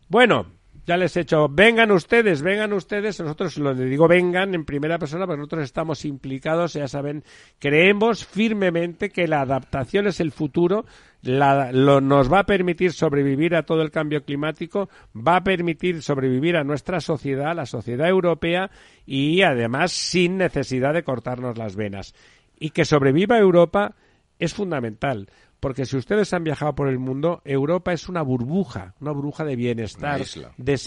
Bueno, 0.07 0.45
ya 0.89 0.97
les 0.97 1.15
he 1.15 1.21
hecho, 1.21 1.47
vengan 1.47 1.91
ustedes, 1.91 2.41
vengan 2.41 2.73
ustedes, 2.73 3.19
nosotros 3.19 3.59
lo 3.59 3.75
digo 3.75 4.07
vengan 4.07 4.55
en 4.55 4.65
primera 4.65 4.97
persona, 4.97 5.27
porque 5.27 5.37
nosotros 5.37 5.65
estamos 5.65 6.03
implicados, 6.03 6.73
ya 6.73 6.87
saben, 6.87 7.23
creemos 7.59 8.25
firmemente 8.25 9.11
que 9.11 9.27
la 9.27 9.41
adaptación 9.41 10.07
es 10.07 10.19
el 10.19 10.31
futuro, 10.31 10.87
nos 11.21 12.33
va 12.33 12.39
a 12.39 12.45
permitir 12.47 12.91
sobrevivir 12.91 13.53
a 13.53 13.67
todo 13.67 13.83
el 13.83 13.91
cambio 13.91 14.23
climático, 14.23 14.89
va 15.15 15.35
a 15.35 15.43
permitir 15.43 16.01
sobrevivir 16.01 16.57
a 16.57 16.63
nuestra 16.63 17.01
sociedad, 17.01 17.55
la 17.55 17.67
sociedad 17.67 18.09
europea, 18.09 18.71
y 19.05 19.43
además 19.43 19.91
sin 19.91 20.37
necesidad 20.37 20.95
de 20.95 21.03
cortarnos 21.03 21.55
las 21.59 21.75
venas. 21.75 22.15
Y 22.57 22.71
que 22.71 22.83
sobreviva 22.83 23.37
Europa 23.37 23.93
es 24.39 24.55
fundamental. 24.55 25.27
Porque 25.59 25.85
si 25.85 25.97
ustedes 25.97 26.33
han 26.33 26.43
viajado 26.43 26.73
por 26.73 26.87
el 26.87 26.99
mundo, 26.99 27.41
Europa 27.43 27.91
es 27.91 28.07
una 28.07 28.21
burbuja, 28.21 28.95
una 29.01 29.11
burbuja 29.11 29.43
de 29.43 29.55
bienestar, 29.55 30.21
de, 30.57 30.77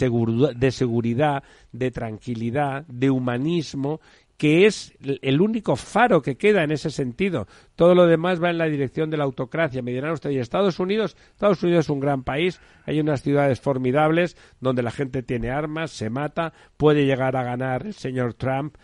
de 0.57 0.71
seguridad, 0.71 1.43
de 1.73 1.91
tranquilidad, 1.91 2.87
de 2.87 3.11
humanismo, 3.11 4.01
que 4.43 4.67
es 4.67 4.93
el 5.01 5.41
único 5.41 5.77
faro 5.77 6.21
que 6.21 6.37
queda 6.37 6.65
en 6.65 6.73
ese 6.73 6.91
sentido. 6.91 7.47
Todo 7.77 7.95
lo 7.95 8.07
demás 8.07 8.43
va 8.43 8.51
en 8.51 8.59
la 8.59 8.67
dirección 8.67 9.09
de 9.09 9.17
la 9.17 9.23
autocracia. 9.23 9.83
Me 9.83 9.93
dirán 9.93 10.11
ustedes, 10.11 10.37
Estados 10.37 10.81
Unidos? 10.81 11.17
Estados 11.31 11.63
Unidos 11.63 11.87
es 11.87 11.91
un 11.91 12.01
gran 12.01 12.25
país, 12.25 12.61
hay 12.85 12.99
unas 12.99 13.23
ciudades 13.23 13.61
formidables 13.61 14.37
donde 14.59 14.83
la 14.83 14.91
gente 14.91 15.23
tiene 15.23 15.51
armas, 15.51 15.93
se 15.93 16.11
mata, 16.11 16.53
puede 16.77 17.07
llegar 17.07 17.37
a 17.37 17.45
ganar 17.45 17.87
el 17.87 17.95
señor 17.95 18.35
Trump 18.35 18.75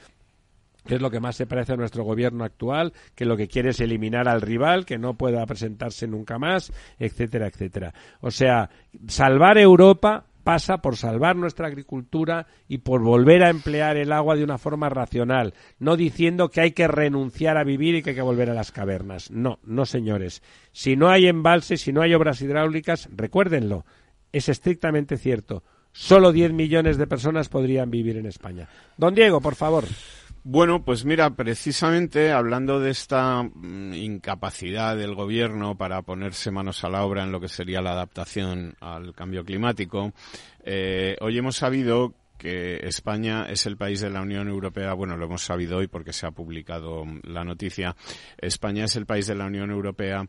que 0.86 0.94
es 0.96 1.02
lo 1.02 1.10
que 1.10 1.20
más 1.20 1.36
se 1.36 1.46
parece 1.46 1.72
a 1.72 1.76
nuestro 1.76 2.04
gobierno 2.04 2.44
actual, 2.44 2.92
que 3.14 3.24
lo 3.24 3.36
que 3.36 3.48
quiere 3.48 3.70
es 3.70 3.80
eliminar 3.80 4.28
al 4.28 4.40
rival, 4.40 4.86
que 4.86 4.98
no 4.98 5.14
pueda 5.14 5.44
presentarse 5.46 6.06
nunca 6.06 6.38
más, 6.38 6.72
etcétera, 6.98 7.46
etcétera. 7.46 7.92
O 8.20 8.30
sea, 8.30 8.70
salvar 9.06 9.58
Europa 9.58 10.24
pasa 10.48 10.78
por 10.78 10.96
salvar 10.96 11.36
nuestra 11.36 11.66
agricultura 11.66 12.46
y 12.68 12.78
por 12.78 13.02
volver 13.02 13.44
a 13.44 13.50
emplear 13.50 13.98
el 13.98 14.12
agua 14.12 14.34
de 14.34 14.44
una 14.44 14.56
forma 14.56 14.88
racional, 14.88 15.52
no 15.78 15.94
diciendo 15.94 16.48
que 16.48 16.62
hay 16.62 16.70
que 16.72 16.88
renunciar 16.88 17.58
a 17.58 17.64
vivir 17.64 17.96
y 17.96 18.02
que 18.02 18.10
hay 18.10 18.16
que 18.16 18.22
volver 18.22 18.48
a 18.48 18.54
las 18.54 18.72
cavernas. 18.72 19.30
No, 19.30 19.58
no 19.62 19.84
señores. 19.84 20.42
Si 20.72 20.96
no 20.96 21.10
hay 21.10 21.26
embalses, 21.26 21.82
si 21.82 21.92
no 21.92 22.00
hay 22.00 22.14
obras 22.14 22.40
hidráulicas, 22.40 23.10
recuérdenlo, 23.14 23.84
es 24.32 24.48
estrictamente 24.48 25.18
cierto. 25.18 25.64
Solo 25.92 26.32
10 26.32 26.54
millones 26.54 26.96
de 26.96 27.06
personas 27.06 27.50
podrían 27.50 27.90
vivir 27.90 28.16
en 28.16 28.24
España. 28.24 28.70
Don 28.96 29.14
Diego, 29.14 29.42
por 29.42 29.54
favor. 29.54 29.84
Bueno, 30.44 30.84
pues 30.84 31.04
mira, 31.04 31.30
precisamente 31.30 32.32
hablando 32.32 32.80
de 32.80 32.90
esta 32.90 33.42
mm, 33.42 33.92
incapacidad 33.94 34.96
del 34.96 35.14
gobierno 35.14 35.76
para 35.76 36.02
ponerse 36.02 36.50
manos 36.50 36.84
a 36.84 36.88
la 36.88 37.04
obra 37.04 37.24
en 37.24 37.32
lo 37.32 37.40
que 37.40 37.48
sería 37.48 37.82
la 37.82 37.92
adaptación 37.92 38.74
al 38.80 39.14
cambio 39.14 39.44
climático, 39.44 40.12
eh, 40.64 41.16
hoy 41.20 41.38
hemos 41.38 41.56
sabido 41.56 42.14
que 42.38 42.76
España 42.86 43.46
es 43.50 43.66
el 43.66 43.76
país 43.76 44.00
de 44.00 44.10
la 44.10 44.22
Unión 44.22 44.48
Europea, 44.48 44.94
bueno, 44.94 45.16
lo 45.16 45.26
hemos 45.26 45.42
sabido 45.42 45.78
hoy 45.78 45.88
porque 45.88 46.12
se 46.12 46.26
ha 46.26 46.30
publicado 46.30 47.04
la 47.24 47.44
noticia, 47.44 47.96
España 48.38 48.84
es 48.84 48.94
el 48.96 49.06
país 49.06 49.26
de 49.26 49.34
la 49.34 49.46
Unión 49.46 49.70
Europea 49.70 50.24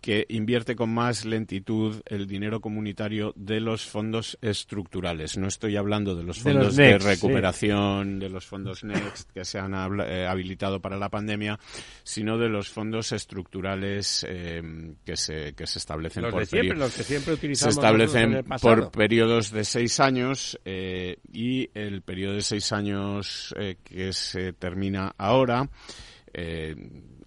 que 0.00 0.26
invierte 0.30 0.74
con 0.74 0.92
más 0.92 1.24
lentitud 1.24 2.00
el 2.06 2.26
dinero 2.26 2.60
comunitario 2.60 3.32
de 3.36 3.60
los 3.60 3.86
fondos 3.86 4.38
estructurales. 4.40 5.36
No 5.36 5.46
estoy 5.46 5.76
hablando 5.76 6.14
de 6.14 6.22
los 6.22 6.38
fondos 6.38 6.76
de, 6.76 6.98
recuperación, 6.98 8.18
de 8.18 8.30
los 8.30 8.46
fondos 8.46 8.82
Next 8.82 9.30
que 9.32 9.44
se 9.44 9.58
han 9.58 9.74
eh, 10.00 10.26
habilitado 10.26 10.80
para 10.80 10.96
la 10.96 11.10
pandemia, 11.10 11.58
sino 12.02 12.38
de 12.38 12.48
los 12.48 12.68
fondos 12.70 13.12
estructurales 13.12 14.24
eh, 14.28 14.94
que, 15.04 15.16
se, 15.16 15.52
que 15.52 15.66
se 15.66 15.78
establecen 15.78 16.22
por 16.30 16.40
los 16.40 16.94
que 16.94 17.02
siempre 17.02 17.34
utilizamos 17.34 17.74
se 17.74 17.80
establecen 17.80 18.44
por 18.60 18.90
periodos 18.90 19.50
de 19.50 19.64
seis 19.64 20.00
años 20.00 20.58
eh, 20.64 21.18
y 21.32 21.68
el 21.74 22.02
periodo 22.02 22.34
de 22.34 22.42
seis 22.42 22.72
años 22.72 23.54
que 23.84 24.12
se 24.12 24.52
termina 24.54 25.14
ahora 25.18 25.68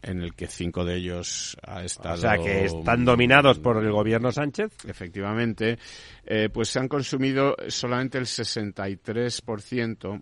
en 0.03 0.21
el 0.21 0.35
que 0.35 0.47
cinco 0.47 0.85
de 0.85 0.97
ellos 0.97 1.57
ha 1.65 1.83
estado. 1.83 2.15
O 2.15 2.17
sea, 2.17 2.37
que 2.37 2.65
están 2.65 3.05
dominados 3.05 3.59
por 3.59 3.83
el 3.83 3.91
gobierno 3.91 4.31
Sánchez. 4.31 4.71
Efectivamente, 4.87 5.79
eh, 6.25 6.49
pues 6.53 6.69
se 6.69 6.79
han 6.79 6.87
consumido 6.87 7.55
solamente 7.67 8.17
el 8.17 8.25
63% 8.25 10.21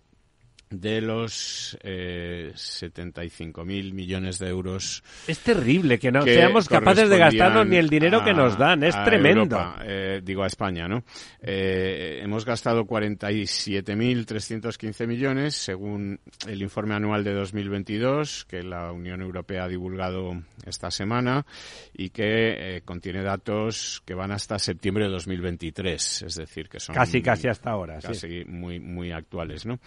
de 0.72 1.02
los 1.02 1.78
eh, 1.84 2.52
75.000 2.56 3.94
millones 3.94 4.40
de 4.40 4.48
euros. 4.48 5.04
Es 5.28 5.40
terrible 5.40 6.00
que 6.00 6.12
no 6.12 6.24
seamos 6.24 6.68
capaces 6.68 7.10
de 7.10 7.18
gastarnos 7.18 7.68
ni 7.68 7.76
el 7.76 7.90
dinero 7.90 8.24
que 8.24 8.34
nos 8.34 8.58
dan, 8.58 8.84
es 8.84 8.96
tremendo. 9.04 9.76
eh, 9.84 10.22
digo 10.24 10.44
a 10.44 10.48
España, 10.48 10.88
¿no? 10.88 11.04
Eh, 11.42 12.22
hemos 12.24 12.46
gastado 12.46 12.86
47.315 12.86 15.08
millones 15.08 15.56
según 15.56 16.20
el 16.48 16.62
informe 16.62 16.96
anual 16.96 17.24
de 17.24 17.34
2022 17.34 18.46
que 18.46 18.64
la 18.64 18.92
Unión 18.92 19.22
Europea 19.22 19.66
ha 19.66 19.68
divulgado 19.68 20.42
esta 20.66 20.90
semana 20.90 21.46
y 21.94 22.10
que 22.10 22.78
eh, 22.78 22.82
contiene 22.86 23.22
datos 23.24 24.02
que 24.06 24.14
van 24.14 24.32
hasta 24.32 24.58
septiembre 24.58 25.06
de 25.06 25.12
2023, 25.12 26.22
es 26.24 26.36
decir, 26.36 26.70
que 26.70 26.80
son 26.80 26.96
casi 26.96 27.22
casi 27.22 27.50
hasta 27.50 27.72
ahora, 27.72 28.00
casi 28.00 28.46
muy 28.46 28.80
muy 28.80 29.12
actuales, 29.12 29.66
¿no? 29.66 29.80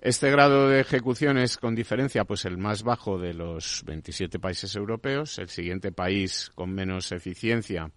Este 0.00 0.30
grado 0.30 0.68
de 0.68 0.80
ejecución 0.80 1.38
es 1.38 1.58
con 1.58 1.74
diferencia 1.74 2.24
pues 2.24 2.44
el 2.44 2.56
más 2.56 2.84
bajo 2.84 3.18
de 3.18 3.34
los 3.34 3.82
27 3.84 4.38
países 4.38 4.76
europeos. 4.76 5.38
El 5.38 5.48
siguiente 5.48 5.90
país 5.90 6.52
con 6.54 6.72
menos 6.72 7.10
eficiencia 7.10 7.90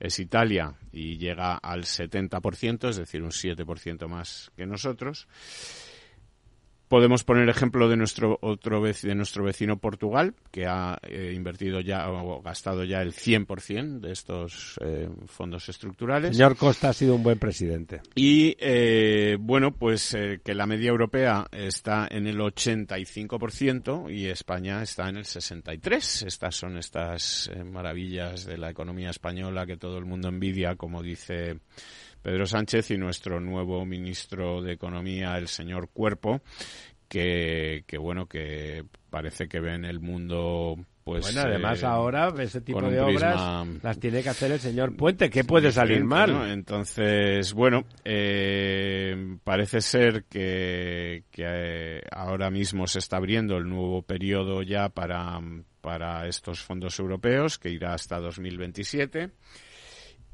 es 0.00 0.18
Italia 0.18 0.74
y 0.90 1.18
llega 1.18 1.56
al 1.56 1.84
70%, 1.84 2.88
es 2.88 2.96
decir, 2.96 3.22
un 3.22 3.30
7% 3.30 4.08
más 4.08 4.50
que 4.56 4.64
nosotros. 4.64 5.28
Podemos 6.94 7.24
poner 7.24 7.48
ejemplo 7.48 7.88
de 7.88 7.96
nuestro 7.96 8.38
otro 8.40 8.80
de 8.80 9.14
nuestro 9.16 9.42
vecino 9.42 9.78
Portugal, 9.78 10.32
que 10.52 10.66
ha 10.66 10.96
eh, 11.02 11.32
invertido 11.34 11.80
ya 11.80 12.08
o 12.08 12.40
gastado 12.40 12.84
ya 12.84 13.02
el 13.02 13.12
100% 13.12 13.98
de 13.98 14.12
estos 14.12 14.78
eh, 14.80 15.08
fondos 15.26 15.68
estructurales. 15.68 16.36
Señor 16.36 16.56
Costa 16.56 16.90
ha 16.90 16.92
sido 16.92 17.16
un 17.16 17.24
buen 17.24 17.36
presidente. 17.40 18.00
Y 18.14 18.56
eh, 18.60 19.36
bueno, 19.40 19.72
pues 19.72 20.16
que 20.44 20.54
la 20.54 20.66
media 20.66 20.90
europea 20.90 21.48
está 21.50 22.06
en 22.08 22.28
el 22.28 22.38
85% 22.38 24.14
y 24.14 24.26
España 24.26 24.80
está 24.80 25.08
en 25.08 25.16
el 25.16 25.24
63%. 25.24 26.28
Estas 26.28 26.54
son 26.54 26.78
estas 26.78 27.50
maravillas 27.72 28.46
de 28.46 28.56
la 28.56 28.70
economía 28.70 29.10
española 29.10 29.66
que 29.66 29.76
todo 29.76 29.98
el 29.98 30.04
mundo 30.04 30.28
envidia, 30.28 30.76
como 30.76 31.02
dice 31.02 31.58
Pedro 32.24 32.46
Sánchez 32.46 32.90
y 32.92 32.96
nuestro 32.96 33.38
nuevo 33.38 33.84
ministro 33.84 34.62
de 34.62 34.72
Economía, 34.72 35.36
el 35.36 35.46
señor 35.46 35.90
Cuerpo, 35.90 36.40
que, 37.06 37.84
bueno, 38.00 38.24
que 38.24 38.82
parece 39.10 39.46
que 39.46 39.60
ven 39.60 39.84
el 39.84 40.00
mundo 40.00 40.74
pues 41.04 41.22
bueno, 41.22 41.42
además 41.42 41.82
eh, 41.82 41.86
ahora 41.86 42.32
ese 42.38 42.62
tipo 42.62 42.80
de 42.80 42.98
obras 42.98 43.66
las 43.82 44.00
tiene 44.00 44.22
que 44.22 44.30
hacer 44.30 44.52
el 44.52 44.58
señor 44.58 44.96
Puente. 44.96 45.28
¿Qué 45.28 45.44
puede 45.44 45.70
salir 45.70 46.02
mal? 46.02 46.50
Entonces, 46.50 47.52
bueno, 47.52 47.84
eh, 48.06 49.36
parece 49.44 49.82
ser 49.82 50.24
que, 50.24 51.24
que 51.30 51.44
eh, 51.46 52.00
ahora 52.10 52.50
mismo 52.50 52.86
se 52.86 53.00
está 53.00 53.18
abriendo 53.18 53.58
el 53.58 53.68
nuevo 53.68 54.00
periodo 54.00 54.62
ya 54.62 54.88
para, 54.88 55.38
para 55.82 56.26
estos 56.26 56.62
fondos 56.62 56.98
europeos, 56.98 57.58
que 57.58 57.68
irá 57.68 57.92
hasta 57.92 58.18
2027 58.18 59.30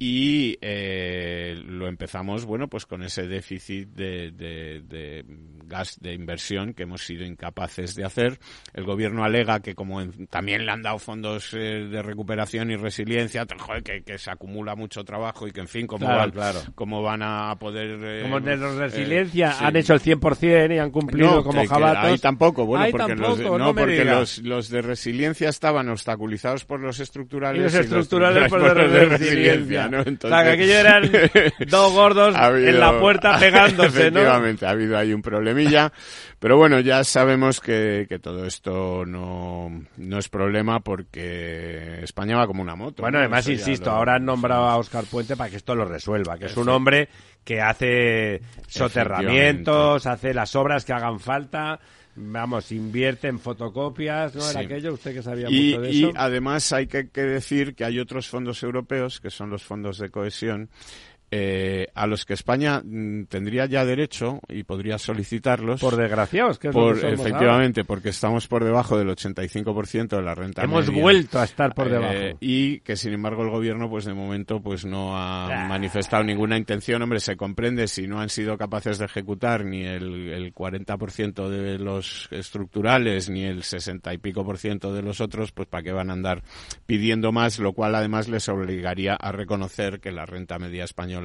y 0.03 0.57
eh, 0.63 1.61
lo 1.63 1.87
empezamos 1.87 2.47
bueno 2.47 2.69
pues 2.69 2.87
con 2.87 3.03
ese 3.03 3.29
déficit 3.29 3.91
de, 3.91 4.31
de, 4.31 5.27
gas 5.67 5.99
de 6.01 6.15
inversión 6.15 6.73
que 6.73 6.85
hemos 6.85 7.05
sido 7.05 7.27
incapaces 7.27 7.95
de 7.95 8.05
hacer. 8.07 8.39
El 8.73 8.85
gobierno 8.85 9.25
alega 9.25 9.61
que 9.61 9.75
como 9.75 10.03
también 10.31 10.65
le 10.65 10.73
han 10.73 10.81
dado 10.81 10.99
fondos 10.99 11.53
eh, 11.53 11.87
de 11.91 12.03
recuperación 12.03 12.71
y 12.71 12.77
resiliencia 12.77 13.45
que, 13.85 14.03
que, 14.03 14.17
se 14.17 14.31
acumula 14.31 14.75
mucho 14.75 15.05
trabajo 15.05 15.47
y 15.47 15.53
que 15.53 15.61
en 15.61 15.69
fin 15.69 15.87
como 15.87 16.07
van 16.07 16.33
cómo 16.75 17.03
van 17.03 17.21
a 17.23 17.55
poder 17.57 18.01
eh, 18.03 18.23
como 18.23 18.41
de 18.41 18.57
los 18.57 18.77
resiliencia 18.77 19.59
han 19.61 19.77
hecho 19.77 19.93
el 19.93 20.01
100% 20.01 20.77
y 20.77 20.79
han 20.79 20.91
cumplido 20.91 21.45
como 21.45 21.67
jabatos. 21.67 22.05
ahí 22.05 22.19
tampoco 22.19 22.65
bueno 22.65 22.87
porque, 22.91 23.15
los, 23.17 23.39
no, 23.39 23.75
porque 23.75 24.05
los, 24.07 24.39
los, 24.39 24.71
de 24.71 24.81
resiliencia 24.81 25.51
estaban 25.51 25.91
obstaculizados 25.91 26.65
por 26.65 26.81
los 26.81 27.01
estructurales 27.01 27.61
y 27.61 27.65
los 27.65 27.75
estructurales 27.75 28.49
por, 28.49 28.61
los 28.77 28.91
de 28.91 29.05
resiliencia 29.05 29.90
o 29.95 30.29
sea, 30.29 30.45
que 30.45 30.51
aquello 30.51 30.79
eran 30.79 31.11
dos 31.69 31.93
gordos 31.93 32.35
en 32.35 32.81
la 32.81 32.99
puerta 32.99 33.37
pegándose, 33.41 34.09
efectivamente, 34.09 34.67
ha 34.67 34.71
habido 34.71 34.97
ahí 34.97 35.13
un 35.13 35.23
problemilla. 35.23 35.93
Pero 36.39 36.57
bueno, 36.57 36.81
ya 36.81 37.05
sabemos 37.05 37.61
que, 37.61 38.07
que 38.09 38.19
todo 38.19 38.47
esto 38.47 39.05
no, 39.05 39.71
no 39.99 40.19
es 40.19 40.29
problema 40.29 40.81
porque 40.81 42.01
España 42.03 42.37
va 42.37 42.47
como 42.47 42.63
una 42.63 42.75
moto. 42.75 43.03
Bueno, 43.03 43.19
además, 43.19 43.47
insisto, 43.49 43.91
ahora 43.91 44.15
han 44.15 44.25
nombrado 44.25 44.65
a 44.65 44.77
Oscar 44.79 45.05
Puente 45.05 45.37
para 45.37 45.51
que 45.51 45.57
esto 45.57 45.75
lo 45.75 45.85
resuelva, 45.85 46.39
que 46.39 46.47
es 46.47 46.57
un 46.57 46.69
hombre 46.71 47.09
que 47.45 47.61
hace 47.61 48.41
soterramientos, 48.67 50.07
hace 50.07 50.33
las 50.33 50.55
obras 50.57 50.85
que 50.85 50.93
hagan 50.93 51.21
falta 51.21 51.81
vamos, 52.21 52.71
invierte 52.73 53.29
en 53.29 53.39
fotocopias, 53.39 54.35
¿no? 54.35 54.49
Era 54.49 54.61
aquello, 54.61 54.95
usted 54.95 55.15
que 55.15 55.23
sabía 55.23 55.49
mucho 55.49 55.81
de 55.81 55.91
eso. 55.91 56.09
Y 56.09 56.13
además 56.15 56.73
hay 56.73 56.87
que, 56.87 57.05
decir 57.13 57.75
que 57.75 57.85
hay 57.85 57.99
otros 57.99 58.29
fondos 58.29 58.63
europeos, 58.63 59.21
que 59.21 59.31
son 59.31 59.51
los 59.51 59.63
fondos 59.63 59.99
de 59.99 60.11
cohesión, 60.11 60.69
eh, 61.31 61.87
a 61.95 62.07
los 62.07 62.25
que 62.25 62.35
España 62.35 62.81
mm, 62.85 63.25
tendría 63.27 63.67
ya 63.67 63.85
derecho 63.85 64.41
y 64.49 64.65
podría 64.65 64.99
solicitarlos. 64.99 65.81
Por 65.81 65.97
desgraciados, 65.97 66.59
que 66.59 66.69
es 66.69 66.75
por, 66.75 66.97
lo 66.97 67.03
que 67.03 67.17
somos 67.17 67.21
efectivamente, 67.21 67.85
porque 67.85 68.09
estamos 68.09 68.49
por 68.49 68.65
debajo 68.65 68.99
del 68.99 69.09
85% 69.09 70.09
de 70.17 70.23
la 70.23 70.35
renta 70.35 70.63
ahora. 70.63 70.73
Hemos 70.73 70.89
media. 70.89 71.03
vuelto 71.03 71.39
a 71.39 71.45
estar 71.45 71.75
por 71.75 71.87
Eh, 71.89 71.91
debajo. 71.91 72.39
y 72.41 72.81
que 72.81 72.97
sin 72.97 73.13
embargo 73.13 73.43
el 73.45 73.51
gobierno 73.51 73.89
pues 73.89 74.05
de 74.05 74.15
momento 74.15 74.61
pues 74.61 74.85
no 74.85 75.17
ha 75.17 75.67
manifestado 75.69 76.25
ninguna 76.25 76.57
intención 76.57 77.03
hombre 77.03 77.21
se 77.21 77.37
comprende 77.37 77.87
si 77.89 78.07
no 78.07 78.21
han 78.21 78.29
sido 78.29 78.57
capaces 78.59 78.99
de 78.99 79.05
ejecutar 79.05 79.65
ni 79.65 79.85
el, 79.85 80.29
el 80.33 80.55
40% 80.55 81.49
de 81.49 81.79
los 81.79 82.29
estructurales 82.31 83.31
ni 83.31 83.45
el 83.45 83.63
60 83.63 84.13
y 84.15 84.19
pico 84.19 84.45
por 84.45 84.59
ciento 84.59 84.93
de 84.93 85.03
los 85.03 85.21
otros 85.21 85.53
pues 85.53 85.69
para 85.69 85.83
qué 85.83 85.93
van 85.93 86.11
a 86.11 86.15
andar 86.15 86.43
pidiendo 86.87 87.33
más 87.33 87.59
lo 87.59 87.73
cual 87.73 87.95
además 87.95 88.29
les 88.29 88.49
obligaría 88.49 89.15
a 89.15 89.33
reconocer 89.33 90.01
que 90.01 90.13
la 90.13 90.27
renta 90.27 90.59
media 90.59 90.85
española 90.85 91.20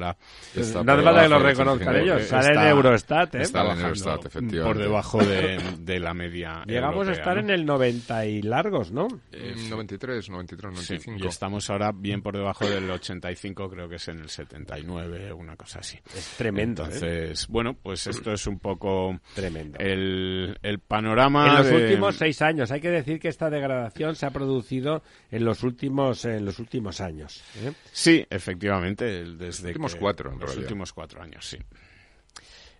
Está 0.54 0.82
no 0.84 0.92
hace 0.92 1.02
por 1.02 1.04
falta 1.04 1.22
que 1.22 1.28
debajo 1.28 1.28
lo 1.28 1.38
reconozcan 1.40 1.88
85. 1.96 2.16
ellos. 2.16 2.28
Sale 2.28 2.54
en 2.60 2.66
Eurostat, 2.68 3.34
¿eh? 3.34 3.42
está 3.42 3.72
en 3.72 3.80
Eurostat, 3.80 4.26
efectivamente. 4.26 4.62
por 4.64 4.78
debajo 4.78 5.18
de, 5.24 5.58
de 5.80 6.00
la 6.00 6.14
media 6.14 6.62
Llegamos 6.66 7.06
europea, 7.06 7.12
a 7.14 7.18
estar 7.18 7.34
¿no? 7.36 7.40
en 7.40 7.50
el 7.50 7.66
90 7.66 8.26
y 8.26 8.42
largos, 8.42 8.92
¿no? 8.92 9.08
Eh, 9.32 9.54
93, 9.68 10.30
93, 10.30 10.78
Sí, 10.80 10.94
95. 10.94 11.24
y 11.24 11.28
estamos 11.28 11.70
ahora 11.70 11.92
bien 11.94 12.22
por 12.22 12.36
debajo 12.36 12.66
del 12.68 12.90
85, 12.90 13.68
creo 13.70 13.88
que 13.88 13.96
es 13.96 14.08
en 14.08 14.20
el 14.20 14.28
79, 14.28 15.32
una 15.32 15.56
cosa 15.56 15.80
así. 15.80 15.98
Es 16.14 16.34
tremendo, 16.36 16.82
¿eh? 16.84 16.86
Entonces, 16.86 17.46
bueno, 17.48 17.74
pues 17.74 18.06
esto 18.06 18.32
es 18.32 18.46
un 18.46 18.58
poco 18.58 19.18
Tremendo. 19.34 19.78
el, 19.78 20.58
el 20.62 20.78
panorama. 20.80 21.46
En 21.48 21.54
los 21.56 21.66
de- 21.66 21.76
últimos 21.84 22.16
seis 22.16 22.40
años. 22.42 22.70
Hay 22.70 22.80
que 22.80 22.90
decir 22.90 23.18
que 23.20 23.28
esta 23.28 23.50
degradación 23.50 24.14
se 24.16 24.26
ha 24.26 24.30
producido 24.30 25.02
en 25.30 25.44
los 25.44 25.62
últimos, 25.62 26.24
en 26.24 26.44
los 26.44 26.58
últimos 26.58 27.00
años. 27.00 27.42
¿eh? 27.62 27.72
Sí, 27.92 28.26
efectivamente, 28.30 29.24
desde 29.24 29.72
últimos 29.94 30.00
cuatro, 30.00 30.30
en 30.32 30.38
los 30.38 30.48
realidad. 30.48 30.64
últimos 30.64 30.92
cuatro 30.92 31.22
años, 31.22 31.46
sí. 31.46 31.58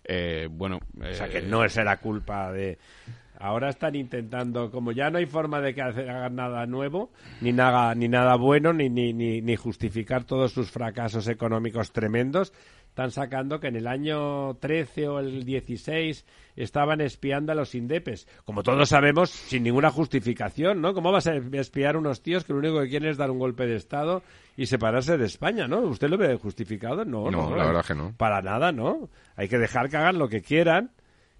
Eh, 0.03 0.47
bueno, 0.49 0.79
O 0.99 1.13
sea, 1.13 1.27
eh, 1.27 1.29
que 1.29 1.41
no 1.41 1.67
será 1.69 1.97
culpa 1.97 2.51
de... 2.51 2.77
Ahora 3.39 3.69
están 3.69 3.93
intentando, 3.95 4.71
como 4.71 4.91
ya 4.91 5.11
no 5.11 5.19
hay 5.19 5.27
forma 5.27 5.61
de 5.61 5.75
que 5.75 5.81
hagan 5.83 6.35
nada 6.35 6.65
nuevo, 6.65 7.11
ni 7.39 7.53
nada, 7.53 7.93
ni 7.93 8.07
nada 8.07 8.35
bueno, 8.35 8.73
ni, 8.73 8.89
ni, 8.89 9.13
ni, 9.13 9.41
ni 9.41 9.55
justificar 9.55 10.23
todos 10.23 10.53
sus 10.53 10.71
fracasos 10.71 11.27
económicos 11.27 11.91
tremendos, 11.91 12.51
están 12.97 13.11
sacando 13.11 13.59
que 13.59 13.67
en 13.67 13.75
el 13.75 13.85
año 13.85 14.55
13 14.55 15.07
o 15.07 15.19
el 15.19 15.45
16 15.45 16.25
estaban 16.55 16.99
espiando 16.99 17.51
a 17.51 17.55
los 17.55 17.75
indepes. 17.75 18.27
Como 18.43 18.63
todos 18.63 18.89
sabemos, 18.89 19.29
sin 19.29 19.61
ninguna 19.61 19.91
justificación, 19.91 20.81
¿no? 20.81 20.95
¿Cómo 20.95 21.11
vas 21.11 21.27
a 21.27 21.35
espiar 21.35 21.95
unos 21.95 22.23
tíos 22.23 22.43
que 22.43 22.53
lo 22.53 22.59
único 22.59 22.81
que 22.81 22.89
quieren 22.89 23.11
es 23.11 23.17
dar 23.17 23.29
un 23.29 23.37
golpe 23.37 23.67
de 23.67 23.75
Estado 23.75 24.23
y 24.55 24.65
separarse 24.65 25.15
de 25.15 25.25
España, 25.27 25.67
¿no? 25.67 25.81
¿Usted 25.81 26.09
lo 26.09 26.17
ve 26.17 26.35
justificado? 26.37 27.05
No, 27.05 27.29
No, 27.29 27.51
no. 27.51 27.55
la 27.55 27.67
verdad 27.67 27.85
que 27.85 27.93
no. 27.93 28.15
Para 28.17 28.41
nada, 28.41 28.71
¿no? 28.71 29.11
Hay 29.35 29.47
que 29.47 29.59
dejar 29.59 29.89
que 29.91 29.97
hagan 29.97 30.17
lo 30.17 30.27
que 30.27 30.41
quieran 30.41 30.89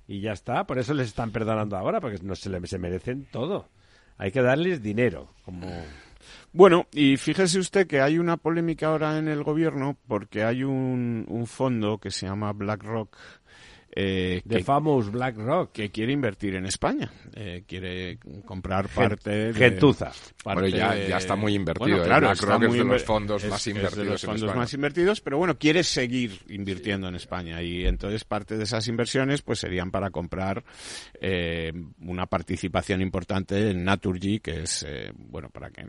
y 0.08 0.22
ya 0.22 0.34
está. 0.34 0.68
Por 0.68 0.78
eso 0.78 0.94
les 0.94 1.08
están 1.08 1.32
perdonando 1.32 1.76
ahora, 1.76 2.00
porque 2.00 2.20
no 2.22 2.36
se, 2.36 2.52
le- 2.52 2.68
se 2.68 2.78
merecen 2.78 3.26
todo. 3.32 3.68
Hay 4.20 4.32
que 4.32 4.44
darles 4.44 4.84
dinero, 4.84 5.34
como... 5.44 5.66
Bueno, 6.58 6.88
y 6.92 7.18
fíjese 7.18 7.60
usted 7.60 7.86
que 7.86 8.02
hay 8.02 8.18
una 8.18 8.36
polémica 8.36 8.88
ahora 8.88 9.20
en 9.20 9.28
el 9.28 9.44
gobierno 9.44 9.96
porque 10.08 10.44
hay 10.44 10.64
un, 10.64 11.46
fondo 11.46 12.00
que 12.00 12.10
se 12.10 12.26
llama 12.26 12.52
BlackRock 12.52 13.16
eh, 14.00 14.42
The 14.48 14.58
que, 14.58 14.64
famous 14.64 15.10
BlackRock. 15.12 15.72
que 15.72 15.90
quiere 15.90 16.14
invertir 16.14 16.54
en 16.56 16.66
España. 16.68 17.12
Eh, 17.36 17.64
quiere 17.68 18.20
comprar 18.46 18.88
parte 18.90 19.30
de... 19.30 19.54
Gentuza. 19.54 20.12
parte 20.44 20.62
Bueno, 20.62 20.68
ya- 20.78 20.96
ya 21.08 21.18
está 21.18 21.36
muy 21.36 21.56
invertido, 21.56 21.88
Bueno, 21.90 22.04
¿eh? 22.04 22.06
claro, 22.08 22.28
BlackRock 22.28 22.64
está 22.64 22.66
es 22.68 22.74
de 22.74 22.84
los 22.84 23.04
fondos 23.04 23.44
es- 23.44 23.50
más 23.50 23.60
es 23.60 23.66
de 23.66 23.72
invertidos 23.72 24.08
los 24.08 24.24
en 24.24 24.28
fondos 24.28 24.42
España. 24.44 24.60
más 24.62 24.74
invertidos, 24.74 25.22
pero 25.22 25.38
bueno, 25.40 25.58
quiere 25.58 25.84
seguir 25.84 26.40
invirtiendo 26.50 27.08
en 27.08 27.16
España 27.16 27.62
y 27.64 27.86
entonces 27.86 28.24
parte 28.24 28.56
de 28.58 28.64
esas 28.66 28.88
inversiones 28.88 29.42
pues 29.42 29.60
serían 29.60 29.90
para 29.90 30.10
comprar 30.12 30.64
eh, 31.20 31.72
una 32.02 32.26
participación 32.28 33.02
importante 33.02 33.72
en 33.72 33.84
Naturgy, 33.84 34.40
que 34.40 34.62
es, 34.62 34.86
eh, 34.88 35.12
bueno, 35.16 35.50
para 35.50 35.70
que 35.70 35.86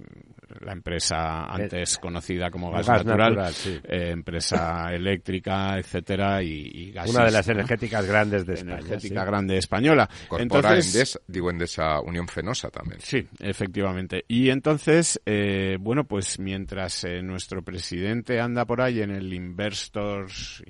la 0.60 0.72
empresa 0.72 1.44
antes 1.44 1.98
conocida 1.98 2.50
como 2.50 2.70
Gas, 2.70 2.86
Gas 2.86 3.04
Natural, 3.04 3.30
Natural, 3.34 3.52
sí. 3.52 3.78
eh, 3.84 4.10
empresa 4.12 4.92
eléctrica, 4.94 5.78
etcétera, 5.78 6.42
y, 6.42 6.92
y 6.94 6.94
Una 7.08 7.24
de 7.26 7.30
las 7.32 7.46
¿no? 7.46 7.52
energéticas 7.54 7.97
grandes 8.06 8.46
de 8.46 8.54
España. 8.54 8.78
energética 8.78 9.20
sí. 9.20 9.26
grande 9.26 9.58
española. 9.58 10.08
Corpora 10.28 10.42
Entonces, 10.42 10.94
Endesa, 10.94 11.20
digo 11.26 11.50
Endesa 11.50 12.00
Unión 12.00 12.28
Fenosa 12.28 12.70
también. 12.70 13.00
Sí, 13.00 13.26
efectivamente. 13.40 14.24
Y 14.28 14.50
entonces, 14.50 15.20
eh, 15.26 15.76
bueno, 15.80 16.04
pues 16.04 16.38
mientras 16.38 17.04
eh, 17.04 17.22
nuestro 17.22 17.62
presidente 17.62 18.40
anda 18.40 18.64
por 18.64 18.80
ahí 18.80 19.00
en 19.00 19.10
el 19.10 19.32
Investors. 19.32 20.62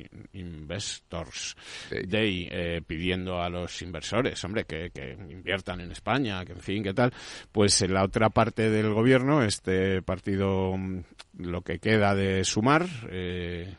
Day, 2.07 2.49
eh, 2.51 2.81
pidiendo 2.87 3.41
a 3.41 3.49
los 3.49 3.83
inversores, 3.83 4.43
hombre, 4.45 4.65
que, 4.65 4.91
que 4.91 5.17
inviertan 5.31 5.81
en 5.81 5.93
España, 5.93 6.45
que 6.45 6.53
en 6.53 6.61
fin, 6.61 6.83
que 6.83 6.95
tal, 6.95 7.13
pues 7.53 7.81
en 7.83 7.95
la 7.95 8.05
otra 8.05 8.31
parte 8.31 8.71
del 8.71 8.93
gobierno, 8.93 9.43
este 9.43 10.03
partido, 10.03 10.77
mm, 10.77 11.01
lo 11.39 11.63
que 11.63 11.79
queda 11.79 12.15
de 12.15 12.45
sumar, 12.45 12.87
eh, 13.11 13.75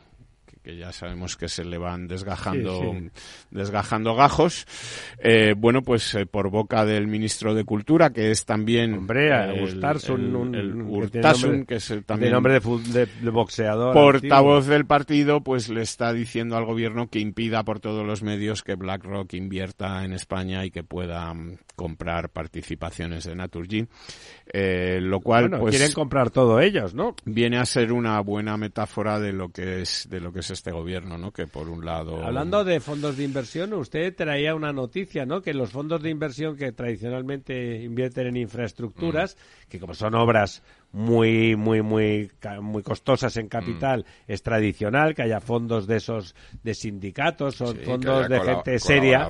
que- 0.62 0.76
ya 0.76 0.92
sabemos 0.92 1.36
que 1.36 1.48
se 1.48 1.64
le 1.64 1.78
van 1.78 2.06
desgajando, 2.08 2.80
Sí, 2.80 2.98
sí. 3.00 3.10
desgajando 3.50 4.14
gajos. 4.14 4.66
Eh, 5.18 5.54
bueno, 5.56 5.82
pues 5.82 6.14
eh, 6.14 6.26
por 6.26 6.50
boca 6.50 6.84
del 6.84 7.06
ministro 7.06 7.54
de 7.54 7.64
Cultura, 7.64 8.10
que 8.10 8.30
es 8.30 8.44
también 8.44 8.94
Hombre, 8.94 9.28
el- 9.28 9.62
Urtasun, 9.62 10.20
el- 10.20 10.36
un- 10.36 10.54
el 10.54 10.60
que 11.10 11.20
nombre- 11.20 11.76
es 11.76 11.90
el 11.90 11.98
De 12.00 12.04
también 12.04 12.32
nombre 12.32 12.52
de, 12.54 12.60
fu- 12.60 12.82
de- 12.82 13.06
de 13.06 13.30
boxeador. 13.30 13.92
portavoz 13.94 14.66
del 14.66 14.86
partido, 14.86 15.40
pues 15.42 15.68
le 15.68 15.82
está 15.82 16.12
diciendo 16.12 16.56
al 16.56 16.64
gobierno 16.64 17.08
que 17.08 17.18
impida 17.20 17.62
por 17.64 17.80
todos 17.80 18.06
los 18.06 18.22
medios 18.22 18.62
que 18.62 18.74
BlackRock 18.74 19.34
invierta 19.34 20.04
en 20.04 20.12
España 20.12 20.64
y 20.64 20.70
que 20.70 20.82
pueda 20.82 21.32
mm, 21.34 21.58
comprar 21.76 22.28
participaciones 22.30 23.24
de 23.24 23.34
Naturgy, 23.34 23.86
eh, 24.52 24.98
lo 25.00 25.20
cual 25.20 25.48
Bueno, 25.48 25.60
pues 25.60 25.76
quieren 25.76 25.92
comprar 25.94 26.30
todo 26.30 26.60
ellos, 26.60 26.94
¿no? 26.94 27.14
viene 27.24 27.58
a 27.58 27.64
ser 27.64 27.92
una 27.92 28.20
buena 28.20 28.56
metáfora 28.56 29.18
de 29.20 29.32
lo 29.32 29.50
que 29.50 29.80
es 29.82 30.08
de 30.10 30.20
lo 30.20 30.32
que 30.32 30.40
es 30.40 30.49
este 30.50 30.72
gobierno, 30.72 31.18
¿no? 31.18 31.32
Que 31.32 31.46
por 31.46 31.68
un 31.68 31.84
lado 31.84 32.24
Hablando 32.24 32.64
de 32.64 32.80
fondos 32.80 33.16
de 33.16 33.24
inversión, 33.24 33.72
usted 33.74 34.14
traía 34.14 34.54
una 34.54 34.72
noticia, 34.72 35.26
¿no? 35.26 35.42
Que 35.42 35.54
los 35.54 35.70
fondos 35.70 36.02
de 36.02 36.10
inversión 36.10 36.56
que 36.56 36.72
tradicionalmente 36.72 37.82
invierten 37.82 38.28
en 38.28 38.36
infraestructuras, 38.36 39.36
que 39.68 39.78
como 39.78 39.94
son 39.94 40.14
obras 40.14 40.62
muy, 40.92 41.56
muy, 41.56 41.82
muy, 41.82 42.30
muy 42.60 42.82
costosas 42.82 43.36
en 43.36 43.48
capital, 43.48 44.04
es 44.26 44.42
tradicional 44.42 45.14
que 45.14 45.22
haya 45.22 45.40
fondos 45.40 45.86
de 45.86 45.96
esos 45.96 46.34
de 46.62 46.74
sindicatos 46.74 47.60
o 47.60 47.72
Sí, 47.72 47.78
fondos 47.84 48.28
de 48.28 48.40
gente 48.40 48.78
seria 48.78 49.28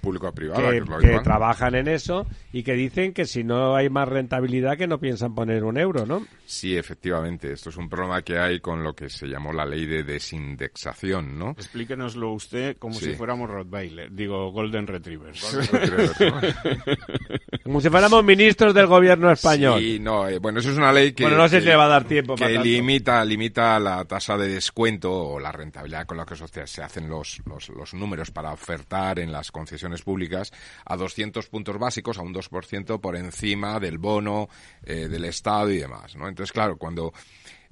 público-privada, 0.00 0.70
que, 0.70 0.82
que, 0.82 1.08
que 1.10 1.20
trabajan 1.20 1.74
en 1.74 1.88
eso 1.88 2.26
y 2.52 2.62
que 2.62 2.72
dicen 2.74 3.12
que 3.12 3.26
si 3.26 3.44
no 3.44 3.74
hay 3.76 3.90
más 3.90 4.08
rentabilidad 4.08 4.76
que 4.76 4.86
no 4.86 4.98
piensan 4.98 5.34
poner 5.34 5.64
un 5.64 5.78
euro, 5.78 6.06
¿no? 6.06 6.24
Sí, 6.46 6.76
efectivamente. 6.76 7.52
Esto 7.52 7.70
es 7.70 7.76
un 7.76 7.88
problema 7.88 8.22
que 8.22 8.38
hay 8.38 8.60
con 8.60 8.82
lo 8.82 8.94
que 8.94 9.08
se 9.10 9.26
llamó 9.26 9.52
la 9.52 9.66
ley 9.66 9.86
de 9.86 10.04
desindexación, 10.04 11.38
¿no? 11.38 11.50
Explíquenoslo 11.50 12.32
usted 12.32 12.76
como 12.78 12.94
Sí. 12.94 13.06
si 13.06 13.12
fuéramos 13.14 13.50
Rottweiler, 13.50 14.12
digo 14.12 14.50
Golden 14.52 14.86
Retrievers. 14.86 15.42
Como 17.64 17.80
si 17.80 17.88
fuéramos 17.90 18.24
ministros 18.24 18.74
del 18.74 18.86
gobierno 18.86 19.30
español. 19.30 19.78
Sí, 19.80 19.98
no, 20.00 20.28
eh, 20.28 20.38
bueno, 20.38 20.58
eso 20.60 20.70
es 20.72 20.76
una 20.78 20.92
ley 20.92 21.12
que... 21.12 21.22
Bueno, 21.22 21.36
no 21.38 21.48
sé 21.48 21.56
que- 21.56 21.62
si 21.62 21.68
le 21.68 21.76
va 21.76 21.84
a 21.84 21.88
dar 21.88 22.04
tiempo 22.04 22.34
que 22.34 22.58
limita, 22.58 23.24
limita 23.24 23.78
la 23.78 24.04
tasa 24.04 24.36
de 24.36 24.48
descuento 24.48 25.12
o 25.12 25.38
la 25.38 25.52
rentabilidad 25.52 26.06
con 26.06 26.16
la 26.16 26.24
que 26.26 26.34
se 26.66 26.82
hacen 26.82 27.08
los, 27.08 27.40
los, 27.46 27.68
los 27.68 27.94
números 27.94 28.30
para 28.30 28.52
ofertar 28.52 29.18
en 29.20 29.30
las 29.30 29.52
concesiones 29.52 30.02
públicas 30.02 30.52
a 30.84 30.96
200 30.96 31.46
puntos 31.48 31.78
básicos, 31.78 32.18
a 32.18 32.22
un 32.22 32.34
2% 32.34 33.00
por 33.00 33.16
encima 33.16 33.78
del 33.78 33.98
bono 33.98 34.48
eh, 34.84 35.08
del 35.08 35.24
Estado 35.24 35.70
y 35.70 35.78
demás, 35.78 36.16
¿no? 36.16 36.28
Entonces, 36.28 36.52
claro, 36.52 36.76
cuando 36.76 37.12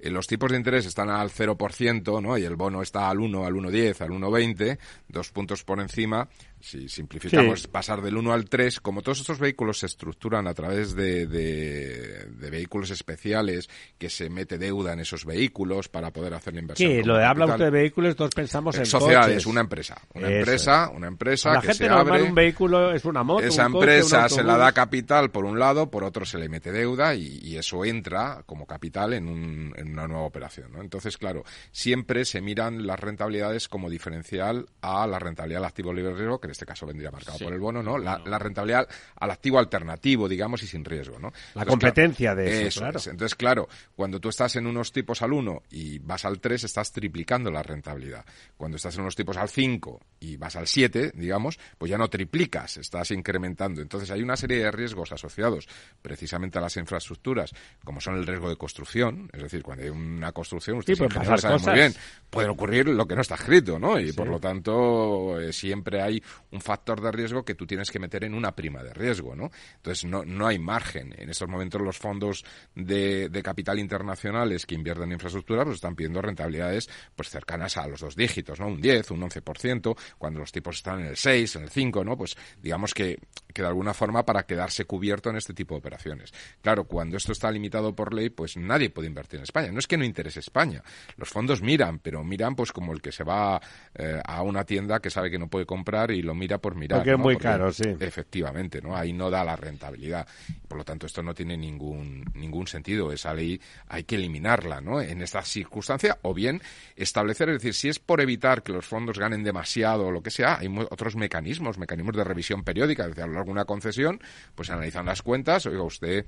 los 0.04 0.26
tipos 0.26 0.50
de 0.50 0.56
interés 0.56 0.86
están 0.86 1.10
al 1.10 1.30
0%, 1.30 2.22
¿no? 2.22 2.38
Y 2.38 2.44
el 2.44 2.56
bono 2.56 2.80
está 2.82 3.10
al 3.10 3.20
1, 3.20 3.44
al 3.44 3.54
1,10, 3.54 4.00
al 4.00 4.10
1,20, 4.10 4.78
dos 5.08 5.30
puntos 5.30 5.64
por 5.64 5.80
encima. 5.80 6.28
Si 6.62 6.88
simplificamos, 6.90 7.62
Sí. 7.62 7.68
pasar 7.68 8.02
del 8.02 8.16
1 8.18 8.32
al 8.34 8.44
3, 8.46 8.80
como 8.80 9.00
todos 9.00 9.20
estos 9.20 9.38
vehículos 9.38 9.78
se 9.78 9.86
estructuran 9.86 10.46
a 10.46 10.52
través 10.52 10.94
de, 10.94 11.26
de, 11.26 12.26
de 12.26 12.50
vehículos 12.50 12.90
especiales, 12.90 13.68
que 13.98 14.10
se 14.10 14.28
mete 14.28 14.58
deuda 14.58 14.92
en 14.92 15.00
esos 15.00 15.24
vehículos 15.24 15.88
para 15.88 16.10
poder 16.12 16.34
hacer 16.34 16.52
la 16.54 16.60
inversión. 16.60 16.90
Sí, 16.92 17.02
lo 17.02 17.16
de 17.16 17.24
habla 17.24 17.46
usted 17.46 17.64
de 17.64 17.70
vehículos, 17.70 18.14
todos 18.14 18.32
pensamos 18.34 18.76
en 18.76 18.84
Sociedades, 18.84 19.26
coches. 19.36 19.46
una 19.46 19.60
empresa. 19.62 19.98
Una 20.14 20.28
Eso 20.28 20.36
empresa, 20.36 20.90
una 20.90 21.06
empresa 21.08 21.52
la 21.54 21.60
que 21.62 21.66
gente 21.68 21.84
se 21.84 21.88
abre. 21.90 22.22
un 22.24 22.34
vehículo 22.34 22.92
es 22.92 23.04
una 23.06 23.22
moto, 23.22 23.42
Esa 23.42 23.66
un 23.66 23.72
coche, 23.72 23.84
empresa 23.86 24.22
un 24.24 24.28
se 24.30 24.42
la 24.44 24.56
da 24.58 24.72
capital 24.72 25.30
por 25.30 25.46
un 25.46 25.58
lado, 25.58 25.90
por 25.90 26.04
otro 26.04 26.26
se 26.26 26.36
le 26.38 26.50
mete 26.50 26.70
deuda 26.72 27.14
y, 27.14 27.38
y 27.42 27.56
eso 27.56 27.86
entra 27.86 28.42
como 28.44 28.66
capital 28.66 29.14
en 29.14 29.28
un, 29.28 29.72
en 29.76 29.89
una 29.92 30.06
nueva 30.06 30.24
operación. 30.24 30.72
¿no? 30.72 30.80
Entonces, 30.80 31.16
claro, 31.16 31.44
siempre 31.70 32.24
se 32.24 32.40
miran 32.40 32.86
las 32.86 32.98
rentabilidades 32.98 33.68
como 33.68 33.90
diferencial 33.90 34.66
a 34.80 35.06
la 35.06 35.18
rentabilidad 35.18 35.60
del 35.60 35.66
activo 35.66 35.92
libre 35.92 36.14
riesgo, 36.14 36.40
que 36.40 36.46
en 36.46 36.52
este 36.52 36.66
caso 36.66 36.86
vendría 36.86 37.10
marcado 37.10 37.38
por 37.38 37.52
el 37.52 37.60
bono, 37.60 37.82
¿no? 37.82 37.98
La, 37.98 38.38
rentabilidad 38.38 38.88
al 39.16 39.30
activo 39.30 39.58
alternativo, 39.58 40.28
digamos, 40.28 40.62
y 40.62 40.66
sin 40.66 40.84
riesgo, 40.84 41.18
¿no? 41.18 41.32
La 41.54 41.66
competencia 41.66 42.34
de 42.34 42.66
eso, 42.66 42.80
claro. 42.80 43.00
Entonces, 43.04 43.34
claro, 43.34 43.68
cuando 43.94 44.20
tú 44.20 44.28
estás 44.28 44.56
en 44.56 44.66
unos 44.66 44.92
tipos 44.92 45.22
al 45.22 45.32
1 45.32 45.62
y 45.70 45.98
vas 45.98 46.24
al 46.24 46.40
3, 46.40 46.64
estás 46.64 46.92
triplicando 46.92 47.50
la 47.50 47.62
rentabilidad. 47.62 48.24
Cuando 48.56 48.76
estás 48.76 48.94
en 48.94 49.02
unos 49.02 49.16
tipos 49.16 49.36
al 49.36 49.48
5 49.48 50.00
y 50.20 50.36
vas 50.36 50.56
al 50.56 50.66
7, 50.66 51.12
digamos, 51.14 51.58
pues 51.78 51.90
ya 51.90 51.98
no 51.98 52.08
triplicas, 52.08 52.76
estás 52.76 53.10
incrementando. 53.10 53.82
Entonces, 53.82 54.10
hay 54.10 54.22
una 54.22 54.36
serie 54.36 54.58
de 54.58 54.70
riesgos 54.70 55.12
asociados 55.12 55.68
precisamente 56.02 56.58
a 56.58 56.60
las 56.60 56.76
infraestructuras, 56.76 57.52
como 57.84 58.00
son 58.00 58.16
el 58.16 58.26
riesgo 58.26 58.48
de 58.48 58.56
construcción, 58.56 59.30
es 59.32 59.42
decir, 59.42 59.62
cuando 59.62 59.79
hay 59.80 59.88
una 59.88 60.32
construcción, 60.32 60.78
usted 60.78 60.94
sí, 60.94 61.04
sabe 61.36 61.58
muy 61.58 61.74
bien, 61.74 61.94
puede 62.28 62.48
ocurrir 62.48 62.88
lo 62.88 63.06
que 63.06 63.14
no 63.14 63.22
está 63.22 63.34
escrito, 63.34 63.78
¿no? 63.78 63.98
Y 63.98 64.12
por 64.12 64.28
lo 64.28 64.38
tanto, 64.38 65.40
eh, 65.40 65.52
siempre 65.52 66.02
hay 66.02 66.22
un 66.50 66.60
factor 66.60 67.00
de 67.00 67.10
riesgo 67.12 67.44
que 67.44 67.54
tú 67.54 67.66
tienes 67.66 67.90
que 67.90 67.98
meter 67.98 68.24
en 68.24 68.34
una 68.34 68.54
prima 68.54 68.82
de 68.82 68.92
riesgo, 68.92 69.34
¿no? 69.34 69.50
Entonces, 69.76 70.04
no, 70.04 70.24
no 70.24 70.46
hay 70.46 70.58
margen. 70.58 71.14
En 71.18 71.30
estos 71.30 71.48
momentos 71.48 71.80
los 71.80 71.98
fondos 71.98 72.44
de, 72.74 73.28
de 73.28 73.42
capital 73.42 73.78
internacionales 73.78 74.66
que 74.66 74.74
invierten 74.74 75.04
en 75.04 75.12
infraestructura 75.12 75.64
pues 75.64 75.76
están 75.76 75.94
pidiendo 75.94 76.20
rentabilidades 76.22 76.88
pues 77.14 77.28
cercanas 77.28 77.76
a 77.76 77.86
los 77.86 78.00
dos 78.00 78.16
dígitos, 78.16 78.60
¿no? 78.60 78.68
Un 78.68 78.80
10, 78.80 79.10
un 79.12 79.22
11%, 79.22 79.96
cuando 80.18 80.40
los 80.40 80.52
tipos 80.52 80.76
están 80.76 81.00
en 81.00 81.06
el 81.06 81.16
6, 81.16 81.56
en 81.56 81.62
el 81.62 81.70
5, 81.70 82.04
¿no? 82.04 82.16
Pues 82.16 82.36
digamos 82.60 82.94
que, 82.94 83.18
que 83.52 83.62
de 83.62 83.68
alguna 83.68 83.94
forma 83.94 84.24
para 84.24 84.44
quedarse 84.44 84.84
cubierto 84.84 85.30
en 85.30 85.36
este 85.36 85.54
tipo 85.54 85.74
de 85.74 85.78
operaciones. 85.78 86.32
Claro, 86.62 86.84
cuando 86.84 87.16
esto 87.16 87.32
está 87.32 87.50
limitado 87.50 87.94
por 87.94 88.14
ley, 88.14 88.30
pues 88.30 88.56
nadie 88.56 88.90
puede 88.90 89.08
invertir 89.08 89.38
en 89.38 89.44
España. 89.44 89.69
No 89.72 89.78
es 89.78 89.86
que 89.86 89.96
no 89.96 90.04
interese 90.04 90.40
España. 90.40 90.82
Los 91.16 91.28
fondos 91.28 91.62
miran, 91.62 91.98
pero 91.98 92.24
miran 92.24 92.54
pues 92.54 92.72
como 92.72 92.92
el 92.92 93.00
que 93.00 93.12
se 93.12 93.24
va 93.24 93.60
eh, 93.94 94.20
a 94.24 94.42
una 94.42 94.64
tienda 94.64 95.00
que 95.00 95.10
sabe 95.10 95.30
que 95.30 95.38
no 95.38 95.48
puede 95.48 95.66
comprar 95.66 96.10
y 96.10 96.22
lo 96.22 96.34
mira 96.34 96.58
por 96.58 96.74
mirar. 96.74 97.00
Porque 97.00 97.12
es 97.12 97.18
muy 97.18 97.36
caro, 97.36 97.72
sí. 97.72 97.84
Efectivamente, 97.98 98.80
¿no? 98.80 98.96
Ahí 98.96 99.12
no 99.12 99.30
da 99.30 99.44
la 99.44 99.56
rentabilidad. 99.56 100.26
Por 100.68 100.78
lo 100.78 100.84
tanto, 100.84 101.06
esto 101.06 101.22
no 101.22 101.34
tiene 101.34 101.56
ningún, 101.56 102.24
ningún 102.34 102.66
sentido. 102.66 103.12
Esa 103.12 103.34
ley 103.34 103.60
hay 103.88 104.04
que 104.04 104.16
eliminarla, 104.16 104.80
¿no? 104.80 105.00
En 105.00 105.22
esta 105.22 105.42
circunstancia, 105.42 106.18
o 106.22 106.34
bien 106.34 106.60
establecer, 106.96 107.48
es 107.50 107.56
decir, 107.56 107.74
si 107.74 107.88
es 107.88 107.98
por 107.98 108.20
evitar 108.20 108.62
que 108.62 108.72
los 108.72 108.86
fondos 108.86 109.18
ganen 109.18 109.42
demasiado 109.42 110.06
o 110.06 110.10
lo 110.10 110.22
que 110.22 110.30
sea, 110.30 110.58
hay 110.58 110.68
otros 110.90 111.16
mecanismos, 111.16 111.78
mecanismos 111.78 112.16
de 112.16 112.24
revisión 112.24 112.64
periódica, 112.64 113.04
es 113.04 113.14
decir, 113.14 113.24
alguna 113.24 113.64
concesión, 113.64 114.20
pues 114.54 114.70
analizan 114.70 115.06
las 115.06 115.22
cuentas, 115.22 115.66
oiga 115.66 115.82
usted 115.82 116.26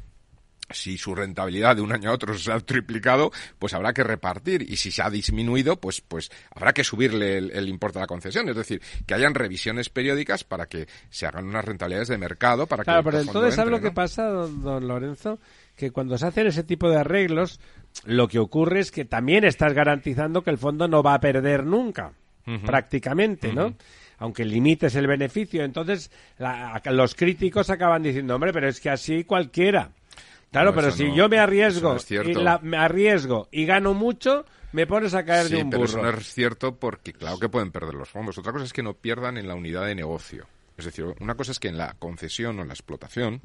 si 0.70 0.96
su 0.96 1.14
rentabilidad 1.14 1.76
de 1.76 1.82
un 1.82 1.92
año 1.92 2.10
a 2.10 2.14
otro 2.14 2.36
se 2.36 2.52
ha 2.52 2.58
triplicado, 2.60 3.30
pues 3.58 3.74
habrá 3.74 3.92
que 3.92 4.04
repartir. 4.04 4.62
Y 4.62 4.76
si 4.76 4.90
se 4.90 5.02
ha 5.02 5.10
disminuido, 5.10 5.76
pues, 5.76 6.00
pues 6.00 6.30
habrá 6.54 6.72
que 6.72 6.84
subirle 6.84 7.38
el, 7.38 7.68
importe 7.68 7.98
de 7.98 8.02
la 8.02 8.06
concesión. 8.06 8.48
Es 8.48 8.56
decir, 8.56 8.80
que 9.06 9.14
hayan 9.14 9.34
revisiones 9.34 9.88
periódicas 9.88 10.44
para 10.44 10.66
que 10.66 10.86
se 11.10 11.26
hagan 11.26 11.46
unas 11.46 11.64
rentabilidades 11.64 12.08
de 12.08 12.18
mercado. 12.18 12.66
Para 12.66 12.84
claro, 12.84 13.02
que 13.02 13.10
pero 13.10 13.20
entonces, 13.20 13.54
¿sabe 13.54 13.70
lo 13.70 13.80
que 13.80 13.90
pasa, 13.90 14.24
don, 14.28 14.86
Lorenzo? 14.86 15.38
Que 15.76 15.90
cuando 15.90 16.16
se 16.18 16.26
hacen 16.26 16.46
ese 16.46 16.64
tipo 16.64 16.88
de 16.88 16.98
arreglos, 16.98 17.60
lo 18.04 18.28
que 18.28 18.38
ocurre 18.38 18.80
es 18.80 18.90
que 18.90 19.04
también 19.04 19.44
estás 19.44 19.72
garantizando 19.72 20.42
que 20.42 20.50
el 20.50 20.58
fondo 20.58 20.88
no 20.88 21.02
va 21.02 21.14
a 21.14 21.20
perder 21.20 21.64
nunca, 21.64 22.12
prácticamente, 22.64 23.52
¿no? 23.52 23.74
aunque 24.18 24.44
limites 24.44 24.94
el 24.94 25.08
beneficio. 25.08 25.64
Entonces, 25.64 26.12
los 26.84 27.14
críticos 27.16 27.70
acaban 27.70 28.04
diciendo, 28.04 28.36
hombre, 28.36 28.52
pero 28.52 28.68
es 28.68 28.80
que 28.80 28.88
así 28.88 29.24
cualquiera. 29.24 29.90
Claro, 30.52 30.74
pero 30.74 30.90
si 30.90 31.12
yo 31.14 31.28
me 31.30 31.38
arriesgo, 31.38 31.96
y 32.10 32.66
me 32.66 32.76
arriesgo 32.76 33.48
y 33.50 33.64
gano 33.64 33.94
mucho, 33.94 34.44
me 34.72 34.86
pones 34.86 35.14
a 35.14 35.24
caer 35.24 35.48
de 35.48 35.62
un 35.62 35.70
pero 35.70 35.84
Eso 35.84 36.02
no 36.02 36.10
es 36.10 36.34
cierto 36.34 36.76
porque 36.76 37.14
claro 37.14 37.38
que 37.38 37.48
pueden 37.48 37.72
perder 37.72 37.94
los 37.94 38.10
fondos. 38.10 38.36
Otra 38.36 38.52
cosa 38.52 38.66
es 38.66 38.72
que 38.72 38.82
no 38.82 38.92
pierdan 38.92 39.38
en 39.38 39.48
la 39.48 39.54
unidad 39.54 39.86
de 39.86 39.94
negocio. 39.94 40.46
Es 40.76 40.84
decir, 40.84 41.06
una 41.20 41.36
cosa 41.36 41.52
es 41.52 41.58
que 41.58 41.68
en 41.68 41.78
la 41.78 41.94
concesión 41.98 42.58
o 42.58 42.62
en 42.62 42.68
la 42.68 42.74
explotación 42.74 43.40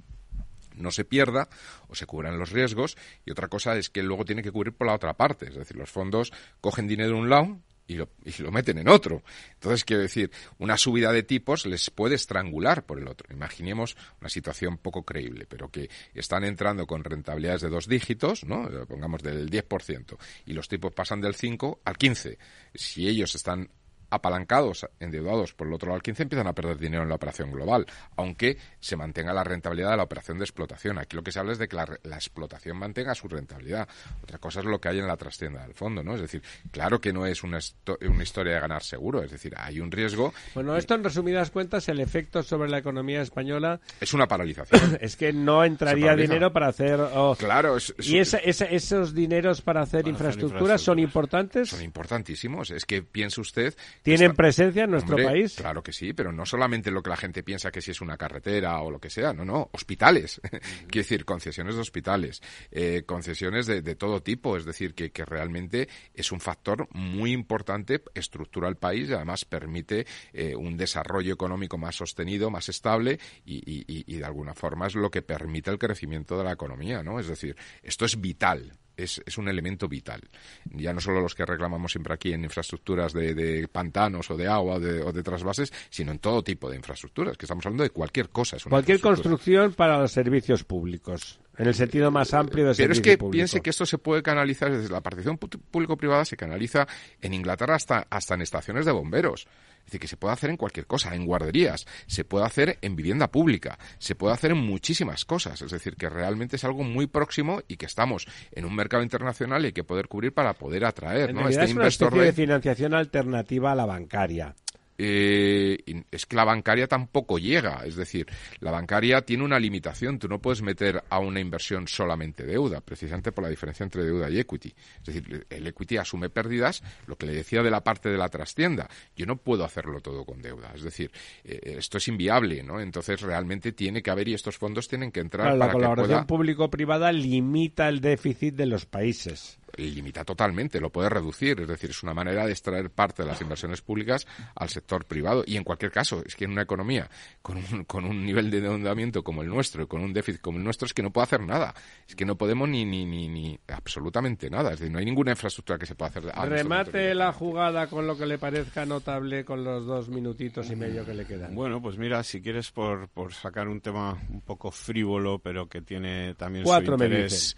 no 0.75 0.91
se 0.91 1.05
pierda 1.05 1.47
o 1.87 1.95
se 1.95 2.05
cubran 2.05 2.37
los 2.37 2.51
riesgos 2.51 2.97
y 3.25 3.31
otra 3.31 3.47
cosa 3.47 3.75
es 3.77 3.89
que 3.89 4.03
luego 4.03 4.25
tiene 4.25 4.43
que 4.43 4.51
cubrir 4.51 4.73
por 4.73 4.87
la 4.87 4.93
otra 4.93 5.13
parte. 5.13 5.47
Es 5.47 5.55
decir, 5.55 5.77
los 5.77 5.89
fondos 5.89 6.33
cogen 6.59 6.87
dinero 6.87 7.11
de 7.11 7.15
un 7.15 7.29
lado 7.29 7.57
y 7.88 7.95
lo, 7.95 8.09
y 8.23 8.41
lo 8.41 8.51
meten 8.51 8.77
en 8.77 8.89
otro. 8.89 9.23
Entonces, 9.53 9.85
quiero 9.85 10.01
decir, 10.01 10.31
una 10.59 10.77
subida 10.77 11.11
de 11.11 11.23
tipos 11.23 11.65
les 11.65 11.89
puede 11.89 12.15
estrangular 12.15 12.85
por 12.85 12.99
el 12.99 13.07
otro. 13.07 13.33
Imaginemos 13.33 13.97
una 14.19 14.29
situación 14.29 14.77
poco 14.77 15.03
creíble, 15.03 15.45
pero 15.47 15.69
que 15.69 15.89
están 16.13 16.43
entrando 16.43 16.85
con 16.85 17.03
rentabilidades 17.03 17.61
de 17.61 17.69
dos 17.69 17.88
dígitos, 17.88 18.43
¿no? 18.43 18.69
Pongamos 18.88 19.23
del 19.23 19.49
10%, 19.49 20.17
y 20.45 20.53
los 20.53 20.67
tipos 20.67 20.93
pasan 20.93 21.21
del 21.21 21.35
5 21.35 21.81
al 21.85 21.97
15. 21.97 22.38
Si 22.73 23.07
ellos 23.07 23.33
están 23.35 23.69
apalancados, 24.09 24.87
endeudados 24.99 25.53
por 25.53 25.67
el 25.67 25.73
otro 25.73 25.87
lado 25.87 25.95
al 25.95 26.01
15, 26.01 26.23
empiezan 26.23 26.47
a 26.47 26.53
perder 26.53 26.77
dinero 26.77 27.03
en 27.03 27.09
la 27.09 27.15
operación 27.15 27.51
global, 27.51 27.85
aunque 28.15 28.57
se 28.79 28.95
mantenga 28.95 29.33
la 29.33 29.43
rentabilidad 29.43 29.91
de 29.91 29.97
la 29.97 30.03
operación 30.03 30.37
de 30.37 30.45
explotación. 30.45 30.97
Aquí 30.97 31.15
lo 31.15 31.23
que 31.23 31.31
se 31.31 31.39
habla 31.39 31.51
es 31.53 31.57
de 31.57 31.67
que 31.67 31.75
la, 31.75 32.15
explotación 32.15 32.77
mantenga 32.77 33.13
su 33.15 33.27
rentabilidad. 33.27 33.87
Otra 34.23 34.37
cosa 34.37 34.59
es 34.59 34.65
lo 34.65 34.79
que 34.79 34.89
hay 34.89 34.99
en 34.99 35.07
la 35.07 35.17
trastienda 35.17 35.61
del 35.61 35.73
fondo, 35.73 36.03
¿no? 36.03 36.15
Es 36.15 36.21
decir, 36.21 36.41
claro 36.71 36.99
que 36.99 37.13
no 37.13 37.25
es 37.25 37.43
una, 37.43 37.59
una 38.07 38.23
historia 38.23 38.53
de 38.53 38.59
ganar 38.59 38.83
seguro, 38.83 39.21
es 39.21 39.31
decir, 39.31 39.53
hay 39.57 39.79
un 39.79 39.91
riesgo. 39.91 40.33
Bueno, 40.53 40.75
esto 40.75 40.95
en 40.95 41.03
resumidas 41.03 41.51
cuentas, 41.51 41.87
el 41.89 41.99
efecto 41.99 42.43
sobre 42.43 42.69
la 42.69 42.79
economía 42.79 43.21
española... 43.21 43.79
Es 43.99 44.13
una 44.13 44.27
paralización. 44.27 44.97
es 45.01 45.15
que 45.15 45.33
no 45.33 45.63
entraría 45.63 46.15
dinero 46.15 46.51
para 46.51 46.67
hacer... 46.67 46.99
claro. 47.37 47.77
¿Y 47.99 48.17
esos 48.17 49.13
dineros 49.13 49.61
para 49.61 49.81
hacer 49.81 50.07
infraestructuras 50.07 50.81
son 50.81 50.99
importantes? 50.99 51.69
Son 51.69 51.81
importantísimos. 51.81 52.71
Es 52.71 52.85
que 52.85 53.01
piense 53.01 53.41
usted 53.41 53.75
¿Tienen 54.03 54.33
presencia 54.35 54.83
en 54.83 54.91
nuestro 54.91 55.17
país? 55.17 55.55
Claro 55.55 55.83
que 55.83 55.91
sí, 55.91 56.13
pero 56.13 56.31
no 56.31 56.45
solamente 56.45 56.91
lo 56.91 57.01
que 57.01 57.09
la 57.09 57.17
gente 57.17 57.43
piensa 57.43 57.71
que 57.71 57.81
si 57.81 57.91
es 57.91 58.01
una 58.01 58.17
carretera 58.17 58.79
o 58.81 58.91
lo 58.91 58.99
que 58.99 59.09
sea, 59.09 59.33
no, 59.33 59.45
no, 59.45 59.69
hospitales. 59.73 60.41
Quiero 60.87 61.03
decir, 61.03 61.25
concesiones 61.25 61.75
de 61.75 61.81
hospitales, 61.81 62.41
eh, 62.71 63.03
concesiones 63.05 63.65
de, 63.65 63.95
todo 63.95 64.21
tipo, 64.21 64.57
es 64.57 64.65
decir, 64.65 64.93
que, 64.93 65.11
realmente 65.25 65.89
es 66.13 66.31
un 66.31 66.39
factor 66.39 66.87
muy 66.93 67.31
importante, 67.31 68.01
estructura 68.13 68.69
el 68.69 68.77
país 68.77 69.09
y 69.09 69.13
además 69.13 69.43
permite 69.45 70.05
eh, 70.31 70.55
un 70.55 70.77
desarrollo 70.77 71.33
económico 71.33 71.77
más 71.77 71.95
sostenido, 71.95 72.49
más 72.49 72.69
estable 72.69 73.19
y, 73.45 73.57
y 73.67 74.15
de 74.15 74.25
alguna 74.25 74.53
forma 74.53 74.87
es 74.87 74.95
lo 74.95 75.11
que 75.11 75.21
permite 75.21 75.69
el 75.69 75.79
crecimiento 75.79 76.37
de 76.37 76.43
la 76.43 76.53
economía, 76.53 77.03
¿no? 77.03 77.19
Es 77.19 77.27
decir, 77.27 77.55
esto 77.83 78.05
es 78.05 78.21
vital 78.21 78.71
es, 78.97 79.21
es, 79.25 79.37
un 79.37 79.47
elemento 79.47 79.87
vital. 79.87 80.21
Ya 80.65 80.91
no 80.91 80.99
solo 80.99 81.21
los 81.21 81.35
que 81.35 81.45
reclamamos 81.45 81.91
siempre 81.91 82.13
aquí 82.13 82.33
en 82.33 82.43
infraestructuras 82.43 83.13
de, 83.13 83.67
pantanos 83.71 84.29
o 84.31 84.35
de 84.37 84.47
agua 84.47 84.75
o 84.75 85.11
de, 85.13 85.23
trasvases, 85.23 85.71
sino 85.89 86.11
en 86.11 86.19
todo 86.19 86.43
tipo 86.43 86.69
de 86.69 86.75
infraestructuras, 86.75 87.37
que 87.37 87.45
estamos 87.45 87.65
hablando 87.65 87.83
de 87.83 87.91
cualquier 87.91 88.29
cosa. 88.29 88.57
cualquier 88.67 88.99
construcción 88.99 89.73
para 89.73 89.99
los 89.99 90.11
servicios 90.11 90.63
públicos. 90.63 91.39
En 91.57 91.67
el 91.67 91.73
sentido 91.73 92.11
más 92.11 92.33
amplio 92.33 92.67
de 92.67 92.75
Pero 92.75 92.93
es 92.93 93.01
que 93.01 93.17
piense 93.17 93.61
que 93.61 93.71
esto 93.71 93.85
se 93.85 93.97
puede 93.97 94.21
canalizar 94.21 94.71
desde 94.71 94.93
la 94.93 95.01
partición 95.01 95.37
público-privada, 95.37 96.23
se 96.23 96.37
canaliza 96.37 96.87
en 97.21 97.33
Inglaterra 97.33 97.75
hasta, 97.75 98.05
hasta 98.09 98.35
en 98.35 98.41
estaciones 98.41 98.85
de 98.85 98.91
bomberos. 98.91 99.47
Es 99.88 99.91
decir, 99.91 100.01
que 100.01 100.07
se 100.09 100.17
puede 100.17 100.33
hacer 100.33 100.49
en 100.49 100.57
cualquier 100.57 100.85
cosa, 100.85 101.15
en 101.15 101.25
guarderías, 101.25 101.85
se 102.07 102.25
puede 102.25 102.45
hacer 102.45 102.77
en 102.81 102.97
vivienda 102.97 103.31
pública, 103.31 103.79
se 103.99 104.15
puede 104.15 104.33
hacer 104.33 104.51
en 104.51 104.57
muchísimas 104.57 105.23
cosas. 105.23 105.61
Es 105.61 105.71
decir, 105.71 105.95
que 105.95 106.09
realmente 106.09 106.57
es 106.57 106.65
algo 106.65 106.83
muy 106.83 107.07
próximo 107.07 107.61
y 107.69 107.77
que 107.77 107.85
estamos 107.85 108.27
en 108.51 108.65
un 108.65 108.75
mercado 108.75 109.01
internacional 109.01 109.63
y 109.63 109.67
hay 109.67 109.71
que 109.71 109.85
poder 109.85 110.09
cubrir 110.09 110.33
para 110.33 110.53
poder 110.55 110.83
atraer. 110.83 111.33
¿no? 111.33 111.47
Este 111.47 111.63
es 111.63 111.73
una 111.73 111.88
especie 111.88 112.21
de 112.21 112.33
financiación 112.33 112.93
alternativa 112.93 113.71
a 113.71 113.75
la 113.75 113.85
bancaria 113.85 114.53
eh, 114.97 116.03
es 116.11 116.25
que 116.25 116.35
la 116.35 116.43
bancaria 116.43 116.87
tampoco 116.87 117.37
llega. 117.37 117.83
Es 117.85 117.95
decir, 117.95 118.27
la 118.59 118.71
bancaria 118.71 119.21
tiene 119.21 119.43
una 119.43 119.59
limitación. 119.59 120.19
Tú 120.19 120.27
no 120.27 120.39
puedes 120.39 120.61
meter 120.61 121.03
a 121.09 121.19
una 121.19 121.39
inversión 121.39 121.87
solamente 121.87 122.45
deuda, 122.45 122.81
precisamente 122.81 123.31
por 123.31 123.43
la 123.43 123.49
diferencia 123.49 123.83
entre 123.83 124.03
deuda 124.03 124.29
y 124.29 124.39
equity. 124.39 124.73
Es 124.99 125.05
decir, 125.05 125.45
el 125.49 125.67
equity 125.67 125.97
asume 125.97 126.29
pérdidas, 126.29 126.83
lo 127.05 127.17
que 127.17 127.25
le 127.25 127.33
decía 127.33 127.61
de 127.61 127.71
la 127.71 127.83
parte 127.83 128.09
de 128.09 128.17
la 128.17 128.29
trastienda. 128.29 128.89
Yo 129.15 129.25
no 129.25 129.37
puedo 129.37 129.63
hacerlo 129.63 130.01
todo 130.01 130.25
con 130.25 130.41
deuda. 130.41 130.71
Es 130.75 130.83
decir, 130.83 131.11
eh, 131.43 131.75
esto 131.77 131.97
es 131.97 132.07
inviable, 132.07 132.63
¿no? 132.63 132.79
Entonces, 132.79 133.21
realmente 133.21 133.71
tiene 133.71 134.01
que 134.01 134.11
haber 134.11 134.27
y 134.27 134.33
estos 134.33 134.57
fondos 134.57 134.87
tienen 134.87 135.11
que 135.11 135.19
entrar. 135.19 135.55
la 135.55 135.71
colaboración 135.71 136.25
público-privada 136.25 137.11
limita 137.11 137.87
el 137.89 138.01
déficit 138.01 138.55
de 138.55 138.65
los 138.65 138.85
países 138.85 139.59
limita 139.76 140.24
totalmente, 140.24 140.80
lo 140.80 140.89
puede 140.89 141.09
reducir. 141.09 141.59
Es 141.59 141.68
decir, 141.68 141.89
es 141.89 142.03
una 142.03 142.13
manera 142.13 142.45
de 142.45 142.51
extraer 142.51 142.89
parte 142.89 143.24
de 143.24 143.30
las 143.30 143.41
inversiones 143.41 143.82
públicas 143.82 144.26
al 144.55 144.70
sector 144.70 145.05
privado. 145.05 145.43
Y 145.45 145.57
en 145.57 145.63
cualquier 145.63 145.91
caso, 145.91 146.24
es 146.26 146.36
que 146.36 146.45
en 146.45 146.51
una 146.51 146.61
economía 146.61 147.09
con 147.41 147.57
un, 147.57 147.84
con 147.86 148.05
un 148.05 148.26
nivel 148.26 148.49
de 148.49 148.57
endeudamiento 148.57 149.24
como 149.24 149.41
el 149.41 149.49
nuestro 149.49 149.84
y 149.84 149.88
con 149.88 150.01
un 150.01 150.13
déficit 150.13 150.41
como 150.41 150.57
el 150.57 150.63
nuestro, 150.63 150.86
es 150.86 150.93
que 150.93 151.03
no 151.03 151.11
puede 151.11 151.26
hacer 151.26 151.41
nada. 151.41 151.74
Es 152.07 152.15
que 152.15 152.26
no 152.26 152.38
podemos 152.38 152.70
ni, 152.70 152.86
ni, 152.86 153.05
ni, 153.05 153.28
ni 153.28 153.59
absolutamente 153.68 154.49
nada. 154.49 154.72
Es 154.74 154.80
decir, 154.80 154.91
no 154.91 154.99
hay 154.99 155.05
ninguna 155.05 155.32
infraestructura 155.32 155.78
que 155.78 155.86
se 155.86 155.95
pueda 155.95 156.09
hacer. 156.09 156.24
Remate 156.24 157.13
la 157.13 157.34
jugada 157.34 157.88
con 157.88 158.07
lo 158.07 158.18
que 158.18 158.26
le 158.26 158.38
parezca 158.38 158.86
notable 158.86 159.43
con 159.43 159.63
los 159.63 159.86
dos 159.86 160.09
minutitos 160.09 160.70
y 160.72 160.76
medio 160.76 161.05
que 161.05 161.13
le 161.13 161.26
quedan. 161.26 161.53
Bueno, 161.53 161.82
pues 161.82 161.97
mira, 161.97 162.24
si 162.24 162.41
quieres 162.41 162.72
por, 162.72 163.09
por 163.09 163.34
sacar 163.34 163.68
un 163.68 163.82
tema 163.82 164.18
un 164.30 164.41
poco 164.41 164.72
frívolo, 164.72 165.39
pero 165.39 165.68
que 165.68 165.82
tiene 165.82 166.36
también 166.36 166.65
su 166.65 166.74
interés, 166.74 167.57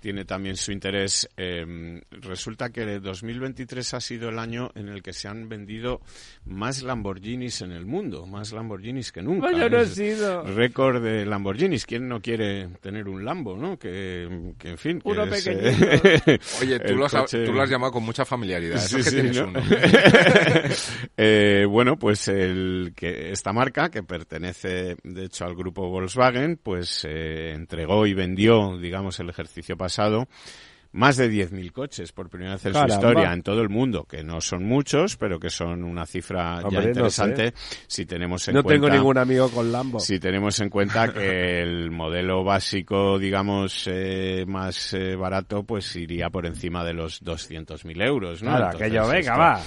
tiene 0.00 0.24
también 0.24 0.56
su 0.56 0.72
interés. 0.72 1.28
Eh, 1.36 1.49
eh, 1.60 2.02
resulta 2.10 2.70
que 2.70 3.00
2023 3.00 3.94
ha 3.94 4.00
sido 4.00 4.28
el 4.28 4.38
año 4.38 4.70
en 4.74 4.88
el 4.88 5.02
que 5.02 5.12
se 5.12 5.28
han 5.28 5.48
vendido 5.48 6.00
más 6.44 6.82
Lamborghinis 6.82 7.62
en 7.62 7.72
el 7.72 7.86
mundo, 7.86 8.26
más 8.26 8.52
Lamborghinis 8.52 9.12
que 9.12 9.22
nunca. 9.22 9.50
Yo 9.52 9.68
no 9.68 9.78
he 9.80 9.86
sido. 9.86 10.42
Récord 10.44 11.02
de 11.02 11.24
Lamborghinis. 11.26 11.86
¿Quién 11.86 12.08
no 12.08 12.20
quiere 12.20 12.68
tener 12.80 13.08
un 13.08 13.24
Lambo, 13.24 13.56
no? 13.56 13.78
Que, 13.78 14.52
que 14.58 14.70
en 14.70 14.78
fin. 14.78 15.00
que 15.00 15.08
Uno 15.08 15.24
es, 15.24 15.44
pequeñito. 15.44 15.86
eh, 16.30 16.38
Oye, 16.62 16.78
tú 16.80 16.96
lo, 16.96 17.06
has, 17.06 17.14
coche- 17.14 17.44
tú 17.44 17.52
lo 17.52 17.62
has 17.62 17.70
llamado 17.70 17.92
con 17.92 18.02
mucha 18.04 18.24
familiaridad. 18.24 18.78
Sí, 18.78 19.00
es 19.00 19.12
que 19.12 19.32
sí, 19.32 19.38
uno. 19.38 19.52
Eh, 21.16 21.66
bueno, 21.68 21.98
pues 21.98 22.28
el 22.28 22.92
que 22.96 23.30
esta 23.32 23.52
marca 23.52 23.90
que 23.90 24.02
pertenece 24.02 24.96
de 25.02 25.24
hecho 25.24 25.44
al 25.44 25.54
grupo 25.54 25.88
Volkswagen, 25.88 26.58
pues 26.62 27.04
eh, 27.08 27.52
entregó 27.54 28.06
y 28.06 28.14
vendió, 28.14 28.78
digamos, 28.78 29.20
el 29.20 29.28
ejercicio 29.28 29.76
pasado 29.76 30.28
más 30.92 31.16
de 31.16 31.30
10.000 31.30 31.70
coches 31.72 32.10
por 32.12 32.28
primera 32.28 32.52
vez 32.54 32.66
en 32.66 32.72
Caramba. 32.72 32.94
su 32.94 33.00
historia 33.00 33.32
en 33.32 33.42
todo 33.42 33.60
el 33.62 33.68
mundo, 33.68 34.04
que 34.04 34.24
no 34.24 34.40
son 34.40 34.64
muchos, 34.64 35.16
pero 35.16 35.38
que 35.38 35.48
son 35.50 35.84
una 35.84 36.04
cifra 36.06 36.56
Hombre, 36.58 36.70
ya 36.72 36.80
no 36.82 36.88
interesante 36.88 37.54
si 37.86 38.06
tenemos 38.06 38.46
en 38.48 38.54
No 38.54 38.62
cuenta 38.64 38.86
tengo 38.86 38.96
ningún 38.96 39.18
amigo 39.18 39.48
con 39.50 39.70
Lambo. 39.70 40.00
si 40.00 40.18
tenemos 40.18 40.58
en 40.60 40.68
cuenta 40.68 41.12
que 41.12 41.62
el 41.62 41.90
modelo 41.92 42.42
básico, 42.42 43.18
digamos, 43.18 43.84
eh, 43.86 44.44
más 44.48 44.92
eh, 44.94 45.14
barato, 45.14 45.62
pues 45.62 45.94
iría 45.96 46.28
por 46.30 46.44
encima 46.46 46.84
de 46.84 46.94
los 46.94 47.22
200.000 47.22 48.02
euros, 48.04 48.42
¿no? 48.42 48.50
Claro, 48.50 48.64
Entonces, 48.72 48.88
que 48.88 48.94
yo, 48.94 49.08
venga, 49.08 49.36
va. 49.36 49.60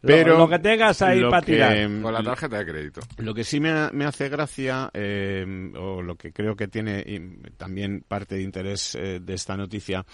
Pero 0.00 0.32
lo, 0.34 0.38
lo 0.40 0.48
que 0.50 0.58
tengas 0.58 1.00
ahí 1.00 1.22
para 1.22 1.40
que- 1.40 1.52
tirar. 1.52 1.76
Con 2.02 2.12
la 2.12 2.22
tarjeta 2.22 2.58
de 2.58 2.66
crédito. 2.66 3.00
Lo 3.18 3.32
que 3.32 3.42
sí 3.42 3.58
me, 3.58 3.90
me 3.92 4.04
hace 4.04 4.28
gracia, 4.28 4.90
eh, 4.92 5.72
o 5.78 6.02
lo 6.02 6.16
que 6.16 6.30
creo 6.32 6.54
que 6.56 6.68
tiene 6.68 7.02
y 7.06 7.20
también 7.56 8.04
parte 8.06 8.34
de 8.34 8.42
interés 8.42 8.94
eh, 8.96 9.20
de 9.22 9.32
esta 9.34 9.56
noticia, 9.56 10.04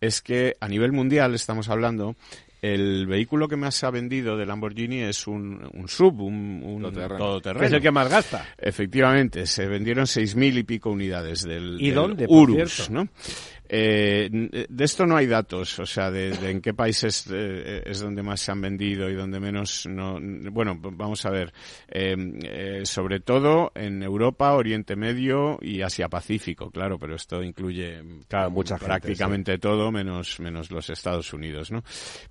es 0.00 0.22
que 0.22 0.56
a 0.60 0.68
nivel 0.68 0.92
mundial 0.92 1.34
estamos 1.34 1.68
hablando, 1.68 2.16
el 2.62 3.06
vehículo 3.06 3.48
que 3.48 3.56
más 3.56 3.74
se 3.74 3.86
ha 3.86 3.90
vendido 3.90 4.36
de 4.36 4.44
Lamborghini 4.46 5.00
es 5.00 5.26
un, 5.26 5.66
un 5.72 5.88
sub, 5.88 6.20
un, 6.20 6.62
un 6.64 6.82
Todoterreno. 6.82 7.64
es 7.66 7.72
el 7.72 7.80
que 7.80 7.90
más 7.90 8.08
gasta. 8.08 8.46
Efectivamente, 8.58 9.46
se 9.46 9.66
vendieron 9.66 10.06
seis 10.06 10.34
mil 10.36 10.56
y 10.58 10.62
pico 10.62 10.90
unidades 10.90 11.42
del, 11.42 11.76
¿Y 11.80 11.86
del 11.86 11.94
dónde, 11.94 12.26
Urus? 12.28 12.90
¿no? 12.90 13.08
Eh, 13.72 14.28
n- 14.32 14.66
de 14.68 14.84
esto 14.84 15.06
no 15.06 15.16
hay 15.16 15.28
datos, 15.28 15.78
o 15.78 15.86
sea, 15.86 16.10
de, 16.10 16.30
de 16.32 16.50
en 16.50 16.60
qué 16.60 16.74
países 16.74 17.24
eh, 17.32 17.82
es 17.86 18.00
donde 18.00 18.20
más 18.22 18.40
se 18.40 18.50
han 18.50 18.60
vendido 18.60 19.08
y 19.08 19.14
donde 19.14 19.38
menos 19.38 19.86
no. 19.86 20.18
Bueno, 20.50 20.76
vamos 20.80 21.24
a 21.24 21.30
ver. 21.30 21.52
Eh, 21.88 22.16
eh, 22.42 22.80
sobre 22.84 23.20
todo 23.20 23.70
en 23.76 24.02
Europa, 24.02 24.52
Oriente 24.54 24.96
Medio 24.96 25.58
y 25.62 25.82
Asia 25.82 26.08
Pacífico, 26.08 26.70
claro, 26.70 26.98
pero 26.98 27.14
esto 27.14 27.42
incluye 27.44 28.02
Claro, 28.26 28.50
mucha 28.50 28.74
gente, 28.76 28.86
prácticamente 28.86 29.58
todo 29.58 29.92
menos 29.92 30.40
menos 30.40 30.70
los 30.72 30.90
Estados 30.90 31.32
Unidos, 31.32 31.70
¿no? 31.70 31.84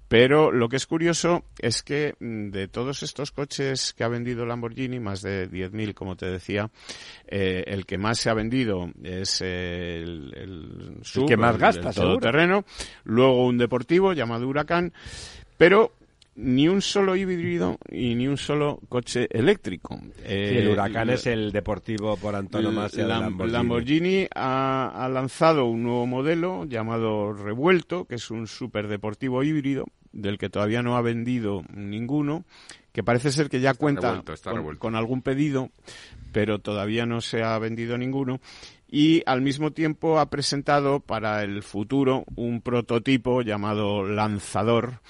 Pero 0.09 0.51
lo 0.51 0.67
que 0.67 0.75
es 0.75 0.87
curioso 0.87 1.45
es 1.57 1.83
que 1.83 2.15
mm, 2.19 2.49
de 2.49 2.67
todos 2.67 3.01
estos 3.03 3.31
coches 3.31 3.93
que 3.93 4.03
ha 4.03 4.07
vendido 4.09 4.45
Lamborghini, 4.45 4.99
más 4.99 5.21
de 5.21 5.49
10.000, 5.49 5.93
como 5.93 6.15
te 6.17 6.25
decía, 6.25 6.69
eh, 7.27 7.63
el 7.67 7.85
que 7.85 7.97
más 7.97 8.19
se 8.19 8.29
ha 8.29 8.33
vendido 8.33 8.91
es 9.03 9.41
eh, 9.41 10.01
el, 10.01 10.33
el 10.35 10.97
que 11.29 11.37
más 11.37 11.55
el- 11.55 11.61
gasta, 11.61 11.87
el 11.89 11.93
seguro. 11.93 12.11
todoterreno, 12.19 12.65
luego 13.05 13.45
un 13.45 13.57
deportivo 13.57 14.13
llamado 14.13 14.47
Huracán, 14.47 14.91
pero 15.57 15.93
ni 16.41 16.69
un 16.69 16.81
solo 16.81 17.17
híbrido 17.17 17.77
y 17.91 18.15
ni 18.15 18.25
un 18.27 18.37
solo 18.37 18.79
coche 18.87 19.27
eléctrico. 19.29 19.99
Sí, 20.01 20.11
Eh, 20.25 20.59
el 20.59 20.69
Huracán 20.69 21.07
la- 21.07 21.15
es 21.15 21.27
el 21.27 21.51
deportivo 21.51 22.15
por 22.15 22.33
antonomasia 22.35 23.05
Lam- 23.05 23.21
Lamborghini. 23.23 23.51
Lamborghini 23.53 24.27
ha, 24.33 24.91
ha 25.05 25.09
lanzado 25.09 25.65
un 25.65 25.83
nuevo 25.83 26.05
modelo 26.07 26.63
llamado 26.65 27.33
Revuelto, 27.33 28.05
que 28.05 28.15
es 28.15 28.31
un 28.31 28.47
superdeportivo 28.47 29.43
híbrido, 29.43 29.85
del 30.13 30.37
que 30.37 30.49
todavía 30.49 30.81
no 30.81 30.95
ha 30.95 31.01
vendido 31.01 31.63
ninguno, 31.75 32.45
que 32.93 33.03
parece 33.03 33.31
ser 33.31 33.49
que 33.49 33.59
ya 33.59 33.73
cuenta 33.73 34.23
revuelto, 34.45 34.79
con 34.79 34.95
algún 34.95 35.21
pedido, 35.21 35.69
pero 36.31 36.59
todavía 36.59 37.05
no 37.05 37.19
se 37.21 37.43
ha 37.43 37.59
vendido 37.59 37.97
ninguno. 37.97 38.39
Y 38.91 39.21
al 39.27 39.41
mismo 39.41 39.71
tiempo 39.71 40.19
ha 40.19 40.29
presentado 40.29 40.99
para 40.99 41.43
el 41.43 41.61
futuro 41.61 42.23
un 42.35 42.61
prototipo 42.61 43.41
llamado 43.43 44.03
Lanzador, 44.03 45.01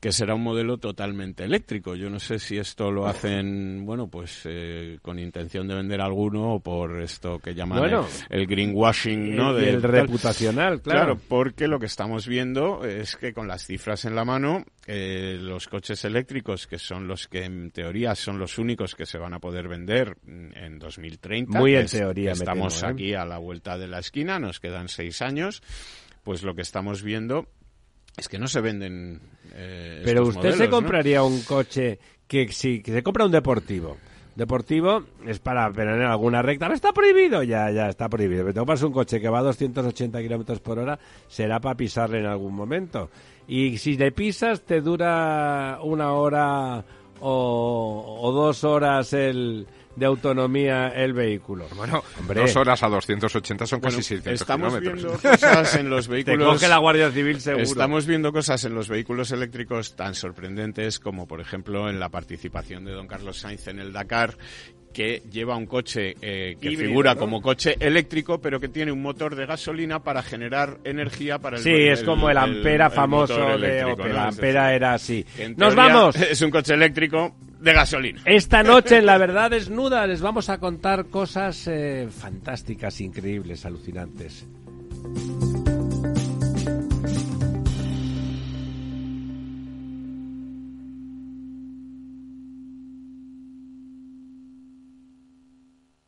que 0.00 0.12
será 0.12 0.34
un 0.36 0.44
modelo 0.44 0.78
totalmente 0.78 1.42
eléctrico. 1.42 1.96
Yo 1.96 2.08
no 2.08 2.20
sé 2.20 2.38
si 2.38 2.56
esto 2.56 2.92
lo 2.92 3.08
hacen, 3.08 3.84
bueno, 3.84 4.06
pues 4.08 4.42
eh, 4.44 4.98
con 5.02 5.18
intención 5.18 5.66
de 5.66 5.74
vender 5.74 6.00
alguno 6.00 6.54
o 6.54 6.60
por 6.60 7.00
esto 7.02 7.40
que 7.40 7.52
llaman 7.54 7.80
Bueno. 7.80 8.06
el, 8.30 8.42
el 8.42 8.46
greenwashing, 8.46 9.34
¿no? 9.34 9.52
De- 9.54 9.70
el 9.70 9.82
reputacional, 9.82 10.80
claro. 10.82 11.18
porque 11.28 11.66
lo 11.66 11.80
que 11.80 11.86
estamos 11.86 12.28
viendo 12.28 12.84
es 12.84 13.16
que 13.16 13.32
con 13.32 13.48
las 13.48 13.66
cifras 13.66 14.04
en 14.04 14.14
la 14.14 14.24
mano, 14.24 14.64
eh, 14.86 15.36
los 15.40 15.66
coches 15.66 16.04
eléctricos, 16.04 16.68
que 16.68 16.78
son 16.78 17.08
los 17.08 17.26
que 17.26 17.44
en 17.44 17.72
teoría 17.72 18.14
son 18.14 18.38
los 18.38 18.56
únicos 18.58 18.94
que 18.94 19.04
se 19.04 19.18
van 19.18 19.34
a 19.34 19.40
poder 19.40 19.66
vender 19.66 20.16
en 20.26 20.78
2030, 20.78 21.58
Muy 21.58 21.74
en 21.74 21.86
es- 21.86 21.90
teoría, 21.90 22.26
me 22.30 22.32
estamos 22.34 22.78
temo, 22.80 22.88
¿eh? 22.90 22.92
aquí 22.94 23.14
a 23.14 23.24
la 23.24 23.38
vuelta 23.38 23.76
de 23.76 23.88
la 23.88 23.98
esquina, 23.98 24.38
nos 24.38 24.60
quedan 24.60 24.88
seis 24.88 25.22
años, 25.22 25.60
pues 26.22 26.44
lo 26.44 26.54
que 26.54 26.62
estamos 26.62 27.02
viendo 27.02 27.48
es 28.18 28.28
que 28.28 28.38
no 28.38 28.48
se 28.48 28.60
venden. 28.60 29.20
eh, 29.54 30.02
Pero 30.04 30.22
estos 30.22 30.36
usted 30.36 30.52
se 30.54 30.68
compraría 30.68 31.22
un 31.22 31.40
coche 31.42 31.98
que 32.26 32.48
si 32.52 32.82
que 32.82 32.92
se 32.92 33.02
compra 33.02 33.24
un 33.24 33.32
deportivo. 33.32 33.96
Deportivo 34.34 35.02
es 35.26 35.40
para 35.40 35.72
tener 35.72 36.00
alguna 36.02 36.42
recta. 36.42 36.68
Está 36.72 36.92
prohibido, 36.92 37.42
ya, 37.42 37.72
ya 37.72 37.88
está 37.88 38.08
prohibido. 38.08 38.42
Pero 38.44 38.54
te 38.54 38.58
compras 38.60 38.82
un 38.84 38.92
coche 38.92 39.20
que 39.20 39.28
va 39.28 39.40
a 39.40 39.42
280 39.42 40.20
kilómetros 40.22 40.60
por 40.60 40.78
hora, 40.78 40.96
será 41.26 41.58
para 41.58 41.76
pisarle 41.76 42.20
en 42.20 42.26
algún 42.26 42.54
momento. 42.54 43.10
Y 43.48 43.78
si 43.78 43.96
le 43.96 44.12
pisas, 44.12 44.62
te 44.62 44.80
dura 44.80 45.80
una 45.82 46.12
hora 46.12 46.84
o, 47.20 48.18
o 48.20 48.32
dos 48.32 48.62
horas 48.62 49.12
el 49.12 49.66
de 49.98 50.06
autonomía 50.06 50.88
el 50.88 51.12
vehículo. 51.12 51.66
Bueno, 51.76 52.02
Hombre. 52.18 52.40
dos 52.42 52.56
horas 52.56 52.82
a 52.82 52.88
280 52.88 53.66
son 53.66 53.80
Bueno, 53.80 53.96
casi 53.96 54.08
600 54.08 54.40
estamos 54.40 54.78
kilómetros. 54.78 55.22
viendo 55.22 55.30
cosas 55.30 55.74
en 55.76 55.90
los 55.90 56.06
Te 56.08 56.12
vehículos. 56.12 56.52
coge 56.54 56.68
la 56.68 56.78
Guardia 56.78 57.10
Civil 57.10 57.40
seguro. 57.40 57.62
Estamos 57.64 58.06
viendo 58.06 58.32
cosas 58.32 58.64
en 58.64 58.74
los 58.74 58.88
vehículos 58.88 59.30
eléctricos 59.32 59.96
tan 59.96 60.14
sorprendentes 60.14 60.98
como, 61.00 61.26
por 61.26 61.40
ejemplo, 61.40 61.88
en 61.90 61.98
la 62.00 62.08
participación 62.08 62.84
de 62.84 62.92
don 62.92 63.06
Carlos 63.06 63.38
Sainz 63.38 63.66
en 63.68 63.78
el 63.80 63.92
Dakar, 63.92 64.36
que 64.92 65.22
lleva 65.30 65.56
un 65.56 65.66
coche 65.66 66.16
eh, 66.20 66.56
que 66.60 66.70
Híbrido, 66.70 66.88
figura 66.88 67.14
¿no? 67.14 67.20
como 67.20 67.42
coche 67.42 67.76
eléctrico, 67.78 68.40
pero 68.40 68.60
que 68.60 68.68
tiene 68.68 68.92
un 68.92 69.02
motor 69.02 69.36
de 69.36 69.46
gasolina 69.46 70.02
para 70.02 70.22
generar 70.22 70.78
energía 70.84 71.38
para 71.38 71.56
el 71.56 71.62
Sí, 71.62 71.72
es 71.72 72.02
como 72.02 72.30
el 72.30 72.38
Ampera 72.38 72.86
el 72.86 72.92
famoso 72.92 73.58
de 73.58 73.84
Opel. 73.84 74.12
¿no? 74.12 74.20
Ampera 74.20 74.74
era 74.74 74.94
así. 74.94 75.24
¡Nos 75.56 75.74
vamos! 75.74 76.16
Es 76.28 76.42
un 76.42 76.50
coche 76.50 76.74
eléctrico 76.74 77.34
de 77.60 77.72
gasolina. 77.72 78.20
Esta 78.24 78.62
noche 78.64 78.98
en 78.98 79.06
La 79.06 79.18
Verdad 79.18 79.50
Desnuda 79.50 80.06
les 80.06 80.20
vamos 80.20 80.50
a 80.50 80.58
contar 80.58 81.06
cosas 81.06 81.66
eh, 81.66 82.08
fantásticas, 82.10 83.00
increíbles, 83.00 83.64
alucinantes. 83.64 84.46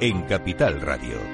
en 0.00 0.22
Capital 0.22 0.80
Radio. 0.80 1.33